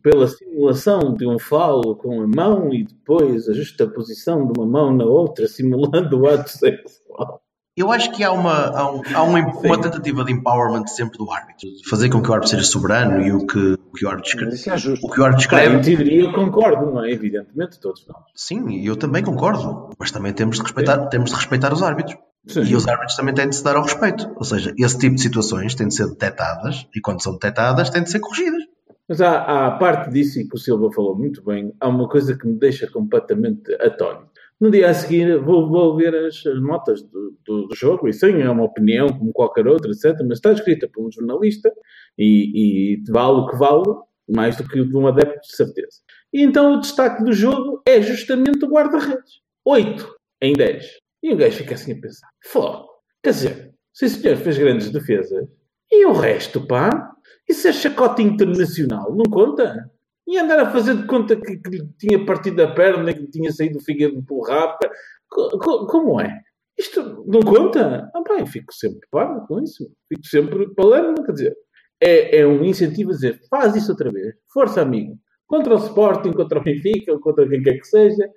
Pela 0.02 0.28
simulação 0.28 1.14
de 1.14 1.28
um 1.28 1.38
falo 1.38 1.96
com 1.96 2.22
a 2.22 2.28
mão 2.28 2.74
e 2.74 2.86
depois 2.86 3.50
a 3.50 3.54
justa 3.54 3.88
posição 3.88 4.48
de 4.48 4.58
uma 4.58 4.66
mão 4.66 4.96
na 4.96 5.06
outra, 5.06 5.48
simulando 5.50 6.22
o 6.22 6.28
ato 6.28 6.50
sexual. 6.50 7.42
Eu 7.78 7.92
acho 7.92 8.10
que 8.14 8.24
há 8.24 8.32
uma, 8.32 8.68
há, 8.68 8.90
um, 8.90 9.02
há 9.14 9.24
uma, 9.24 9.40
uma, 9.40 9.82
tentativa 9.82 10.24
de 10.24 10.32
empowerment 10.32 10.88
sempre 10.88 11.18
do 11.18 11.30
árbitro, 11.30 11.70
de 11.70 11.90
fazer 11.90 12.08
com 12.08 12.22
que 12.22 12.30
o 12.30 12.34
árbitro 12.34 12.52
seja 12.52 12.64
soberano 12.64 13.22
e 13.22 13.34
o 13.34 13.46
que 13.46 13.74
o, 13.74 13.92
que 13.92 14.06
o 14.06 14.10
árbitro 14.10 14.30
escreve. 14.30 14.56
Isso 14.56 14.72
é 14.72 14.78
justo. 14.78 15.06
O 15.06 15.10
que 15.10 15.20
o 15.20 15.24
árbitro 15.26 15.42
escreve. 15.44 15.76
Em 15.76 15.82
teoria 15.82 16.22
eu 16.22 16.32
concordo, 16.32 16.86
não 16.86 17.04
é? 17.04 17.12
Evidentemente, 17.12 17.78
todos 17.82 18.08
nós. 18.08 18.24
Sim, 18.34 18.82
eu 18.82 18.96
também 18.96 19.22
concordo, 19.22 19.90
mas 20.00 20.10
também 20.10 20.32
temos 20.32 20.56
de 20.56 20.62
respeitar, 20.62 21.08
temos 21.08 21.32
de 21.32 21.36
respeitar 21.36 21.74
os 21.74 21.84
árbitros. 21.84 22.18
Sim. 22.48 22.64
E 22.64 22.76
os 22.76 22.88
árbitros 22.88 23.18
também 23.18 23.34
têm 23.34 23.50
de 23.50 23.56
se 23.58 23.64
dar 23.64 23.76
ao 23.76 23.84
respeito. 23.84 24.32
Ou 24.38 24.46
seja, 24.46 24.74
esse 24.80 24.98
tipo 24.98 25.16
de 25.16 25.22
situações 25.22 25.76
têm 25.76 25.90
de 25.90 25.96
ser 25.96 26.08
detectadas 26.08 26.88
e 26.96 27.02
quando 27.02 27.22
são 27.22 27.34
detectadas 27.34 27.90
têm 27.90 28.04
de 28.04 28.10
ser 28.10 28.20
corrigidas. 28.20 28.64
Mas 29.08 29.22
há, 29.22 29.68
há 29.68 29.72
parte 29.78 30.12
disso, 30.12 30.40
e 30.40 30.48
que 30.48 30.56
o 30.56 30.60
Silva 30.60 30.92
falou 30.92 31.16
muito 31.16 31.44
bem, 31.44 31.74
há 31.80 31.88
uma 31.88 32.10
coisa 32.10 32.38
que 32.38 32.48
me 32.48 32.58
deixa 32.58 32.88
completamente 32.88 33.72
atónito. 33.76 34.32
No 34.60 34.72
dia 34.72 34.90
a 34.90 34.94
seguir 34.94 35.38
vou, 35.40 35.70
vou 35.70 35.96
ver 35.96 36.16
as, 36.16 36.44
as 36.46 36.62
notas 36.62 37.02
do, 37.04 37.38
do, 37.46 37.68
do, 37.68 37.76
jogo, 37.76 38.08
e 38.08 38.14
sim, 38.14 38.42
é 38.42 38.50
uma 38.50 38.64
opinião 38.64 39.10
como 39.10 39.34
qualquer 39.34 39.68
outra, 39.68 39.92
etc. 39.92 40.16
Mas 40.28 40.38
está 40.38 40.54
escrita 40.54 40.90
por 40.92 41.06
um 41.06 41.12
jornalista 41.12 41.72
e, 42.18 42.96
e 42.96 43.12
vale 43.12 43.40
o 43.40 43.48
que 43.48 43.58
vale, 43.58 43.84
mais 44.28 44.56
do 44.58 44.68
que 44.68 44.84
de 44.84 44.98
um 44.98 45.08
adepto 45.08 45.42
de 45.42 45.56
certeza. 45.56 46.00
E 46.34 46.42
então 46.42 46.74
o 46.74 46.80
destaque 46.80 47.24
do 47.24 47.34
jogo 47.34 47.82
é 47.86 48.02
justamente 48.02 48.64
o 48.66 48.70
guarda-redes. 48.70 49.42
8 49.66 50.16
em 50.42 50.54
10. 50.54 50.86
E 51.22 51.34
o 51.34 51.38
gajo 51.38 51.58
fica 51.58 51.76
assim 51.76 51.94
a 51.94 52.02
pensar: 52.02 52.28
foda 52.44 52.86
Quer 53.24 53.32
dizer, 53.32 53.74
sim 53.94 54.08
senhor, 54.08 54.38
fez 54.38 54.58
grandes 54.58 54.92
defesas. 54.92 55.48
E 55.92 56.06
o 56.06 56.14
resto, 56.14 56.66
pá? 56.66 57.05
Isso 57.48 57.68
é 57.68 57.74
chacota 57.74 58.22
internacional, 58.22 59.16
não 59.16 59.26
conta? 59.26 59.92
E 60.28 60.38
andar 60.38 60.60
a 60.60 60.72
fazer 60.72 60.96
de 60.98 61.06
conta 61.06 61.36
que, 61.36 61.58
que 61.58 61.70
lhe 61.70 61.88
tinha 62.00 62.26
partido 62.26 62.64
a 62.64 62.74
perna, 62.74 63.14
que 63.14 63.22
lhe 63.22 63.30
tinha 63.30 63.52
saído 63.52 63.78
o 63.78 63.82
fígado 63.82 64.24
pelo 64.24 64.42
rapa. 64.42 64.90
Como 65.30 66.20
é? 66.20 66.42
Isto 66.78 67.24
não 67.28 67.42
conta? 67.42 68.12
Ah, 68.14 68.24
bem, 68.28 68.46
fico 68.46 68.74
sempre 68.74 69.08
parado 69.12 69.46
com 69.48 69.62
isso. 69.62 69.90
Fico 70.10 70.26
sempre 70.26 70.68
falando, 70.76 71.24
quer 71.24 71.32
dizer, 71.32 71.58
é, 72.02 72.40
é 72.40 72.48
um 72.48 72.64
incentivo 72.64 73.12
a 73.12 73.14
dizer, 73.14 73.40
faz 73.50 73.76
isso 73.76 73.92
outra 73.92 74.12
vez. 74.12 74.36
Força, 74.52 74.82
amigo. 74.82 75.18
Contra 75.48 75.76
o 75.76 75.78
Sporting, 75.78 76.34
contra 76.34 76.60
o 76.60 76.64
Benfica, 76.64 77.18
contra 77.20 77.48
quem 77.48 77.62
quer 77.62 77.78
que 77.78 77.88
seja, 77.88 78.28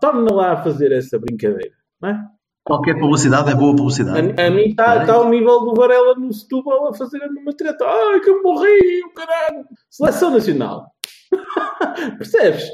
torna 0.00 0.34
lá 0.34 0.52
a 0.52 0.62
fazer 0.62 0.90
essa 0.90 1.18
brincadeira, 1.18 1.74
não 2.00 2.08
é? 2.08 2.24
Qualquer 2.64 2.98
publicidade 2.98 3.50
é 3.50 3.54
boa 3.54 3.74
publicidade. 3.74 4.34
A, 4.40 4.46
a 4.46 4.50
mim 4.50 4.68
está 4.68 5.04
tá 5.04 5.14
ao 5.14 5.28
nível 5.28 5.60
do 5.60 5.74
Varela 5.74 6.14
no 6.14 6.32
Setúbal 6.32 6.88
a 6.88 6.94
fazer 6.94 7.22
a 7.22 7.32
mesma 7.32 7.52
treta. 7.54 7.84
Ai, 7.84 8.20
que 8.20 8.30
eu 8.30 8.42
morri, 8.42 9.02
o 9.04 9.14
caralho. 9.14 9.64
Seleção 9.88 10.30
Nacional. 10.30 10.86
Percebes? 12.18 12.64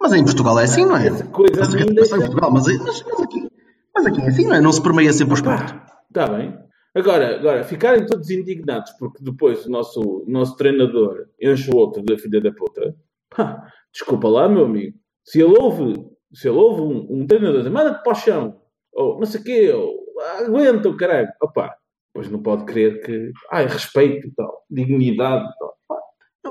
Mas 0.00 0.12
em 0.12 0.24
Portugal 0.24 0.58
é 0.58 0.64
assim, 0.64 0.84
não 0.84 0.96
é? 0.96 1.06
Essa 1.06 1.26
coisa 1.26 1.54
mas, 1.58 1.74
mas, 1.74 2.12
em 2.12 2.20
Portugal, 2.20 2.50
mas, 2.52 2.66
mas, 2.66 3.04
mas, 3.04 3.22
aqui, 3.22 3.48
mas 3.94 4.06
aqui 4.06 4.20
é 4.20 4.26
assim, 4.28 4.46
não 4.46 4.54
é? 4.54 4.60
Não 4.60 4.72
se 4.72 4.82
permeia 4.82 5.12
sempre 5.12 5.34
o 5.34 5.36
esporte. 5.36 5.74
Está 6.08 6.26
bem. 6.28 6.58
Agora, 6.94 7.36
agora, 7.36 7.64
ficarem 7.64 8.06
todos 8.06 8.30
indignados 8.30 8.92
porque 8.98 9.22
depois 9.22 9.66
o 9.66 9.70
nosso, 9.70 10.24
nosso 10.26 10.56
treinador 10.56 11.26
enche 11.40 11.70
o 11.70 11.76
outro 11.76 12.02
da 12.02 12.18
filha 12.18 12.40
da 12.40 12.52
puta. 12.52 12.94
Pá, 13.34 13.62
desculpa 13.92 14.28
lá, 14.28 14.48
meu 14.48 14.64
amigo. 14.64 14.96
Se 15.24 15.40
ele 15.40 15.54
ouve, 15.58 15.94
se 16.32 16.48
ele 16.48 16.58
ouve 16.58 16.80
um, 16.82 17.20
um 17.22 17.26
treinador 17.26 17.70
manda-te 17.70 18.02
para 18.02 18.12
o 18.12 18.14
chão, 18.14 18.60
ou 18.92 19.18
não 19.18 19.26
sei 19.26 19.40
o 19.40 19.44
quê, 19.44 19.72
ou 19.72 19.98
aguenta 20.40 20.88
o 20.88 20.96
caralho. 20.96 21.28
Opa, 21.42 21.74
pois 22.12 22.30
não 22.30 22.42
pode 22.42 22.64
crer 22.64 23.02
que. 23.02 23.32
Ai, 23.50 23.66
respeito 23.66 24.26
e 24.26 24.30
tal, 24.34 24.64
dignidade 24.70 25.44
e 25.44 25.58
tal. 25.58 25.78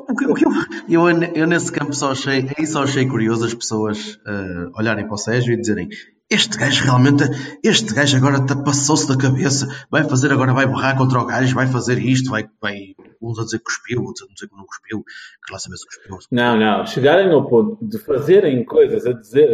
O 0.07 0.15
que, 0.15 0.25
o 0.25 0.33
que 0.33 0.45
eu, 0.45 0.51
eu, 0.89 1.10
eu, 1.36 1.47
nesse 1.47 1.71
campo 1.71 1.93
só 1.93 2.12
achei, 2.12 2.49
aí 2.57 2.65
só 2.65 2.83
achei 2.83 3.07
curioso 3.07 3.45
as 3.45 3.53
pessoas 3.53 4.15
uh, 4.15 4.71
olharem 4.77 5.05
para 5.05 5.13
o 5.13 5.17
Sérgio 5.17 5.53
e 5.53 5.57
dizerem 5.57 5.89
este 6.29 6.57
gajo 6.57 6.83
realmente, 6.83 7.23
este 7.63 7.93
gajo 7.93 8.17
agora 8.17 8.45
passou-se 8.63 9.07
da 9.07 9.17
cabeça, 9.17 9.65
vai 9.89 10.03
fazer 10.03 10.31
agora, 10.31 10.53
vai 10.53 10.67
borrar 10.67 10.97
contra 10.97 11.21
o 11.21 11.25
gajo, 11.25 11.55
vai 11.55 11.67
fazer 11.67 11.99
isto, 11.99 12.29
vai, 12.29 12.45
vai 12.62 12.95
uns 13.21 13.39
a 13.39 13.43
dizer 13.43 13.60
que 13.60 13.63
cuspiu, 13.63 14.03
outros 14.03 14.27
a 14.29 14.33
dizer 14.33 14.49
que 14.49 14.57
não 14.57 14.65
cuspiu, 14.65 15.03
que 15.03 15.53
lá 15.53 15.60
saber 15.60 15.77
se 15.77 15.86
cuspiu. 15.86 16.17
Não, 16.31 16.60
não, 16.60 16.86
chegarem 16.86 17.31
ao 17.31 17.47
ponto 17.47 17.77
de 17.81 17.97
fazerem 17.97 18.65
coisas 18.65 19.05
a 19.05 19.13
dizer, 19.13 19.47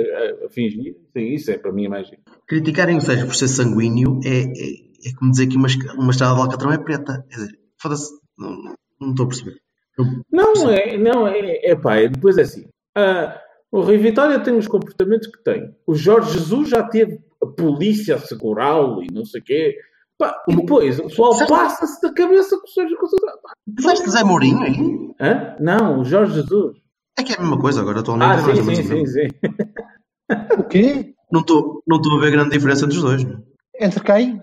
a, 0.45 0.49
fingir, 0.49 0.95
sim, 1.15 1.33
isso 1.33 1.51
é 1.51 1.57
para 1.59 1.71
mim 1.71 1.85
a 1.85 1.89
mais 1.89 2.09
Criticarem 2.47 2.97
o 2.97 3.01
Sérgio 3.01 3.27
por 3.27 3.35
ser 3.35 3.49
sanguíneo 3.49 4.19
é, 4.23 4.41
é, 4.41 5.09
é 5.09 5.13
como 5.17 5.29
dizer 5.29 5.47
que 5.47 5.57
uma, 5.57 5.67
uma 5.95 6.11
estrada 6.11 6.33
de 6.33 6.41
Alcatrão 6.41 6.71
é 6.71 6.77
preta. 6.79 7.23
Quer 7.29 7.35
dizer, 7.35 7.59
foda-se, 7.79 8.11
não, 8.37 8.75
não 8.99 9.11
estou 9.11 9.25
a 9.25 9.29
perceber. 9.29 9.62
Não, 10.31 10.69
é, 10.69 10.97
não, 10.97 11.27
é, 11.27 11.59
é 11.63 11.75
pá, 11.75 11.95
é 11.97 12.07
depois 12.07 12.37
é 12.37 12.41
assim. 12.41 12.65
Uh, 12.97 13.33
o 13.71 13.81
Rui 13.81 13.97
Vitória 13.97 14.39
tem 14.39 14.55
os 14.55 14.67
comportamentos 14.67 15.27
que 15.27 15.43
tem. 15.43 15.75
O 15.85 15.95
Jorge 15.95 16.33
Jesus 16.33 16.69
já 16.69 16.83
teve 16.83 17.19
a 17.41 17.47
polícia 17.47 18.15
a 18.15 18.19
segurá-lo 18.19 19.03
e 19.03 19.07
não 19.11 19.25
sei 19.25 19.41
o 19.41 19.43
quê. 19.43 19.77
Pá, 20.17 20.43
e 20.47 20.55
depois 20.55 20.99
o 20.99 21.03
pessoal 21.03 21.35
passa-se 21.47 22.01
da 22.01 22.13
cabeça 22.13 22.57
com 22.57 22.65
o 22.65 22.69
Sérgio 22.69 22.97
Conceição. 22.97 23.29
Disseste 23.67 24.09
Zé 24.09 24.23
Mourinho 24.23 24.61
aí? 24.61 25.15
Hã? 25.19 25.55
Não, 25.59 25.99
o 25.99 26.05
Jorge 26.05 26.35
Jesus. 26.35 26.77
É 27.17 27.23
que 27.23 27.33
é 27.33 27.35
a 27.35 27.39
mesma 27.41 27.59
coisa 27.59 27.81
agora, 27.81 27.99
atualmente. 27.99 28.31
Ah, 28.31 28.55
sim, 28.55 28.75
sim, 28.75 28.83
sim, 28.83 29.05
sim. 29.07 29.27
o 30.57 30.63
quê? 30.63 31.13
Não 31.31 31.41
estou 31.41 31.81
não 31.87 31.97
a 31.97 32.21
ver 32.21 32.31
grande 32.31 32.51
diferença 32.51 32.85
entre 32.85 32.97
os 32.97 33.03
dois. 33.03 33.25
Entre 33.79 34.03
quem? 34.03 34.41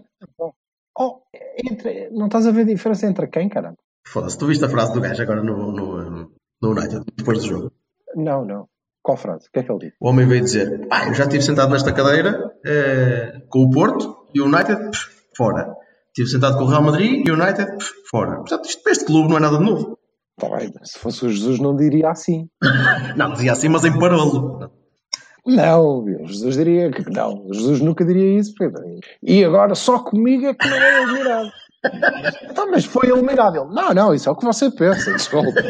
Oh, 0.99 1.23
entre, 1.71 2.11
não 2.11 2.27
estás 2.27 2.47
a 2.47 2.51
ver 2.51 2.65
diferença 2.65 3.07
entre 3.07 3.29
quem, 3.29 3.49
caramba? 3.49 3.79
Foda-se, 4.13 4.37
tu 4.37 4.47
viste 4.47 4.65
a 4.65 4.69
frase 4.69 4.93
do 4.93 5.01
gajo 5.01 5.23
agora 5.23 5.43
no, 5.43 5.71
no, 5.71 6.31
no 6.61 6.71
United, 6.71 7.05
depois 7.17 7.39
do 7.39 7.47
jogo? 7.47 7.73
Não, 8.17 8.45
não. 8.45 8.67
Qual 9.03 9.17
frase? 9.17 9.47
O 9.47 9.53
que 9.53 9.61
é 9.61 9.63
que 9.63 9.71
ele 9.71 9.79
disse? 9.79 9.97
O 10.01 10.09
homem 10.09 10.27
veio 10.27 10.43
dizer: 10.43 10.87
ah, 10.91 11.07
eu 11.07 11.15
já 11.15 11.25
estive 11.25 11.43
sentado 11.43 11.71
nesta 11.71 11.93
cadeira 11.93 12.53
eh, 12.67 13.41
com 13.49 13.61
o 13.61 13.71
Porto 13.71 14.29
e 14.35 14.41
o 14.41 14.47
United, 14.47 14.91
pff, 14.91 15.11
fora. 15.37 15.75
Estive 16.09 16.29
sentado 16.29 16.59
com 16.59 16.65
o 16.65 16.67
Real 16.67 16.83
Madrid 16.83 17.27
e 17.27 17.31
o 17.31 17.35
United, 17.35 17.79
pff, 17.79 17.93
fora. 18.11 18.37
Portanto, 18.37 18.67
isto 18.67 18.83
para 18.83 18.93
este 18.93 19.05
clube 19.05 19.29
não 19.29 19.37
é 19.39 19.41
nada 19.41 19.59
de 19.59 19.65
novo. 19.65 19.97
Está 20.37 20.57
bem, 20.57 20.73
se 20.83 20.99
fosse 20.99 21.25
o 21.25 21.31
Jesus 21.31 21.61
não 21.61 21.77
diria 21.77 22.11
assim. 22.11 22.49
não, 23.17 23.33
dizia 23.33 23.53
assim, 23.53 23.69
mas 23.69 23.85
em 23.85 23.99
parolo. 23.99 24.71
Não, 25.47 26.05
Jesus 26.27 26.57
diria 26.57 26.91
que 26.91 27.09
não. 27.09 27.47
Jesus 27.53 27.81
nunca 27.81 28.05
diria 28.05 28.39
isso. 28.39 28.53
E 29.23 29.45
agora 29.45 29.75
só 29.75 29.99
comigo 30.01 30.47
é 30.47 30.55
que 30.55 30.69
não 30.69 30.77
é 30.77 31.03
admirado. 31.05 31.51
Então, 32.51 32.71
mas 32.71 32.85
foi 32.85 33.09
eliminado. 33.09 33.57
Ele, 33.57 33.75
não, 33.75 33.95
não, 33.95 34.15
isso 34.15 34.29
é 34.29 34.33
o 34.33 34.37
que 34.37 34.45
você 34.45 34.71
pensa, 34.71 35.13
desculpa. 35.15 35.61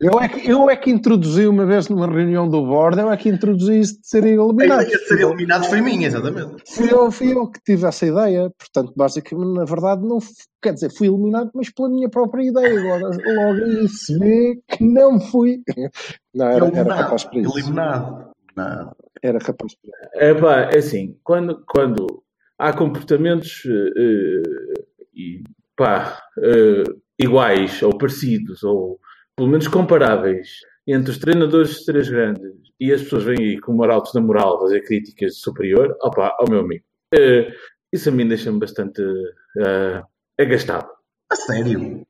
Eu 0.00 0.18
é, 0.18 0.28
que, 0.28 0.50
eu 0.50 0.70
é 0.70 0.76
que 0.76 0.90
introduzi 0.90 1.46
uma 1.46 1.64
vez 1.66 1.88
numa 1.88 2.06
reunião 2.06 2.48
do 2.48 2.64
board, 2.64 2.98
eu 2.98 3.12
é 3.12 3.16
que 3.16 3.28
introduzi 3.28 3.80
isso 3.80 4.00
de 4.00 4.08
ser 4.08 4.24
eliminado. 4.24 4.80
A 4.80 4.82
ideia 4.82 4.98
de 4.98 5.06
ser 5.06 5.20
eliminado 5.20 5.64
foi 5.66 5.80
minha, 5.80 6.06
exatamente. 6.06 6.62
Fui 6.66 6.92
eu, 6.92 7.10
fui 7.10 7.32
eu 7.32 7.48
que 7.48 7.60
tive 7.62 7.86
essa 7.86 8.06
ideia, 8.06 8.50
portanto, 8.58 8.92
basicamente, 8.96 9.54
na 9.54 9.64
verdade, 9.64 10.06
não 10.06 10.18
quer 10.62 10.74
dizer, 10.74 10.90
fui 10.90 11.06
eliminado, 11.06 11.50
mas 11.54 11.70
pela 11.70 11.88
minha 11.88 12.08
própria 12.08 12.42
ideia. 12.42 12.82
Logo, 12.82 13.06
logo 13.06 13.64
aí 13.64 13.88
se 13.88 14.18
vê 14.18 14.60
que 14.68 14.84
não 14.84 15.20
fui. 15.20 15.60
Não, 16.34 16.48
era, 16.48 16.66
era 16.66 16.96
capaz 16.96 17.22
para 17.22 17.38
isso. 17.38 17.56
Eliminado. 17.56 18.30
Não. 18.56 18.92
Era 19.22 19.38
capaz 19.38 19.72
para 19.76 19.90
isso. 19.90 20.14
É 20.14 20.34
pá, 20.34 20.62
é 20.62 20.78
assim, 20.78 21.16
quando, 21.22 21.62
quando 21.64 22.24
há 22.58 22.72
comportamentos. 22.72 23.64
Uh, 23.64 24.74
e 25.14 25.42
pá, 25.76 26.20
uh, 26.38 27.00
iguais 27.18 27.82
ou 27.82 27.96
parecidos 27.96 28.62
ou 28.62 28.98
pelo 29.36 29.48
menos 29.48 29.68
comparáveis 29.68 30.48
entre 30.86 31.10
os 31.10 31.18
treinadores 31.18 31.78
de 31.78 31.86
três 31.86 32.08
grandes 32.08 32.52
e 32.78 32.92
as 32.92 33.02
pessoas 33.02 33.24
vêm 33.24 33.38
aí 33.38 33.60
com 33.60 33.72
moraltos 33.72 34.12
na 34.14 34.20
moral 34.20 34.60
fazer 34.60 34.82
críticas 34.82 35.40
superior, 35.40 35.96
opá, 36.02 36.36
ao 36.38 36.48
meu 36.48 36.60
amigo. 36.60 36.84
Uh, 37.14 37.50
isso 37.92 38.08
a 38.08 38.12
mim 38.12 38.26
deixa-me 38.26 38.58
bastante 38.58 39.00
uh, 39.02 40.02
agastado. 40.38 40.88
A 41.30 41.36
sério? 41.36 42.04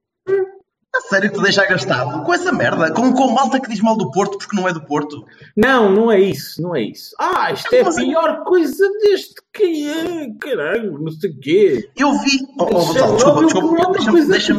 Sério 1.15 1.31
que 1.31 1.37
te 1.37 1.43
deixa 1.45 1.65
gastado? 1.65 2.25
Com 2.25 2.35
essa 2.35 2.51
merda? 2.51 2.91
Com, 2.91 3.13
com 3.13 3.31
malta 3.31 3.61
que 3.61 3.71
diz 3.71 3.81
mal 3.81 3.97
do 3.97 4.11
Porto 4.11 4.37
porque 4.37 4.57
não 4.57 4.69
é 4.69 4.73
do 4.73 4.85
Porto? 4.85 5.25
Não, 5.57 5.89
não 5.89 6.11
é 6.11 6.19
isso, 6.19 6.61
não 6.61 6.75
é 6.75 6.83
isso. 6.83 7.15
Ah, 7.21 7.53
isto 7.53 7.73
é 7.73 7.83
a 7.83 7.95
pior 7.95 8.43
coisa 8.43 8.85
deste 9.01 9.35
que 9.53 9.89
é, 9.89 10.29
caralho, 10.41 10.99
não 10.99 11.13
sei 11.13 11.31
o 11.31 11.39
quê. 11.39 11.89
Eu 11.97 12.19
vi. 12.19 12.41
Oh, 12.59 12.65
oh, 12.65 13.15
desculpa, 13.15 13.45
desculpa. 13.45 13.93
Deixa-me 13.93 14.27
deixa 14.27 14.55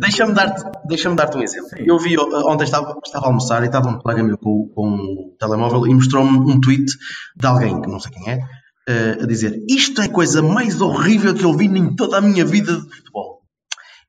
deixa 0.00 0.26
dar-te 0.26 0.64
deixa 0.88 1.14
dar 1.14 1.36
um 1.36 1.42
exemplo. 1.42 1.68
Sim. 1.68 1.84
Eu 1.86 1.96
vi, 2.00 2.18
ontem 2.18 2.64
estava, 2.64 2.98
estava 3.04 3.26
a 3.26 3.28
almoçar 3.28 3.62
e 3.62 3.66
estava 3.66 3.88
um 3.88 4.00
colega 4.00 4.24
meu 4.24 4.36
com, 4.36 4.72
com 4.74 4.88
o 4.88 5.36
telemóvel 5.38 5.86
e 5.86 5.94
mostrou-me 5.94 6.36
um 6.36 6.60
tweet 6.60 6.86
de 7.36 7.46
alguém 7.46 7.80
que 7.80 7.88
não 7.88 8.00
sei 8.00 8.10
quem 8.10 8.28
é, 8.28 8.38
uh, 8.38 9.22
a 9.22 9.26
dizer: 9.26 9.62
Isto 9.68 10.02
é 10.02 10.06
a 10.06 10.12
coisa 10.12 10.42
mais 10.42 10.80
horrível 10.80 11.32
que 11.32 11.44
eu 11.44 11.56
vi 11.56 11.66
em 11.66 11.94
toda 11.94 12.18
a 12.18 12.20
minha 12.20 12.44
vida 12.44 12.72
de 12.72 12.96
futebol. 12.96 13.31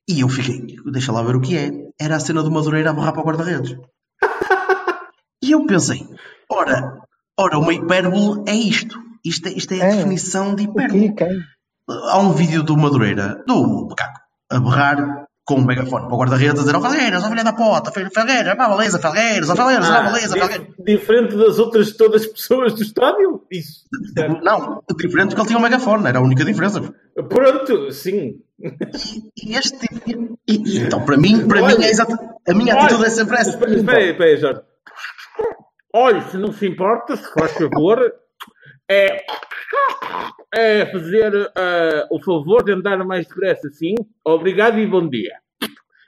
E 0.10 0.20
eu 0.22 0.30
fiquei, 0.30 0.76
deixa 0.92 1.12
lá 1.12 1.22
ver 1.24 1.36
o 1.36 1.42
que 1.42 1.58
é. 1.58 1.72
Era 2.00 2.18
a 2.18 2.20
cena 2.20 2.44
do 2.44 2.52
Madureira 2.52 2.90
a 2.90 2.94
borrar 2.94 3.14
para 3.14 3.22
o 3.22 3.26
guarda-redes. 3.26 3.76
e 5.44 5.52
eu 5.52 5.66
pensei, 5.66 6.02
ora, 6.50 7.02
Ora, 7.40 7.58
uma 7.58 7.74
hipérbole 7.74 8.44
é 8.48 8.54
isto. 8.54 8.96
Isto 9.26 9.48
é, 9.48 9.54
isto 9.54 9.74
é 9.74 9.82
a 9.82 9.86
É. 9.86 9.96
definição 9.96 10.54
de 10.54 10.64
hipérbole. 10.66 11.16
Quem? 11.16 11.40
Há 11.90 12.20
um 12.20 12.32
vídeo 12.32 12.62
do 12.62 12.78
Madureira, 12.78 13.44
do 13.48 13.88
macaco, 13.90 14.20
a 14.52 14.60
berrar 14.60 15.26
com 15.44 15.56
um 15.56 15.66
megafone 15.66 16.06
para 16.06 16.14
o 16.16 16.20
guarda-redes 16.20 16.60
a 16.60 16.64
dizer: 16.64 16.76
Ó 16.76 16.80
Felgueiras, 16.82 17.24
ó 17.24 17.30
filha 17.30 17.44
da 17.44 17.54
pota, 17.54 17.92
Felgueiras, 17.92 18.56
vá 18.56 18.70
beleza, 18.70 19.00
Felgueiras, 19.00 19.50
ó 19.50 19.56
Felgueiras, 19.56 19.90
Ah, 19.90 20.02
vá 20.04 20.12
beleza, 20.12 20.34
di- 20.36 20.40
Felgueiras. 20.40 20.68
diferente 20.86 21.36
das 21.36 21.58
outras 21.58 21.92
todas 21.98 22.22
as 22.22 22.28
pessoas 22.28 22.74
do 22.76 22.84
estádio? 22.84 23.42
Isso. 23.52 23.84
Não, 24.44 24.84
diferente 24.96 25.30
porque 25.30 25.42
ele 25.42 25.48
tinha 25.48 25.58
um 25.60 25.62
megafone, 25.64 26.08
era 26.08 26.20
a 26.20 26.22
única 26.22 26.46
diferença. 26.46 26.82
Pronto, 27.28 27.92
sim. 27.92 28.36
E 28.64 29.56
este 29.56 29.78
tipo. 29.80 30.40
E, 30.48 30.54
e 30.54 30.78
então, 30.80 31.04
para 31.04 31.18
mim, 31.18 31.48
para 31.48 31.62
Olha, 31.62 31.78
mim 31.78 31.84
é 31.84 31.90
exato. 31.90 32.14
A 32.48 32.54
minha 32.54 32.74
olha, 32.76 32.86
atitude 32.86 33.06
é 33.06 33.10
sempre 33.10 33.36
essa. 33.36 33.50
Espera, 33.50 33.76
espera 33.76 33.98
aí, 33.98 34.10
espera 34.12 34.30
aí, 34.30 34.38
Jorge. 34.38 34.62
Olha, 35.94 36.22
se 36.22 36.38
não 36.38 36.52
se 36.54 36.66
importa, 36.66 37.16
se 37.16 37.34
faz 37.34 37.52
favor, 37.54 38.00
é, 38.90 39.24
é 40.54 40.86
fazer 40.88 41.52
eh, 41.56 42.08
o 42.10 42.20
favor 42.24 42.64
de 42.64 42.74
andar 42.74 42.98
mais 43.06 43.28
depressa, 43.28 43.70
sim. 43.70 43.94
Obrigado 44.26 44.80
e 44.80 44.88
bom 44.88 45.08
dia. 45.08 45.34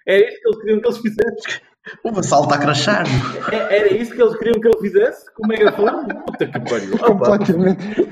Era 0.07 0.27
isso 0.27 0.39
que 0.41 0.47
eles 0.47 0.59
queriam 0.59 0.81
que 0.81 0.87
eles 0.87 0.97
fizessem? 0.99 1.61
O 2.03 2.11
Vassal 2.11 2.43
está 2.43 2.55
a 2.55 2.59
crachar. 2.59 3.05
É- 3.51 3.77
Era 3.77 3.93
isso 3.93 4.11
que 4.13 4.21
eles 4.21 4.35
queriam 4.37 4.59
que 4.59 4.67
ele 4.67 4.79
fizesse? 4.79 5.25
Com 5.33 5.45
o 5.45 5.47
megafone? 5.47 6.13
Puta 6.25 6.45
que 6.47 6.59
pariu. 6.59 6.97
Completamente. 6.97 8.03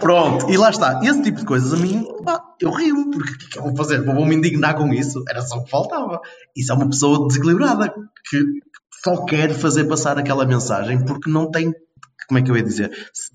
Pronto, 0.00 0.50
e 0.50 0.56
lá 0.56 0.70
está. 0.70 1.00
Esse 1.02 1.22
tipo 1.22 1.38
de 1.38 1.44
coisas 1.44 1.72
a 1.72 1.76
mim, 1.76 2.06
pá, 2.24 2.42
eu 2.60 2.70
rio, 2.70 3.10
porque 3.10 3.30
o 3.32 3.38
que 3.38 3.44
é 3.44 3.48
que 3.50 3.58
eu 3.58 3.62
vou 3.62 3.76
fazer? 3.76 4.02
Vou 4.04 4.24
me 4.24 4.34
indignar 4.34 4.76
com 4.76 4.92
isso? 4.92 5.22
Era 5.28 5.42
só 5.42 5.58
o 5.58 5.64
que 5.64 5.70
faltava. 5.70 6.20
Isso 6.56 6.72
é 6.72 6.74
uma 6.74 6.88
pessoa 6.88 7.26
desequilibrada 7.28 7.92
que 8.30 8.42
só 9.04 9.24
quer 9.24 9.50
fazer 9.52 9.84
passar 9.84 10.18
aquela 10.18 10.46
mensagem 10.46 11.04
porque 11.04 11.28
não 11.30 11.50
tem, 11.50 11.72
como 12.26 12.38
é 12.38 12.42
que 12.42 12.50
eu 12.50 12.56
ia 12.56 12.62
dizer? 12.62 12.90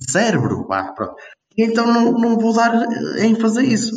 Cérebro. 0.10 0.66
Vá, 0.68 0.92
pronto. 0.94 1.14
Então 1.58 1.86
não, 1.86 2.12
não 2.14 2.38
vou 2.40 2.54
dar 2.54 2.74
em 3.20 3.36
fazer 3.36 3.64
isso. 3.64 3.96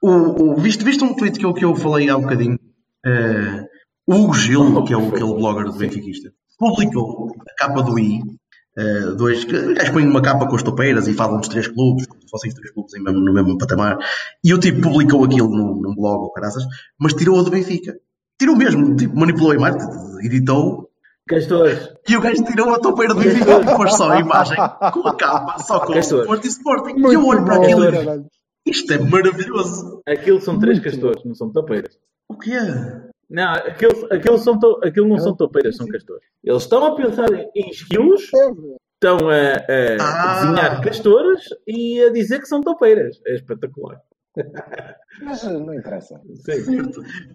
O, 0.00 0.52
o, 0.52 0.56
viste, 0.56 0.82
viste 0.84 1.04
um 1.04 1.14
tweet 1.14 1.38
que 1.38 1.44
eu, 1.44 1.52
que 1.52 1.64
eu 1.64 1.74
falei 1.74 2.08
há 2.08 2.16
um 2.16 2.22
bocadinho? 2.22 2.58
O 3.04 3.71
Hugo 4.08 4.34
Gil, 4.34 4.84
que 4.84 4.92
é 4.92 4.96
o, 4.96 5.08
aquele 5.08 5.34
blogger 5.34 5.64
do 5.66 5.72
Benfiquista, 5.78 6.32
publicou 6.58 7.34
a 7.48 7.54
capa 7.56 7.82
do 7.82 7.98
I, 7.98 8.20
eh, 8.76 9.00
dois, 9.16 9.44
que 9.44 9.74
gajos 9.74 9.90
põem 9.90 10.06
uma 10.06 10.22
capa 10.22 10.46
com 10.48 10.56
as 10.56 10.62
topeiras 10.62 11.06
e 11.08 11.14
falam 11.14 11.38
dos 11.38 11.48
três 11.48 11.68
clubes, 11.68 12.06
como 12.06 12.20
se 12.22 12.28
fossem 12.28 12.48
os 12.50 12.54
três 12.54 12.70
clubes 12.72 12.92
mesmo- 13.00 13.20
no 13.20 13.32
mesmo 13.32 13.58
patamar. 13.58 13.98
E 14.44 14.52
o 14.54 14.58
tipo 14.58 14.80
publicou 14.80 15.24
aquilo 15.24 15.48
num, 15.48 15.80
num 15.80 15.94
blog 15.94 16.22
ou 16.24 16.32
caraças, 16.32 16.64
mas 16.98 17.12
tirou 17.14 17.38
a 17.38 17.42
do 17.42 17.50
Benfica. 17.50 17.94
Tirou 18.38 18.56
mesmo, 18.56 18.96
tipo, 18.96 19.16
manipulou 19.16 19.52
a 19.52 19.54
imagem, 19.54 19.80
editou, 20.22 20.88
Castores. 21.28 21.88
e 22.08 22.16
o 22.16 22.20
gajo 22.20 22.42
tirou 22.44 22.74
a 22.74 22.78
topeira 22.80 23.14
do 23.14 23.20
Benfica 23.20 23.60
e 23.60 23.64
pôs 23.76 23.94
só 23.94 24.10
a 24.10 24.18
imagem 24.20 24.56
com 24.92 25.06
a 25.06 25.14
capa, 25.14 25.58
só 25.62 25.78
com 25.80 25.92
o 25.92 25.94
Castores. 25.94 26.26
Porto 26.26 26.44
e 26.44 26.48
Sporting. 26.48 26.94
E 26.98 27.14
eu 27.14 27.24
olho 27.26 27.44
para 27.44 27.56
aquilo 27.56 27.84
e 28.64 28.70
isto 28.70 28.92
é 28.92 28.98
maravilhoso. 28.98 30.00
Aquilo 30.08 30.40
são 30.40 30.58
três 30.58 30.78
Muito 30.78 30.90
castores, 30.90 31.24
não 31.24 31.34
são 31.34 31.50
topeiras. 31.52 31.96
O 32.28 32.36
que 32.36 32.52
é? 32.52 33.11
Não, 33.32 33.52
aquilo, 33.54 34.06
aquilo, 34.12 34.38
são 34.38 34.58
to, 34.58 34.80
aquilo 34.84 35.08
não 35.08 35.18
são 35.18 35.34
topeiras, 35.34 35.76
são 35.76 35.86
castores. 35.88 36.22
Eles 36.44 36.62
estão 36.62 36.84
a 36.84 36.94
pensar 36.94 37.28
em, 37.32 37.70
esquilos, 37.70 38.22
estão 38.22 39.28
a, 39.28 39.52
a 39.56 39.96
Ah. 40.00 40.40
desenhar 40.44 40.80
castores 40.82 41.42
e 41.66 42.02
a 42.02 42.10
dizer 42.12 42.40
que 42.40 42.46
são 42.46 42.60
topeiras. 42.60 43.20
É 43.26 43.34
espetacular. 43.34 44.00
Mas 45.22 45.44
eh, 45.44 45.52
não 45.52 45.74
interessa. 45.74 46.20
Sim. 46.44 46.90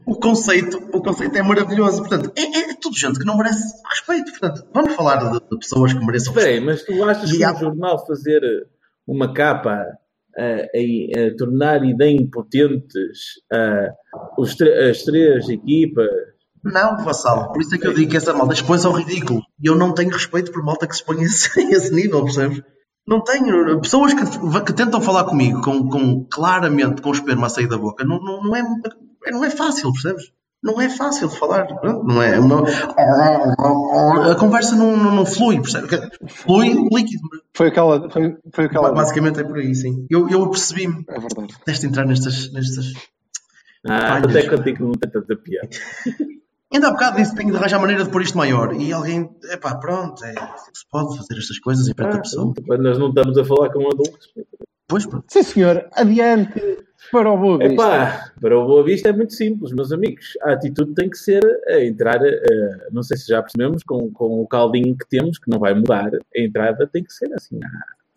O 0.06 0.16
conceito, 0.16 0.78
o 0.94 1.02
conceito 1.02 1.36
é 1.38 1.42
maravilhoso. 1.44 2.00
Portanto, 2.00 2.32
é, 2.36 2.72
é 2.72 2.74
tudo 2.76 2.98
gente 2.98 3.20
que 3.20 3.26
não 3.26 3.38
merece 3.38 3.74
respeito. 3.90 4.32
Portanto, 4.32 4.68
vamos 4.74 4.94
falar 4.96 5.18
de, 5.32 5.40
de 5.40 5.58
pessoas 5.60 5.94
que 5.94 6.06
mereçam 6.06 6.34
Espera 6.34 6.48
aí, 6.52 6.60
respeito. 6.60 6.98
mas 7.00 7.00
tu 7.00 7.04
achas 7.10 7.32
E 7.32 7.38
que 7.38 7.44
há- 7.44 7.54
um 7.54 7.58
jornal 7.60 8.06
fazer 8.06 8.42
uma 9.06 9.32
capa 9.34 9.86
a, 10.38 11.38
tornar 11.38 11.84
idempotentes 11.84 13.20
a, 13.52 13.90
os 14.38 14.56
as 14.62 15.04
três 15.04 15.50
equipas? 15.50 16.08
Não, 16.64 17.04
Vassal. 17.04 17.52
Por 17.52 17.62
isso 17.62 17.76
é 17.76 17.78
que 17.78 17.88
eu 17.88 17.94
digo 17.94 18.12
que 18.12 18.18
essa 18.18 18.34
malta 18.34 18.54
expõe-se 18.54 18.86
ao 18.86 18.94
ridículo. 18.94 19.42
E 19.62 19.68
eu 19.68 19.76
não 19.76 19.94
tenho 19.94 20.12
respeito 20.12 20.52
por 20.52 20.64
malta 20.64 20.88
que 20.88 20.96
se 20.96 21.02
expõe 21.02 21.20
a 21.20 21.24
esse, 21.24 21.60
esse 21.74 21.94
nível, 21.94 22.24
percebes? 22.24 22.62
Não 23.08 23.24
tenho. 23.24 23.80
Pessoas 23.80 24.14
que, 24.14 24.62
que 24.66 24.74
tentam 24.74 25.02
falar 25.02 25.24
comigo 25.24 25.62
com, 25.62 25.88
com 25.88 26.26
claramente 26.26 27.02
com 27.02 27.10
o 27.10 27.14
esperma 27.14 27.48
a 27.48 27.50
sair 27.50 27.68
da 27.68 27.78
boca, 27.78 28.04
não, 28.04 28.20
não, 28.20 28.44
não, 28.44 28.56
é, 28.56 29.32
não 29.32 29.46
é 29.46 29.50
fácil, 29.50 29.94
percebes? 29.94 30.26
Não 30.64 30.82
é 30.82 30.90
fácil 30.90 31.28
de 31.30 31.38
falar. 31.38 31.66
pronto, 31.80 32.04
Não 32.06 32.22
é, 32.22 32.40
não- 32.40 32.64
a 34.32 34.36
conversa 34.36 34.76
não, 34.76 34.98
não, 34.98 35.16
não 35.16 35.26
flui, 35.26 35.62
percebes? 35.62 36.00
Flui 36.28 36.70
líquido. 36.92 37.22
Foi 37.54 37.68
aquela. 37.68 38.10
Foi, 38.10 38.36
foi 38.54 38.66
aquela. 38.66 38.92
Basicamente 38.92 39.40
é 39.40 39.44
por 39.44 39.58
aí, 39.58 39.74
sim. 39.76 40.06
Eu, 40.10 40.28
eu 40.30 40.50
percebi-me. 40.50 41.06
É 41.10 41.20
verdade. 41.20 41.54
Deste 41.66 41.86
entrar 41.86 42.06
nestas, 42.06 42.52
nestas. 42.52 42.94
Ah, 43.88 44.18
até 44.18 44.50
contigo 44.50 44.86
não 44.86 44.92
tem 44.94 45.10
tanta 45.10 45.36
piada. 45.36 45.70
Ainda 46.74 46.90
há 46.90 46.92
bocado 46.92 47.16
disse 47.16 47.32
que 47.32 47.38
tenho 47.38 47.52
de 47.52 47.58
arranjar 47.58 47.80
maneira 47.80 48.04
de 48.04 48.10
pôr 48.10 48.22
isto 48.22 48.38
maior. 48.38 48.74
E 48.76 48.92
alguém, 48.92 49.30
epá, 49.52 49.76
pronto, 49.76 50.22
é, 50.26 50.34
se 50.34 50.86
pode 50.92 51.16
fazer 51.18 51.38
estas 51.40 51.60
coisas 51.60 51.88
em 51.88 51.94
frente 51.94 52.16
à 52.16 52.18
Ah, 52.18 52.22
pessoa. 52.22 52.54
pronto, 52.54 52.84
nós 52.84 52.98
não 52.98 53.08
estamos 53.08 53.38
a 53.38 53.46
falar 53.46 53.70
com 53.72 53.88
adultos. 53.88 54.28
Pois, 54.86 55.06
pronto. 55.06 55.24
Sim, 55.30 55.44
senhor. 55.44 55.88
Adiante 55.94 56.60
para 57.12 57.32
o 57.32 57.38
Boa 57.38 57.58
Vista. 57.58 57.74
Epá, 57.74 58.32
para 58.42 58.58
o 58.60 58.66
Boa 58.66 58.84
Vista 58.84 59.10
é 59.10 59.14
muito 59.14 59.34
simples, 59.34 59.72
meus 59.74 59.92
amigos. 59.92 60.26
A 60.44 60.54
atitude 60.54 60.94
tem 60.94 61.10
que 61.10 61.18
ser 61.18 61.42
a 61.68 61.84
entrar, 61.84 62.20
eh, 62.26 62.88
não 62.92 63.04
sei 63.04 63.18
se 63.18 63.28
já 63.28 63.42
percebemos, 63.42 63.84
com, 63.84 64.12
com 64.12 64.42
o 64.42 64.48
caldinho 64.48 64.96
que 64.98 65.08
temos, 65.10 65.38
que 65.38 65.50
não 65.50 65.60
vai 65.60 65.74
mudar, 65.74 66.10
a 66.14 66.40
entrada 66.42 66.88
tem 66.92 67.04
que 67.04 67.14
ser 67.14 67.32
assim, 67.34 67.60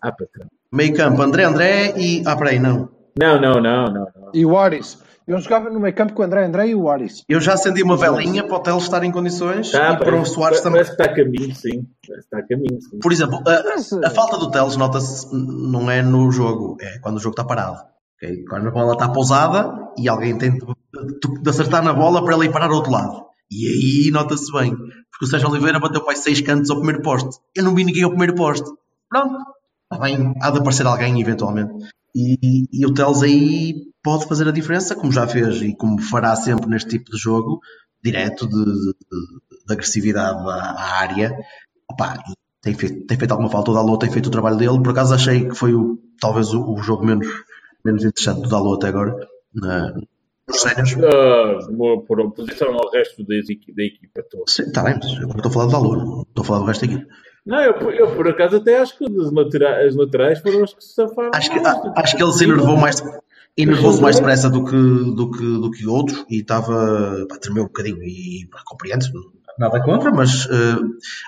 à, 0.03 0.09
à 0.09 0.13
patrão. 0.13 0.47
Meio 0.73 0.95
campo, 0.95 1.21
André 1.23 1.45
André 1.45 1.95
e. 1.97 2.23
Ah, 2.27 2.37
peraí, 2.37 2.59
não. 2.59 2.89
Não, 3.21 3.41
não, 3.41 3.61
não, 3.61 3.85
não. 3.87 3.93
não. 3.93 4.31
E 4.33 4.47
o 4.47 4.57
Aris. 4.57 4.99
Eu 5.29 5.39
jogava 5.39 5.71
no 5.71 5.79
meio 5.79 5.95
campo 5.95 6.13
com 6.13 6.23
o 6.23 6.25
André 6.25 6.45
André 6.45 6.69
e 6.69 6.75
o 6.75 6.89
Aris. 6.89 7.23
Eu 7.29 7.41
já 7.41 7.53
acendi 7.53 7.83
uma 7.85 7.97
velinha 7.97 8.43
para 8.43 8.57
o 8.57 8.61
Teles 8.61 8.83
estar 8.83 9.05
em 9.05 9.13
condições 9.13 9.71
Tá, 9.71 9.93
e 9.93 9.97
para 9.97 10.09
o 10.09 10.13
parece- 10.13 10.35
Soares 10.35 10.61
também. 10.61 10.83
Parece 10.83 10.97
que 10.97 11.03
está 11.03 11.13
a 11.13 11.15
caminho, 11.17 11.55
sim. 11.55 11.87
Parece 12.09 12.29
que 12.29 12.37
está 12.37 12.39
a 12.39 12.49
caminho, 12.49 12.81
sim. 12.81 12.99
Por 12.99 13.13
exemplo, 13.13 13.41
a, 13.47 14.07
a 14.07 14.11
falta 14.11 14.39
do 14.39 14.51
Teles 14.51 14.77
nota-se 14.77 15.29
não 15.33 15.89
é 15.91 16.03
no 16.03 16.33
jogo, 16.33 16.77
é 16.81 16.99
quando 16.99 17.17
o 17.19 17.21
jogo 17.21 17.35
está 17.35 17.45
parado. 17.45 17.79
Ok? 18.23 18.45
Quando 18.49 18.69
a 18.69 18.71
bola 18.71 18.93
está 18.93 19.09
pousada 19.09 19.73
e 19.99 20.09
alguém 20.09 20.37
tem 20.37 20.53
de, 20.53 21.51
acertar 21.51 21.83
na 21.83 21.93
bola 21.93 22.23
para 22.25 22.35
ela 22.35 22.45
ir 22.45 22.53
parar 22.53 22.67
ao 22.67 22.77
outro 22.77 22.93
lado. 22.93 23.25
E 23.51 23.67
aí 24.07 24.11
nota-se 24.11 24.51
bem. 24.53 24.71
Porque 24.77 25.25
o 25.25 25.27
Sérgio 25.27 25.49
Oliveira 25.51 25.81
bateu 25.81 26.05
para 26.05 26.15
seis 26.17 26.41
cantos 26.41 26.71
ao 26.71 26.77
primeiro 26.77 27.03
poste. 27.03 27.39
Eu 27.55 27.65
não 27.65 27.75
vi 27.75 27.85
ninguém 27.85 28.03
ao 28.05 28.11
primeiro 28.11 28.35
poste. 28.35 28.69
Pronto. 29.09 29.37
Está 29.93 30.05
bem, 30.05 30.35
há 30.41 30.51
de 30.51 30.59
aparecer 30.59 30.87
alguém 30.87 31.21
eventualmente. 31.21 31.73
E, 32.15 32.67
e 32.73 32.87
o 32.87 32.95
Teles 32.95 33.23
aí 33.23 33.75
pode 34.03 34.27
fazer 34.27 34.47
a 34.49 34.53
diferença, 34.53 34.95
como 34.95 35.13
já 35.13 35.27
fez 35.27 35.61
e 35.63 35.75
como 35.75 36.01
fará 36.01 36.35
sempre 36.37 36.69
neste 36.69 36.91
tipo 36.91 37.11
de 37.11 37.19
jogo, 37.19 37.61
direto 38.03 38.47
de, 38.49 38.55
de- 38.55 38.65
de- 38.65 39.67
de 39.67 39.73
agressividade 39.73 40.39
à, 40.49 41.01
área. 41.01 41.37
Opa, 41.91 42.19
tem 42.63 42.75
feito, 42.75 43.07
tem 43.07 43.19
feito 43.19 43.31
alguma 43.33 43.51
falta. 43.51 43.71
O 43.73 43.75
Dalot 43.75 43.99
tem 43.99 44.11
feito 44.13 44.27
o 44.27 44.31
trabalho 44.31 44.57
dele. 44.57 44.81
Por 44.81 44.91
acaso 44.91 45.13
achei 45.15 45.49
que 45.49 45.55
foi 45.57 45.75
o, 45.75 45.99
talvez 46.21 46.53
o, 46.55 46.73
o 46.73 46.79
jogo 46.83 47.05
menos, 47.05 47.27
menos 47.85 48.05
interessante 48.05 48.43
do 48.43 48.49
Dalot 48.49 48.77
até 48.77 48.89
agora. 48.89 49.29
Na, 49.55 49.93
nos 50.49 50.61
séniores. 50.61 50.95
Vou 51.77 52.03
por 52.03 52.21
oposição 52.21 52.73
ao 52.75 52.91
resto 52.91 53.23
equi- 53.31 53.73
da 53.75 53.83
equipa 53.85 54.23
toda. 54.31 54.45
Está 54.49 54.83
bem, 54.83 54.95
mas 55.03 55.13
agora 55.19 55.37
estou 55.39 55.51
a 55.51 55.53
falar 55.53 55.67
do 55.67 55.73
Dalot, 55.73 56.27
estou 56.29 56.43
a 56.43 56.45
falar 56.45 56.59
do 56.61 56.65
resto 56.67 56.85
aqui. 56.85 57.07
Não, 57.47 57.59
eu, 57.63 57.73
eu 57.93 58.15
por 58.15 58.29
acaso 58.29 58.57
até 58.57 58.79
acho 58.81 58.99
que 58.99 59.05
os 59.05 59.33
laterais, 59.33 59.89
as 59.89 59.97
laterais 59.97 60.41
foram 60.41 60.63
as 60.63 60.75
que 60.75 60.85
se 60.85 60.95
safaram. 60.95 61.31
Acho 61.35 61.51
que, 61.51 61.59
a- 61.59 61.93
acho 61.97 62.17
que 62.17 62.23
ele 62.23 62.33
se 62.33 62.45
enervou 62.45 62.77
mais, 62.77 63.03
enervou-se 63.57 64.01
mais 64.03 64.17
depressa 64.17 64.51
do 64.51 64.63
que, 64.65 64.71
do, 64.77 65.31
que, 65.31 65.43
do 65.43 65.71
que 65.71 65.87
outros 65.87 66.25
e 66.29 66.41
estava, 66.41 67.27
pá, 67.29 67.39
tremeu 67.39 67.65
um 67.65 67.67
bocadinho 67.67 68.03
e 68.03 68.47
pá, 68.51 68.61
compreende 68.67 69.11
nada 69.59 69.83
contra, 69.83 70.11
mas 70.13 70.47
eh, 70.51 70.77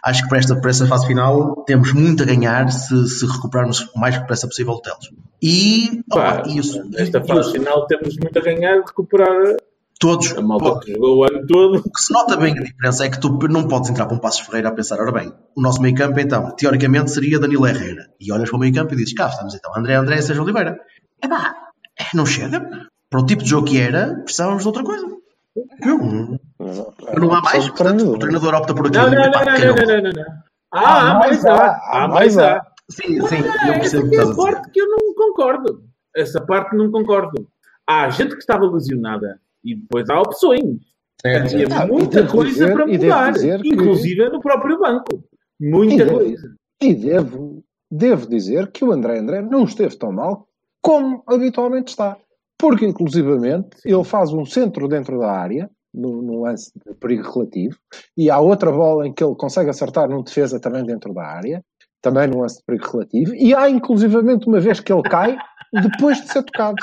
acho 0.05 0.23
que 0.23 0.29
para 0.29 0.39
esta, 0.39 0.57
para 0.61 0.71
esta 0.71 0.87
fase 0.87 1.07
final 1.07 1.63
temos 1.67 1.93
muito 1.93 2.23
a 2.23 2.27
ganhar 2.27 2.71
se, 2.71 3.09
se 3.09 3.27
recuperarmos 3.27 3.81
o 3.95 3.99
mais 3.99 4.19
depressa 4.19 4.47
possível 4.47 4.75
o 4.75 4.81
Teles. 4.81 5.11
E, 5.43 6.03
Pá, 6.09 6.39
opa, 6.41 6.49
e 6.49 6.59
isso, 6.59 6.83
Nesta 6.91 7.19
e- 7.19 7.23
e 7.23 7.27
fase 7.27 7.41
isso, 7.41 7.53
final 7.53 7.87
temos 7.87 8.17
muito 8.17 8.39
a 8.39 8.43
ganhar 8.43 8.77
recuperar 8.77 9.57
todos, 10.01 10.37
a 10.37 10.41
malta 10.43 10.81
que 10.81 10.93
jogou 10.93 11.19
o 11.19 11.25
ano 11.25 11.47
todo. 11.47 11.79
O 11.79 11.83
que 11.93 12.01
se 12.01 12.13
nota 12.13 12.37
bem 12.37 12.59
a 12.59 12.63
diferença 12.63 13.05
é 13.05 13.09
que 13.11 13.21
tu 13.21 13.29
não 13.49 13.69
podes 13.69 13.89
entrar 13.91 14.07
para 14.07 14.17
um 14.17 14.21
Passos 14.21 14.41
Ferreira 14.41 14.69
a 14.71 14.73
pensar, 14.73 14.99
ora 15.01 15.13
bem, 15.13 15.33
o 15.57 15.63
nosso 15.63 15.81
meio 15.81 15.95
campo 15.95 16.19
então, 16.19 16.51
teoricamente 16.57 17.11
seria 17.11 17.39
Danilo 17.39 17.67
Herrera. 17.67 18.07
E 18.21 18.33
olhas 18.33 18.49
para 18.51 18.57
o 18.57 18.61
meio 18.61 18.75
campo 18.75 18.95
e 18.95 18.97
dizes, 18.97 19.15
cá 19.15 19.29
estamos 19.29 19.55
então, 19.55 19.71
André 19.77 19.95
André 19.95 20.17
e 20.19 20.23
Sérgio 20.23 20.43
Oliveira. 20.43 20.79
É 21.21 21.29
pá, 21.29 21.55
não 22.15 22.27
chega. 22.27 22.89
Para 23.09 23.21
o 23.21 23.27
tipo 23.27 23.43
de 23.45 23.51
jogo 23.51 23.67
que 23.67 23.79
era, 23.79 24.15
precisávamos 24.25 24.63
de 24.63 24.69
outra 24.69 24.83
coisa. 24.83 25.07
Não, 25.85 26.39
não 27.19 27.35
há 27.35 27.41
mais, 27.43 27.69
portanto, 27.69 28.11
o 28.11 28.19
treinador 28.19 28.55
opta 28.55 28.75
por 28.75 28.87
aquilo. 28.87 29.05
Não, 29.05 29.11
não, 29.11 29.31
não, 29.31 29.31
não, 29.31 29.59
não, 29.59 29.87
não, 29.87 30.03
não, 30.03 30.11
não. 30.13 30.43
Ah, 30.73 31.11
há 31.11 31.19
mais 31.19 31.45
há. 31.45 31.81
Há 31.93 32.09
mais 32.09 32.39
há. 32.39 32.67
Sim, 32.91 33.21
sim, 33.27 33.37
eu 33.39 33.73
Essa 33.73 33.81
percebo 33.81 34.09
que 34.11 34.17
é 34.17 34.19
estás 34.19 34.31
a 34.39 34.43
parte 34.43 34.71
que 34.71 34.81
eu 34.81 34.89
não 34.89 35.15
concordo. 35.15 35.85
Essa 36.17 36.41
parte 36.41 36.77
não 36.77 36.91
concordo. 36.91 37.47
Há 37.87 38.09
gente 38.11 38.35
que 38.35 38.41
estava 38.41 38.65
lesionada 38.67 39.41
e 39.65 39.75
depois 39.75 40.09
há 40.09 40.21
opções. 40.21 40.79
Havia 41.25 41.67
Ah, 41.71 41.87
muita 41.87 42.27
coisa 42.27 42.73
para 42.73 42.87
mudar, 42.87 43.33
inclusive 43.65 44.29
no 44.29 44.41
próprio 44.41 44.79
banco. 44.79 45.25
Muita 45.61 46.07
coisa. 46.07 46.55
E 46.83 46.95
devo, 46.95 47.65
devo 47.91 48.29
dizer 48.29 48.73
que 48.73 48.85
o 48.85 48.91
André 48.93 49.19
André 49.19 49.41
não 49.43 49.65
esteve 49.65 49.97
tão 49.97 50.11
mal 50.11 50.49
como 50.81 51.23
habitualmente 51.29 51.91
está. 51.91 52.17
Porque, 52.63 52.87
inclusivamente, 52.87 53.71
ele 53.85 54.05
faz 54.05 54.33
um 54.33 54.45
centro 54.45 54.87
dentro 54.87 55.19
da 55.19 55.33
área, 55.33 55.69
no, 55.93 56.23
no 56.23 56.43
lance 56.45 56.71
de 56.87 56.95
perigo 56.95 57.29
relativo, 57.29 57.77
e 58.17 58.31
há 58.31 58.39
outra 58.39 58.71
bola 58.71 59.05
em 59.05 59.13
que 59.13 59.25
ele 59.25 59.35
consegue 59.35 59.69
acertar 59.69 60.09
num 60.09 60.23
defesa 60.23 60.61
também 60.61 60.85
dentro 60.85 61.13
da 61.13 61.25
área, 61.25 61.61
também 62.01 62.29
no 62.29 62.41
lance 62.41 62.59
de 62.59 62.65
perigo 62.65 62.89
relativo, 62.93 63.35
e 63.35 63.53
há, 63.53 63.69
inclusivamente, 63.69 64.47
uma 64.47 64.61
vez 64.61 64.79
que 64.79 64.93
ele 64.93 65.03
cai, 65.03 65.37
depois 65.73 66.21
de 66.21 66.29
ser 66.29 66.45
tocado. 66.45 66.77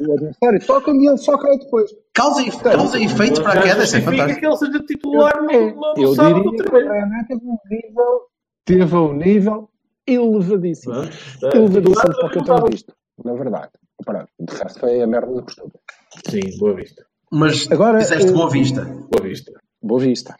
O 0.00 0.14
adversário 0.14 0.66
toca 0.66 0.90
e 0.92 1.06
ele 1.06 1.18
só 1.18 1.36
cai 1.36 1.58
depois. 1.58 1.90
Causa, 2.14 2.40
e, 2.40 2.50
causa 2.50 2.98
efeito 2.98 3.42
para 3.42 3.60
a 3.60 3.62
queda, 3.62 3.84
isso 3.84 3.96
é 3.98 4.00
fantástico. 4.00 4.40
que 4.40 4.46
ele 4.46 4.56
seja 4.56 4.80
titular 4.80 5.42
no, 5.42 5.50
É, 5.50 5.74
no, 5.74 5.80
no 5.94 5.94
eu 5.98 6.14
sábado 6.14 6.42
diria 6.42 6.64
que 6.64 6.74
o 6.74 7.28
teve 7.28 7.44
um 7.44 7.58
nível, 7.70 8.20
teve 8.64 8.96
um 8.96 9.12
nível 9.12 9.70
elevadíssimo. 10.06 10.94
Elevadíssimo 11.52 12.14
para 12.14 12.26
o 12.26 12.30
que 12.30 12.38
eu 12.38 12.44
tenho 12.44 12.66
visto, 12.70 12.94
na 13.22 13.34
verdade. 13.34 13.72
Pronto, 14.04 14.28
de 14.38 14.54
resto 14.54 14.80
foi 14.80 15.02
a 15.02 15.06
merda 15.06 15.32
do 15.32 15.42
costume. 15.42 15.72
Sim, 16.28 16.58
boa 16.58 16.74
vista. 16.74 17.04
Mas 17.32 17.70
Agora, 17.70 17.98
disseste 17.98 18.28
eh, 18.30 18.32
Boa 18.32 18.50
Vista. 18.50 18.84
Boa 18.84 19.22
vista. 19.22 19.52
Boa 19.82 20.00
vista. 20.00 20.36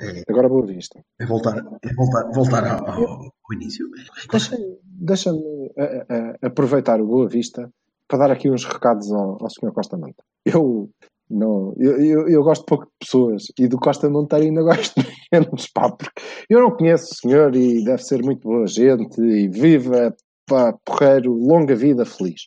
É, 0.00 0.22
Agora 0.28 0.48
boa 0.48 0.64
vista. 0.66 1.00
é 1.20 1.26
voltar, 1.26 1.56
é 1.58 1.94
voltar, 1.94 2.30
voltar 2.32 2.66
ao, 2.66 2.88
ao- 2.88 3.32
início. 3.52 3.86
Deixa-me 4.30 4.76
deixa-me, 4.84 5.70
eh, 5.76 6.06
eh, 6.08 6.36
aproveitar 6.42 7.00
o 7.00 7.06
Boa 7.06 7.28
Vista 7.28 7.70
para 8.08 8.18
dar 8.20 8.30
aqui 8.32 8.50
uns 8.50 8.64
recados 8.64 9.10
ao, 9.12 9.38
ao 9.42 9.50
Sr. 9.50 9.72
Costa 9.72 9.96
Monteiro. 9.96 10.16
Eu, 10.44 10.90
não, 11.28 11.74
eu, 11.78 12.00
eu, 12.04 12.28
eu 12.28 12.42
gosto 12.42 12.64
pouco 12.64 12.84
de 12.84 12.90
pessoas 13.00 13.44
e 13.58 13.66
do 13.68 13.78
Costa 13.78 14.08
Monteiro 14.08 14.44
ainda 14.46 14.62
gosto 14.64 14.94
menos, 15.32 15.66
pá, 15.68 15.90
porque 15.90 16.20
eu 16.48 16.60
não 16.60 16.70
conheço 16.76 17.12
o 17.12 17.16
senhor 17.16 17.54
e 17.56 17.84
deve 17.84 18.02
ser 18.02 18.22
muito 18.22 18.42
boa 18.42 18.66
gente 18.66 19.20
e 19.20 19.48
viva, 19.48 20.14
pá, 20.48 20.72
porreiro, 20.84 21.32
longa 21.32 21.74
vida, 21.74 22.04
feliz. 22.04 22.42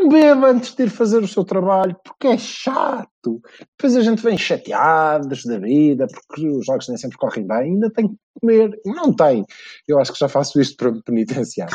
Não 0.00 0.08
beba 0.08 0.48
antes 0.48 0.74
de 0.74 0.84
ir 0.84 0.88
fazer 0.88 1.22
o 1.22 1.28
seu 1.28 1.44
trabalho, 1.44 1.94
porque 2.02 2.28
é 2.28 2.38
chato. 2.38 3.42
Depois 3.76 3.94
a 3.96 4.00
gente 4.00 4.22
vem 4.22 4.38
chateados 4.38 5.44
da 5.44 5.58
vida, 5.58 6.06
porque 6.06 6.48
os 6.48 6.64
jogos 6.64 6.88
nem 6.88 6.96
sempre 6.96 7.18
correm 7.18 7.46
bem, 7.46 7.74
ainda 7.74 7.90
tem 7.90 8.08
que 8.08 8.14
comer. 8.40 8.70
Não 8.86 9.12
tem. 9.12 9.44
Eu 9.86 10.00
acho 10.00 10.12
que 10.12 10.18
já 10.18 10.28
faço 10.28 10.58
isto 10.58 10.76
para 10.78 10.90
me 10.90 11.02
penitenciar. 11.02 11.68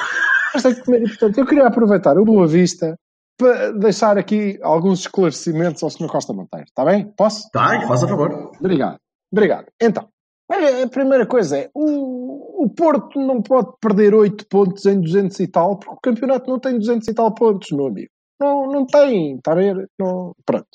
Mas 0.51 0.63
tenho 0.63 0.75
que 0.75 0.83
comer 0.83 1.03
e, 1.03 1.07
portanto, 1.07 1.37
eu 1.37 1.45
queria 1.45 1.67
aproveitar 1.67 2.17
o 2.17 2.25
Boa 2.25 2.47
Vista 2.47 2.97
para 3.37 3.71
deixar 3.73 4.17
aqui 4.17 4.57
alguns 4.63 5.01
esclarecimentos 5.01 5.83
ao 5.83 5.91
Sr. 5.91 6.07
Costa 6.07 6.33
Monteiro. 6.33 6.65
Está 6.65 6.83
bem? 6.83 7.13
Posso? 7.15 7.47
Tá, 7.51 7.79
faz 7.87 8.03
a 8.03 8.07
favor. 8.07 8.51
Obrigado. 8.59 8.97
Obrigado. 9.31 9.67
Então, 9.79 10.09
a 10.49 10.87
primeira 10.87 11.27
coisa 11.27 11.57
é, 11.57 11.69
o, 11.75 12.63
o 12.65 12.69
Porto 12.69 13.19
não 13.19 13.41
pode 13.41 13.71
perder 13.79 14.15
8 14.15 14.47
pontos 14.47 14.85
em 14.85 14.99
200 14.99 15.39
e 15.41 15.47
tal, 15.47 15.77
porque 15.77 15.93
o 15.93 16.13
campeonato 16.13 16.49
não 16.49 16.59
tem 16.59 16.79
200 16.79 17.07
e 17.07 17.13
tal 17.13 17.33
pontos, 17.33 17.69
meu 17.71 17.87
amigo. 17.87 18.09
Não, 18.39 18.67
não 18.67 18.85
tem, 18.85 19.37
está 19.37 19.53
a 19.53 19.55
ver? 19.55 19.89
Não, 19.99 20.33
pronto. 20.45 20.67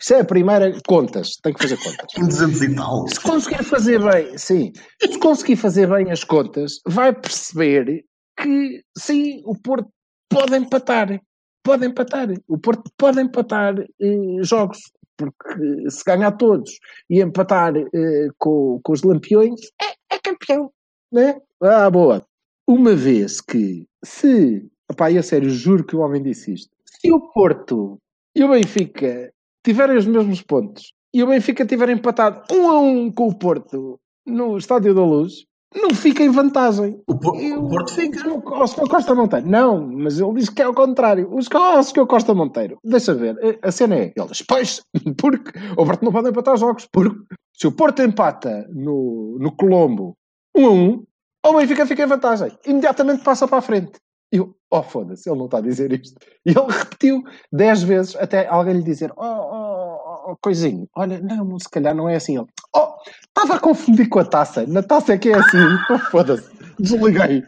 Isso 0.00 0.14
é 0.14 0.20
a 0.20 0.24
primeira, 0.24 0.72
contas, 0.86 1.36
tem 1.42 1.52
que 1.52 1.60
fazer 1.60 1.76
contas. 1.76 2.16
Em 2.16 2.26
200 2.26 2.62
e 2.62 2.74
tal. 2.74 3.08
Se 3.08 3.20
conseguir 3.20 3.64
fazer 3.64 3.98
bem, 4.00 4.38
sim, 4.38 4.72
se 5.00 5.18
conseguir 5.18 5.56
fazer 5.56 5.88
bem 5.88 6.10
as 6.10 6.22
contas, 6.22 6.80
vai 6.86 7.12
perceber 7.12 8.04
que 8.40 8.82
sim, 8.96 9.42
o 9.44 9.56
Porto 9.56 9.88
pode 10.28 10.56
empatar. 10.56 11.20
Pode 11.64 11.86
empatar. 11.86 12.28
O 12.46 12.58
Porto 12.58 12.90
pode 12.96 13.20
empatar 13.20 13.74
eh, 13.78 14.42
jogos. 14.42 14.78
Porque 15.16 15.90
se 15.90 16.04
ganhar 16.04 16.30
todos 16.32 16.70
e 17.10 17.20
empatar 17.20 17.76
eh, 17.76 18.28
com, 18.38 18.80
com 18.84 18.92
os 18.92 19.02
lampiões, 19.02 19.60
é, 19.82 20.14
é 20.14 20.18
campeão. 20.20 20.70
Né? 21.12 21.40
Ah, 21.60 21.90
boa. 21.90 22.24
Uma 22.68 22.94
vez 22.94 23.40
que, 23.40 23.84
se. 24.04 24.64
Opá, 24.88 25.10
e 25.10 25.18
a 25.18 25.22
sério, 25.22 25.50
juro 25.50 25.84
que 25.84 25.96
o 25.96 26.00
homem 26.00 26.22
disse 26.22 26.54
isto. 26.54 26.70
Se 27.00 27.12
o 27.12 27.20
Porto 27.32 27.98
e 28.34 28.42
o 28.44 28.48
Benfica 28.48 29.30
tiverem 29.64 29.96
os 29.96 30.06
mesmos 30.06 30.42
pontos 30.42 30.92
e 31.14 31.22
o 31.22 31.26
Benfica 31.26 31.64
tiver 31.66 31.88
empatado 31.90 32.42
um 32.54 32.68
a 32.70 32.78
um 32.80 33.10
com 33.12 33.28
o 33.28 33.34
Porto 33.38 33.98
no 34.26 34.56
Estádio 34.58 34.94
da 34.94 35.02
Luz, 35.04 35.44
não 35.74 35.90
fica 35.94 36.22
em 36.22 36.30
vantagem. 36.30 37.00
O, 37.08 37.18
Por- 37.18 37.36
Eu- 37.40 37.62
o 37.64 37.68
Porto 37.68 37.92
fica. 37.94 38.18
O 38.28 38.66
Sr. 38.66 38.88
Costa 38.88 39.14
Monteiro. 39.14 39.46
Não, 39.48 39.86
mas 39.86 40.18
ele 40.18 40.34
diz 40.34 40.48
que 40.48 40.62
é 40.62 40.64
ao 40.64 40.74
contrário. 40.74 41.28
O 41.32 41.42
Sr. 41.42 41.82
Sr. 41.84 42.06
Costa 42.06 42.34
Monteiro. 42.34 42.78
Deixa 42.84 43.14
ver. 43.14 43.36
A 43.62 43.70
cena 43.70 43.96
é. 43.96 44.12
Ele 44.16 44.26
diz, 44.28 44.42
pois, 44.42 44.82
porque 45.18 45.52
o 45.76 45.84
Porto 45.84 46.04
não 46.04 46.12
pode 46.12 46.30
empatar 46.30 46.56
jogos. 46.56 46.86
Porque 46.90 47.18
se 47.54 47.66
o 47.66 47.72
Porto 47.72 48.02
empata 48.02 48.66
no, 48.72 49.36
no 49.40 49.54
Colombo 49.54 50.14
um 50.56 50.66
a 50.66 50.70
um, 50.70 51.04
o 51.46 51.52
Benfica 51.58 51.86
fica 51.86 52.02
em 52.02 52.06
vantagem. 52.06 52.50
Imediatamente 52.66 53.22
passa 53.22 53.46
para 53.46 53.58
a 53.58 53.62
frente. 53.62 53.92
Eu, 54.30 54.54
oh 54.70 54.82
foda-se, 54.82 55.28
ele 55.28 55.38
não 55.38 55.46
está 55.46 55.58
a 55.58 55.62
dizer 55.62 55.92
isto. 55.92 56.18
E 56.44 56.50
ele 56.50 56.70
repetiu 56.70 57.22
dez 57.52 57.82
vezes 57.82 58.14
até 58.16 58.46
alguém 58.46 58.74
lhe 58.74 58.82
dizer, 58.82 59.10
oh, 59.16 59.24
oh, 59.24 60.30
oh, 60.32 60.36
coisinho, 60.42 60.86
olha, 60.94 61.18
não, 61.20 61.58
se 61.58 61.68
calhar 61.70 61.94
não 61.94 62.08
é 62.08 62.16
assim. 62.16 62.36
Ele, 62.36 62.46
oh, 62.76 62.94
estava 63.26 63.56
a 63.56 63.60
confundir 63.60 64.08
com 64.08 64.18
a 64.18 64.24
taça. 64.24 64.66
Na 64.66 64.82
taça 64.82 65.14
é 65.14 65.18
que 65.18 65.30
é 65.30 65.34
assim. 65.34 65.58
Oh, 65.90 65.98
foda-se. 66.10 66.50
Desliguei. 66.78 67.42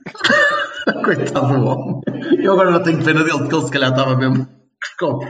Coitado 1.04 1.60
do 1.60 1.66
homem. 1.66 2.00
Eu 2.38 2.52
agora 2.52 2.72
já 2.72 2.80
tenho 2.80 3.04
pena 3.04 3.22
dele, 3.22 3.38
porque 3.38 3.54
ele 3.54 3.64
se 3.64 3.70
calhar 3.70 3.90
estava 3.90 4.16
mesmo. 4.16 4.59
Como? 4.98 5.20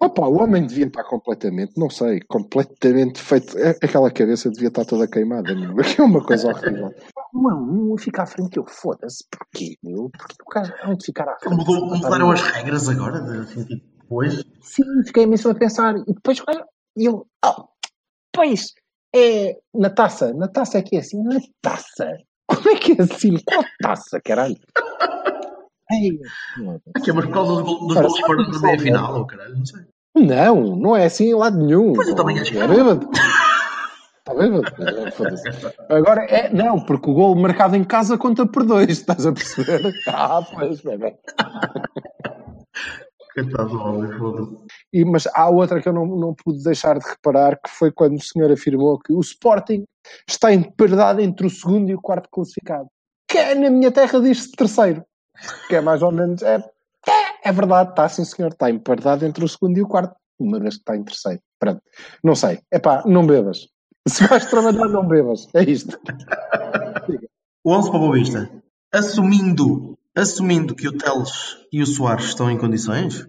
Opa, 0.00 0.26
o 0.26 0.42
homem 0.42 0.66
devia 0.66 0.86
estar 0.86 1.04
completamente, 1.04 1.72
não 1.76 1.88
sei, 1.90 2.20
completamente 2.28 3.20
feito. 3.20 3.56
é- 3.58 3.76
Aquela 3.82 4.10
cabeça 4.10 4.50
devia 4.50 4.68
estar 4.68 4.84
toda 4.84 5.08
queimada, 5.08 5.54
meu. 5.54 5.74
Que 5.76 5.80
é 6.00 6.04
uma 6.04 6.24
coisa 6.24 6.48
horrível. 6.48 6.90
Não, 7.32 7.60
não 7.66 7.96
fica 7.96 8.22
à 8.22 8.26
frente, 8.26 8.56
eu 8.56 8.64
foda-se. 8.66 9.24
Porquê, 9.30 9.76
meu? 9.82 10.10
Porque 10.10 10.34
o 10.42 10.50
cara 10.50 10.74
há 10.82 10.94
de 10.94 11.04
ficar 11.04 11.28
à 11.28 11.38
frente. 11.38 11.56
Mudou, 11.56 11.86
mudaram 11.86 12.30
as 12.30 12.40
regras 12.42 12.88
agora, 12.88 13.20
de, 13.20 13.38
assim, 13.38 13.64
tipo, 13.64 13.84
hoje. 14.10 14.44
Sim, 14.62 14.84
fiquei 15.06 15.26
mesmo 15.26 15.50
a 15.50 15.54
pensar. 15.54 15.94
E 15.96 16.12
depois, 16.14 16.42
olha, 16.48 16.64
e 16.96 17.04
eu, 17.06 17.26
oh, 17.44 17.64
pois, 18.34 18.72
é 19.14 19.56
na 19.74 19.90
taça. 19.90 20.32
Na 20.34 20.48
taça 20.48 20.78
é 20.78 20.82
que 20.82 20.96
é 20.96 21.00
assim, 21.00 21.22
na 21.22 21.38
taça. 21.62 22.06
Como 22.46 22.68
é 22.68 22.74
que 22.74 22.92
é 22.92 23.02
assim? 23.02 23.36
Qual 23.46 23.64
taça, 23.80 24.20
caralho? 24.24 24.56
Foda-se. 25.90 26.80
Aqui 26.96 27.10
é 27.10 27.12
mas 27.12 27.24
por 27.26 27.32
causa 27.34 27.52
dos, 27.54 27.62
gol- 27.62 27.86
dos 27.88 27.96
gols 27.96 28.20
para 28.20 28.44
que 28.44 28.50
na 28.52 28.60
meia 28.60 28.78
final, 28.78 29.18
ou 29.18 29.26
caralho, 29.26 29.56
não 29.56 29.66
sei. 29.66 29.80
Não, 30.16 30.76
não 30.76 30.96
é 30.96 31.04
assim 31.06 31.28
em 31.30 31.34
lado 31.34 31.56
nenhum. 31.58 31.92
Pois 31.92 32.08
eu 32.08 32.14
também 32.16 32.38
acho 32.40 32.50
que 32.52 32.58
é 32.58 32.66
bêbado. 32.66 33.08
Está 34.18 34.34
bêbado? 34.34 34.64
Agora 35.88 36.24
é, 36.24 36.52
não, 36.52 36.80
porque 36.80 37.10
o 37.10 37.14
gol 37.14 37.34
marcado 37.36 37.76
em 37.76 37.84
casa 37.84 38.18
conta 38.18 38.44
por 38.46 38.64
dois, 38.64 38.88
estás 38.90 39.24
a 39.26 39.32
perceber? 39.32 39.80
Ah, 40.08 40.42
pois, 40.52 40.80
do 40.80 40.90
foda-se. 44.18 44.56
E, 44.92 45.04
mas 45.04 45.26
há 45.34 45.48
outra 45.48 45.80
que 45.80 45.88
eu 45.88 45.92
não, 45.92 46.04
não 46.04 46.34
pude 46.34 46.62
deixar 46.62 46.98
de 46.98 47.08
reparar, 47.08 47.56
que 47.62 47.70
foi 47.70 47.92
quando 47.92 48.16
o 48.16 48.22
senhor 48.22 48.50
afirmou 48.50 48.98
que 48.98 49.12
o 49.12 49.20
Sporting 49.20 49.84
está 50.28 50.52
emperdado 50.52 51.20
entre 51.20 51.46
o 51.46 51.50
segundo 51.50 51.88
e 51.90 51.94
o 51.94 52.00
quarto 52.00 52.28
classificado. 52.30 52.88
Que 53.28 53.38
é, 53.38 53.54
na 53.54 53.70
minha 53.70 53.90
terra 53.92 54.20
diz-se 54.20 54.50
terceiro. 54.52 55.04
Que 55.68 55.76
é 55.76 55.80
mais 55.80 56.02
ou 56.02 56.12
menos. 56.12 56.42
É, 56.42 56.56
é, 57.08 57.48
é 57.48 57.52
verdade, 57.52 57.90
está 57.90 58.08
sim 58.08 58.24
senhor, 58.24 58.52
está 58.52 58.70
emperdado 58.70 59.24
entre 59.24 59.44
o 59.44 59.48
segundo 59.48 59.78
e 59.78 59.82
o 59.82 59.88
quarto, 59.88 60.14
uma 60.38 60.58
vez 60.58 60.74
que 60.74 60.80
está 60.80 60.96
em 60.96 61.04
terceiro. 61.04 61.40
Pronto. 61.58 61.82
Não 62.22 62.34
sei. 62.34 62.60
É 62.70 62.78
pá, 62.78 63.02
não 63.06 63.26
bebas. 63.26 63.68
Se 64.08 64.26
vais 64.26 64.46
trabalhar, 64.46 64.88
não 64.88 65.06
bebas. 65.06 65.46
É 65.54 65.62
isto. 65.62 65.98
O 67.62 67.72
11 67.72 67.90
para 67.90 67.96
o 67.98 68.00
Boa 68.00 68.14
Vista. 68.14 68.50
Assumindo, 68.92 69.98
assumindo 70.16 70.74
que 70.74 70.88
o 70.88 70.96
Teles 70.96 71.58
e 71.72 71.82
o 71.82 71.86
Soares 71.86 72.26
estão 72.26 72.50
em 72.50 72.58
condições, 72.58 73.26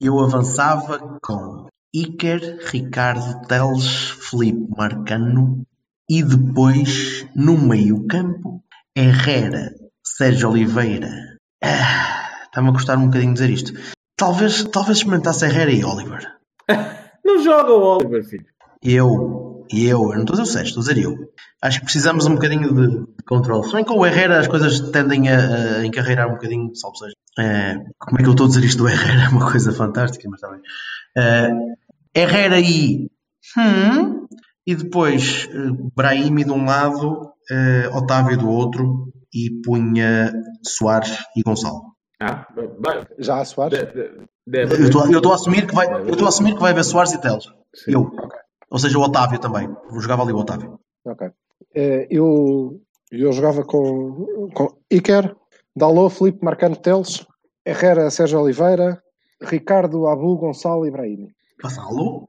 eu 0.00 0.20
avançava 0.20 1.18
com 1.22 1.66
Iker, 1.94 2.58
Ricardo, 2.66 3.46
Teles, 3.46 4.10
Felipe 4.28 4.68
Marcano 4.76 5.64
e 6.10 6.22
depois, 6.22 7.26
no 7.34 7.56
meio 7.56 8.06
campo, 8.06 8.62
Herrera, 8.94 9.74
Sérgio 10.06 10.50
Oliveira. 10.50 11.10
Ah, 11.62 12.26
Está-me 12.56 12.70
a 12.70 12.72
custar 12.72 12.96
um 12.96 13.06
bocadinho 13.06 13.34
dizer 13.34 13.50
isto. 13.50 13.72
Talvez, 14.16 14.64
talvez 14.64 14.96
experimentasse 14.98 15.44
Herrera 15.44 15.70
e 15.70 15.84
Oliver. 15.84 16.26
Não 17.22 17.42
joga 17.42 17.72
o 17.72 17.96
Oliver, 17.96 18.24
filho. 18.24 18.46
Eu, 18.82 19.66
eu, 19.70 20.00
eu 20.00 20.14
não 20.14 20.20
estou 20.20 20.36
a 20.36 20.40
dizer 20.40 20.42
o 20.42 20.46
Sérgio, 20.46 20.68
estou 20.68 20.80
a 20.82 20.86
dizer 20.86 21.04
eu. 21.04 21.32
Acho 21.60 21.80
que 21.80 21.84
precisamos 21.84 22.24
um 22.24 22.34
bocadinho 22.34 22.72
de, 22.72 23.00
de 23.00 23.24
controle. 23.26 23.66
Se 23.66 23.72
bem 23.72 23.84
que 23.84 23.92
com 23.92 23.98
o 23.98 24.06
Herrera 24.06 24.38
as 24.38 24.46
coisas 24.46 24.80
tendem 24.90 25.28
a, 25.28 25.78
a 25.78 25.86
encarreirar 25.86 26.28
um 26.28 26.34
bocadinho, 26.34 26.74
salvo 26.74 26.96
seja. 26.96 27.12
Eh, 27.38 27.74
como 27.98 28.18
é 28.18 28.22
que 28.22 28.28
eu 28.28 28.32
estou 28.32 28.46
a 28.46 28.48
dizer 28.48 28.64
isto 28.64 28.78
do 28.78 28.88
Herrera? 28.88 29.24
É 29.24 29.28
uma 29.28 29.50
coisa 29.50 29.72
fantástica, 29.72 30.28
mas 30.30 30.40
está 30.40 30.50
bem. 30.50 30.60
Eh, 31.16 32.22
Herrera 32.22 32.60
e. 32.60 33.10
Hum, 33.58 34.26
e 34.66 34.74
depois 34.74 35.48
eh, 35.52 35.90
Brahimi 35.94 36.44
de 36.44 36.52
um 36.52 36.64
lado, 36.64 37.32
Otávio 37.92 38.38
do 38.38 38.48
outro 38.48 39.12
e 39.34 39.50
punha 39.64 40.32
Soares 40.66 41.18
e 41.36 41.42
Gonçalo. 41.42 41.94
Ah, 42.20 42.46
vai. 42.78 43.06
Já 43.18 43.40
a 43.40 43.44
Soares? 43.44 43.78
De- 43.78 43.86
de- 43.92 44.26
deve 44.46 44.74
Eu 44.74 44.84
estou, 44.86 45.12
eu 45.12 45.32
a 45.32 45.34
assumir 45.34 45.66
que 45.66 45.74
vai, 45.74 45.86
eu 45.92 46.10
estou 46.10 46.24
a 46.26 46.28
assumir 46.28 46.54
que 46.54 46.60
vai 46.60 46.72
haver 46.72 46.84
Soares 46.84 47.12
e 47.12 47.20
Teles. 47.20 47.44
Sim. 47.74 47.92
Eu. 47.92 48.10
Ou 48.70 48.78
seja, 48.78 48.98
o 48.98 49.02
Otávio 49.02 49.38
também. 49.38 49.68
Jogava 50.00 50.22
ali 50.22 50.32
o 50.32 50.38
Otávio. 50.38 50.78
Ok. 51.04 51.28
Eh, 51.74 52.06
eu, 52.10 52.80
E 53.12 53.20
eu 53.22 53.32
jogava 53.32 53.62
com, 53.64 54.48
com 54.54 54.68
Iker, 54.90 55.34
Dalot, 55.76 56.14
Felipe 56.14 56.44
Marcano 56.44 56.74
Teles, 56.76 57.24
Herrera 57.64 58.10
Sérgio 58.10 58.40
Oliveira, 58.40 59.00
Ricardo 59.42 60.06
Abu 60.06 60.36
Gonçalo 60.38 60.86
Ibrahim. 60.86 61.28
Passá-lo? 61.60 62.28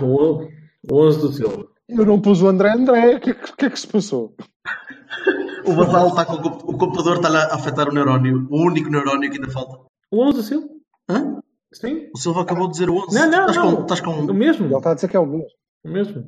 O, 0.00 0.42
o 0.90 1.06
11 1.06 1.20
do 1.20 1.32
Silva. 1.32 1.66
Eu 1.88 2.04
não 2.06 2.20
pus 2.20 2.40
o 2.42 2.48
André 2.48 2.70
André, 2.72 3.16
o 3.16 3.20
que, 3.20 3.34
que, 3.34 3.56
que 3.56 3.66
é 3.66 3.70
que 3.70 3.78
se 3.80 3.86
passou? 3.86 4.34
O 5.66 5.72
Vassal 5.74 6.08
está 6.08 6.24
com 6.24 6.34
o 6.34 6.42
comp- 6.42 6.62
o 6.68 6.78
computador 6.78 7.16
está 7.16 7.28
a 7.28 7.54
afetar 7.54 7.88
o 7.88 7.92
neurónio, 7.92 8.46
o 8.50 8.60
único 8.66 8.88
neurónio 8.90 9.30
que 9.30 9.36
ainda 9.38 9.50
falta. 9.50 9.78
O 10.10 10.22
11 10.24 10.36
do 10.36 10.42
Silva? 10.42 10.68
Hã? 11.10 11.40
Sim. 11.72 12.08
O 12.14 12.18
Silva 12.18 12.42
acabou 12.42 12.66
de 12.66 12.72
dizer 12.72 12.88
o 12.90 12.96
11. 12.96 13.14
Não, 13.14 13.30
não, 13.30 13.40
estás 13.46 13.56
não. 13.56 13.76
Com, 13.76 13.82
estás 13.82 14.00
com... 14.00 14.10
O 14.12 14.34
mesmo. 14.34 14.66
Ele 14.66 14.76
está 14.76 14.92
a 14.92 14.94
dizer 14.94 15.08
que 15.08 15.16
é 15.16 15.20
o 15.20 15.26
mesmo. 15.26 15.46
O 15.84 15.88
mesmo. 15.90 16.24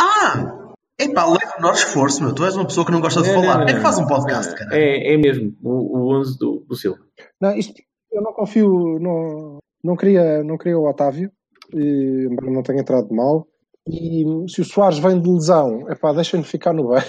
Ah! 0.00 0.56
Epá, 0.98 1.24
leva 1.24 1.52
o 1.56 1.60
menor 1.62 1.74
esforço, 1.74 2.22
meu. 2.22 2.34
Tu 2.34 2.44
és 2.44 2.54
uma 2.56 2.66
pessoa 2.66 2.84
que 2.84 2.92
não 2.92 3.00
gosta 3.00 3.22
de 3.22 3.28
Não, 3.28 3.34
falar. 3.40 3.46
não, 3.46 3.58
Como 3.60 3.70
é 3.70 3.72
que 3.72 3.74
não. 3.74 3.82
faz 3.82 3.98
um 3.98 4.06
podcast, 4.06 4.54
cara? 4.54 4.76
É, 4.76 5.14
é 5.14 5.16
mesmo. 5.16 5.56
O, 5.62 5.98
o 5.98 6.18
11 6.20 6.38
do, 6.38 6.64
do 6.68 6.76
Silva. 6.76 6.98
Não, 7.40 7.54
isto, 7.56 7.72
eu 8.12 8.20
não 8.22 8.32
confio, 8.34 8.98
não, 9.00 9.58
não, 9.82 9.96
queria, 9.96 10.44
não 10.44 10.58
queria 10.58 10.78
o 10.78 10.86
Otávio, 10.88 11.30
embora 11.72 12.50
não 12.50 12.62
tenha 12.62 12.80
entrado 12.80 13.14
mal. 13.14 13.46
E 13.88 14.24
se 14.48 14.60
o 14.60 14.64
Soares 14.64 14.98
vem 14.98 15.18
de 15.20 15.30
lesão, 15.30 15.88
epá, 15.90 16.12
deixa-me 16.12 16.44
ficar 16.44 16.72
no 16.74 16.88
banco. 16.88 17.06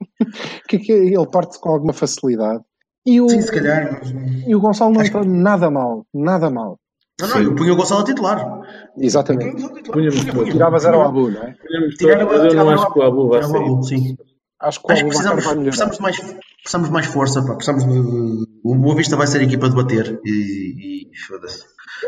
que, 0.68 0.78
que 0.78 0.92
ele 0.92 1.26
parte 1.26 1.58
com 1.60 1.70
alguma 1.70 1.92
facilidade. 1.92 2.62
E 3.06 3.20
o, 3.20 3.28
Sim, 3.28 3.40
se 3.40 3.52
calhar. 3.52 4.00
mas- 4.02 4.46
e 4.46 4.54
o 4.54 4.60
Gonçalo 4.60 4.92
não 4.92 5.02
entrou 5.02 5.24
nada 5.24 5.70
mal, 5.70 6.04
nada 6.12 6.50
mal. 6.50 6.78
Não, 7.20 7.28
não, 7.28 7.40
eu 7.42 7.54
punho 7.54 7.72
o 7.72 7.76
Gonçalo 7.76 8.02
a 8.02 8.04
titular. 8.04 8.60
Exatamente. 8.98 9.62
Punhamos 9.90 10.24
todos. 10.24 10.50
Tiravas 10.52 10.84
era 10.84 10.98
o 10.98 11.02
Abu, 11.02 11.30
não 11.30 11.42
é? 11.42 11.54
Punhamos 11.66 11.94
Tirar 11.94 12.18
todos, 12.18 12.34
a- 12.34 12.42
mas 12.44 12.52
eu 12.52 12.64
não 12.64 12.70
acho 12.70 12.92
que 12.92 12.98
o 12.98 13.02
Abu 13.02 13.28
vai 13.28 13.42
sair. 13.42 13.82
Sim. 13.84 14.16
Acho 14.60 14.80
que 14.80 14.84
o 14.84 14.88
que 14.88 15.00
Abu 15.00 15.08
precisamos, 15.08 15.44
vai 15.44 15.54
precisamos, 15.56 15.96
de 15.96 16.02
mais, 16.02 16.16
precisamos 16.62 16.88
de 16.88 16.92
mais 16.92 17.06
força. 17.06 17.42
Pá. 17.46 17.54
Precisamos 17.54 17.84
de, 17.84 18.44
o 18.64 18.74
Boa 18.74 18.96
Vista 18.96 19.16
vai 19.16 19.26
ser 19.26 19.38
a 19.38 19.44
equipa 19.44 19.68
de 19.70 19.76
bater. 19.76 20.20
E, 20.24 21.10
e 21.12 21.18
foda-se. 21.26 21.62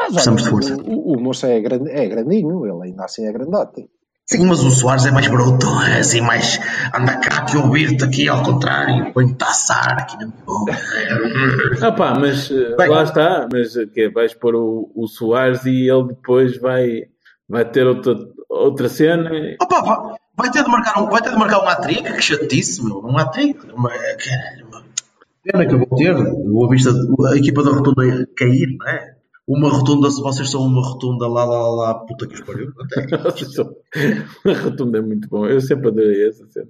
Precisamos 0.09 0.43
de 0.43 0.49
olha, 0.49 0.51
força. 0.51 0.77
O, 0.83 1.17
o 1.17 1.21
moço 1.21 1.47
é, 1.47 1.61
grande, 1.61 1.91
é 1.91 2.07
grandinho, 2.09 2.67
ele 2.67 2.91
ainda 2.91 3.05
assim 3.05 3.25
é 3.27 3.33
grandote. 3.33 3.89
Sim, 4.31 4.45
mas 4.47 4.63
o 4.63 4.71
Soares 4.71 5.07
é 5.07 5.11
mais 5.11 5.27
bruto, 5.27 5.67
é 5.81 6.01
assim, 6.01 6.21
mais. 6.21 6.61
Anda 6.95 7.17
cá 7.19 7.47
que 7.47 7.57
ouvir-te 7.57 8.05
aqui 8.05 8.29
ao 8.29 8.43
contrário, 8.43 9.11
põe-te 9.15 9.43
a 9.43 9.47
assar 9.47 9.93
aqui 10.01 10.19
na 10.19 10.27
minha 10.27 10.45
boca. 10.45 10.73
Ah 11.81 11.93
pá, 11.93 12.15
mas 12.19 12.51
eh, 12.51 12.77
Bem. 12.77 12.89
lá 12.89 13.05
está. 13.05 13.49
Mas 13.51 13.75
eh, 13.77 13.87
que 13.87 14.11
vais 14.11 14.35
pôr 14.35 14.55
o, 14.55 14.91
o 14.95 15.07
Soares 15.07 15.65
e 15.65 15.89
ele 15.89 16.09
depois 16.09 16.59
vai, 16.59 17.05
vai 17.49 17.65
ter 17.65 17.87
outra, 17.87 18.15
outra 18.51 18.89
cena. 18.91 19.31
Opa, 19.63 19.81
vai- 19.81 20.17
vai 20.37 20.51
ter 20.51 20.63
de 20.63 20.71
marcar 20.71 21.01
um, 21.03 21.07
vai 21.09 21.23
ter 21.23 21.31
de 21.31 21.37
marcar 21.37 21.65
um 21.65 21.69
hat-trick, 21.69 22.13
que 22.13 22.21
chatice, 22.23 22.85
meu. 22.85 22.99
Um. 22.99 23.09
Uma- 23.09 23.31
Caralho, 23.31 24.85
pena 25.43 25.67
que 25.67 25.75
eu 25.75 25.79
vou 25.79 25.99
ter. 25.99 26.15
O 26.15 26.49
Boa 26.53 26.69
Vista, 26.71 26.91
a 27.33 27.37
equipa 27.37 27.63
da 27.63 27.71
rotunda 27.71 28.03
cair, 28.37 28.77
não 28.79 28.89
é? 28.89 29.15
Uma 29.49 29.71
rotunda, 29.71 30.11
se 30.11 30.21
vocês 30.21 30.51
são 30.51 30.61
uma 30.61 30.87
rotunda 30.87 31.27
lá, 31.27 31.43
lá, 31.45 31.59
lá, 31.63 31.71
lá 31.71 31.95
puta 31.95 32.27
que 32.27 32.35
os 32.35 32.41
pariu. 32.43 32.71
Vocês 33.25 33.55
são- 33.55 33.71
A 34.47 34.53
rotunda 34.65 34.99
é 34.99 35.01
muito 35.01 35.27
bom. 35.29 35.47
Eu 35.47 35.59
sempre 35.61 35.89
adorei 35.89 36.29
essa 36.29 36.47
cena. 36.49 36.67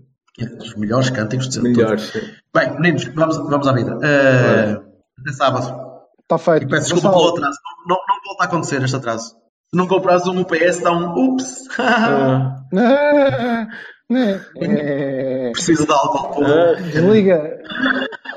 Os 0.61 0.77
melhores 0.77 1.11
cânticos 1.11 1.49
de 1.49 1.55
sempre. 1.57 1.73
Melhores. 1.73 2.13
Bem, 2.55 2.71
meninos, 2.81 3.05
vamos, 3.15 3.37
vamos 3.39 3.67
à 3.67 3.73
vida. 3.73 3.99
Eh, 4.01 4.81
até 5.21 5.33
sábado. 5.33 5.89
Está 6.23 6.39
feito. 6.39 6.67
E 6.67 6.69
peço 6.69 6.95
desculpa 6.95 7.17
pelo 7.17 7.31
atraso. 7.31 7.59
Não, 7.89 7.97
não, 7.97 8.03
não 8.07 8.21
volta 8.25 8.45
a 8.45 8.47
acontecer 8.47 8.81
este 8.85 8.95
atraso. 8.97 9.31
Se 9.71 9.77
não 9.77 9.89
comprares 9.89 10.27
um 10.29 10.41
UPS, 10.41 10.81
dá 10.81 10.93
um 10.93 11.35
ups. 11.35 11.65
Ah, 11.81 12.55
né, 14.09 14.41
é, 14.57 15.51
Preciso 15.53 15.85
de 15.85 15.93
álcool. 15.93 16.45
ah, 16.45 16.75
desliga. 16.81 17.59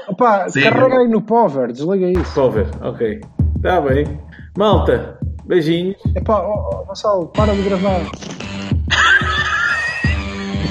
Opa, 0.08 0.48
aí 0.56 1.08
no 1.08 1.22
power, 1.22 1.72
desliga 1.72 2.08
isso. 2.20 2.34
cover, 2.34 2.68
ok. 2.82 3.22
Está 3.58 3.80
bem. 3.80 4.20
Malta, 4.58 5.18
beijinhos. 5.46 5.96
Epá, 6.16 6.42
ó, 6.42 6.70
ó, 6.74 6.84
Gonçalo, 6.84 7.28
para 7.28 7.56
de 7.56 7.62
gravar. 7.62 8.02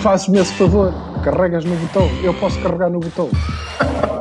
Fazes-me 0.03 0.39
esse 0.39 0.53
favor, 0.55 0.93
carregas 1.25 1.65
no 1.65 1.75
botão. 1.77 2.09
Eu 2.23 2.35
posso 2.35 2.61
carregar 2.61 2.91
no 2.91 3.01
botão. 3.01 3.31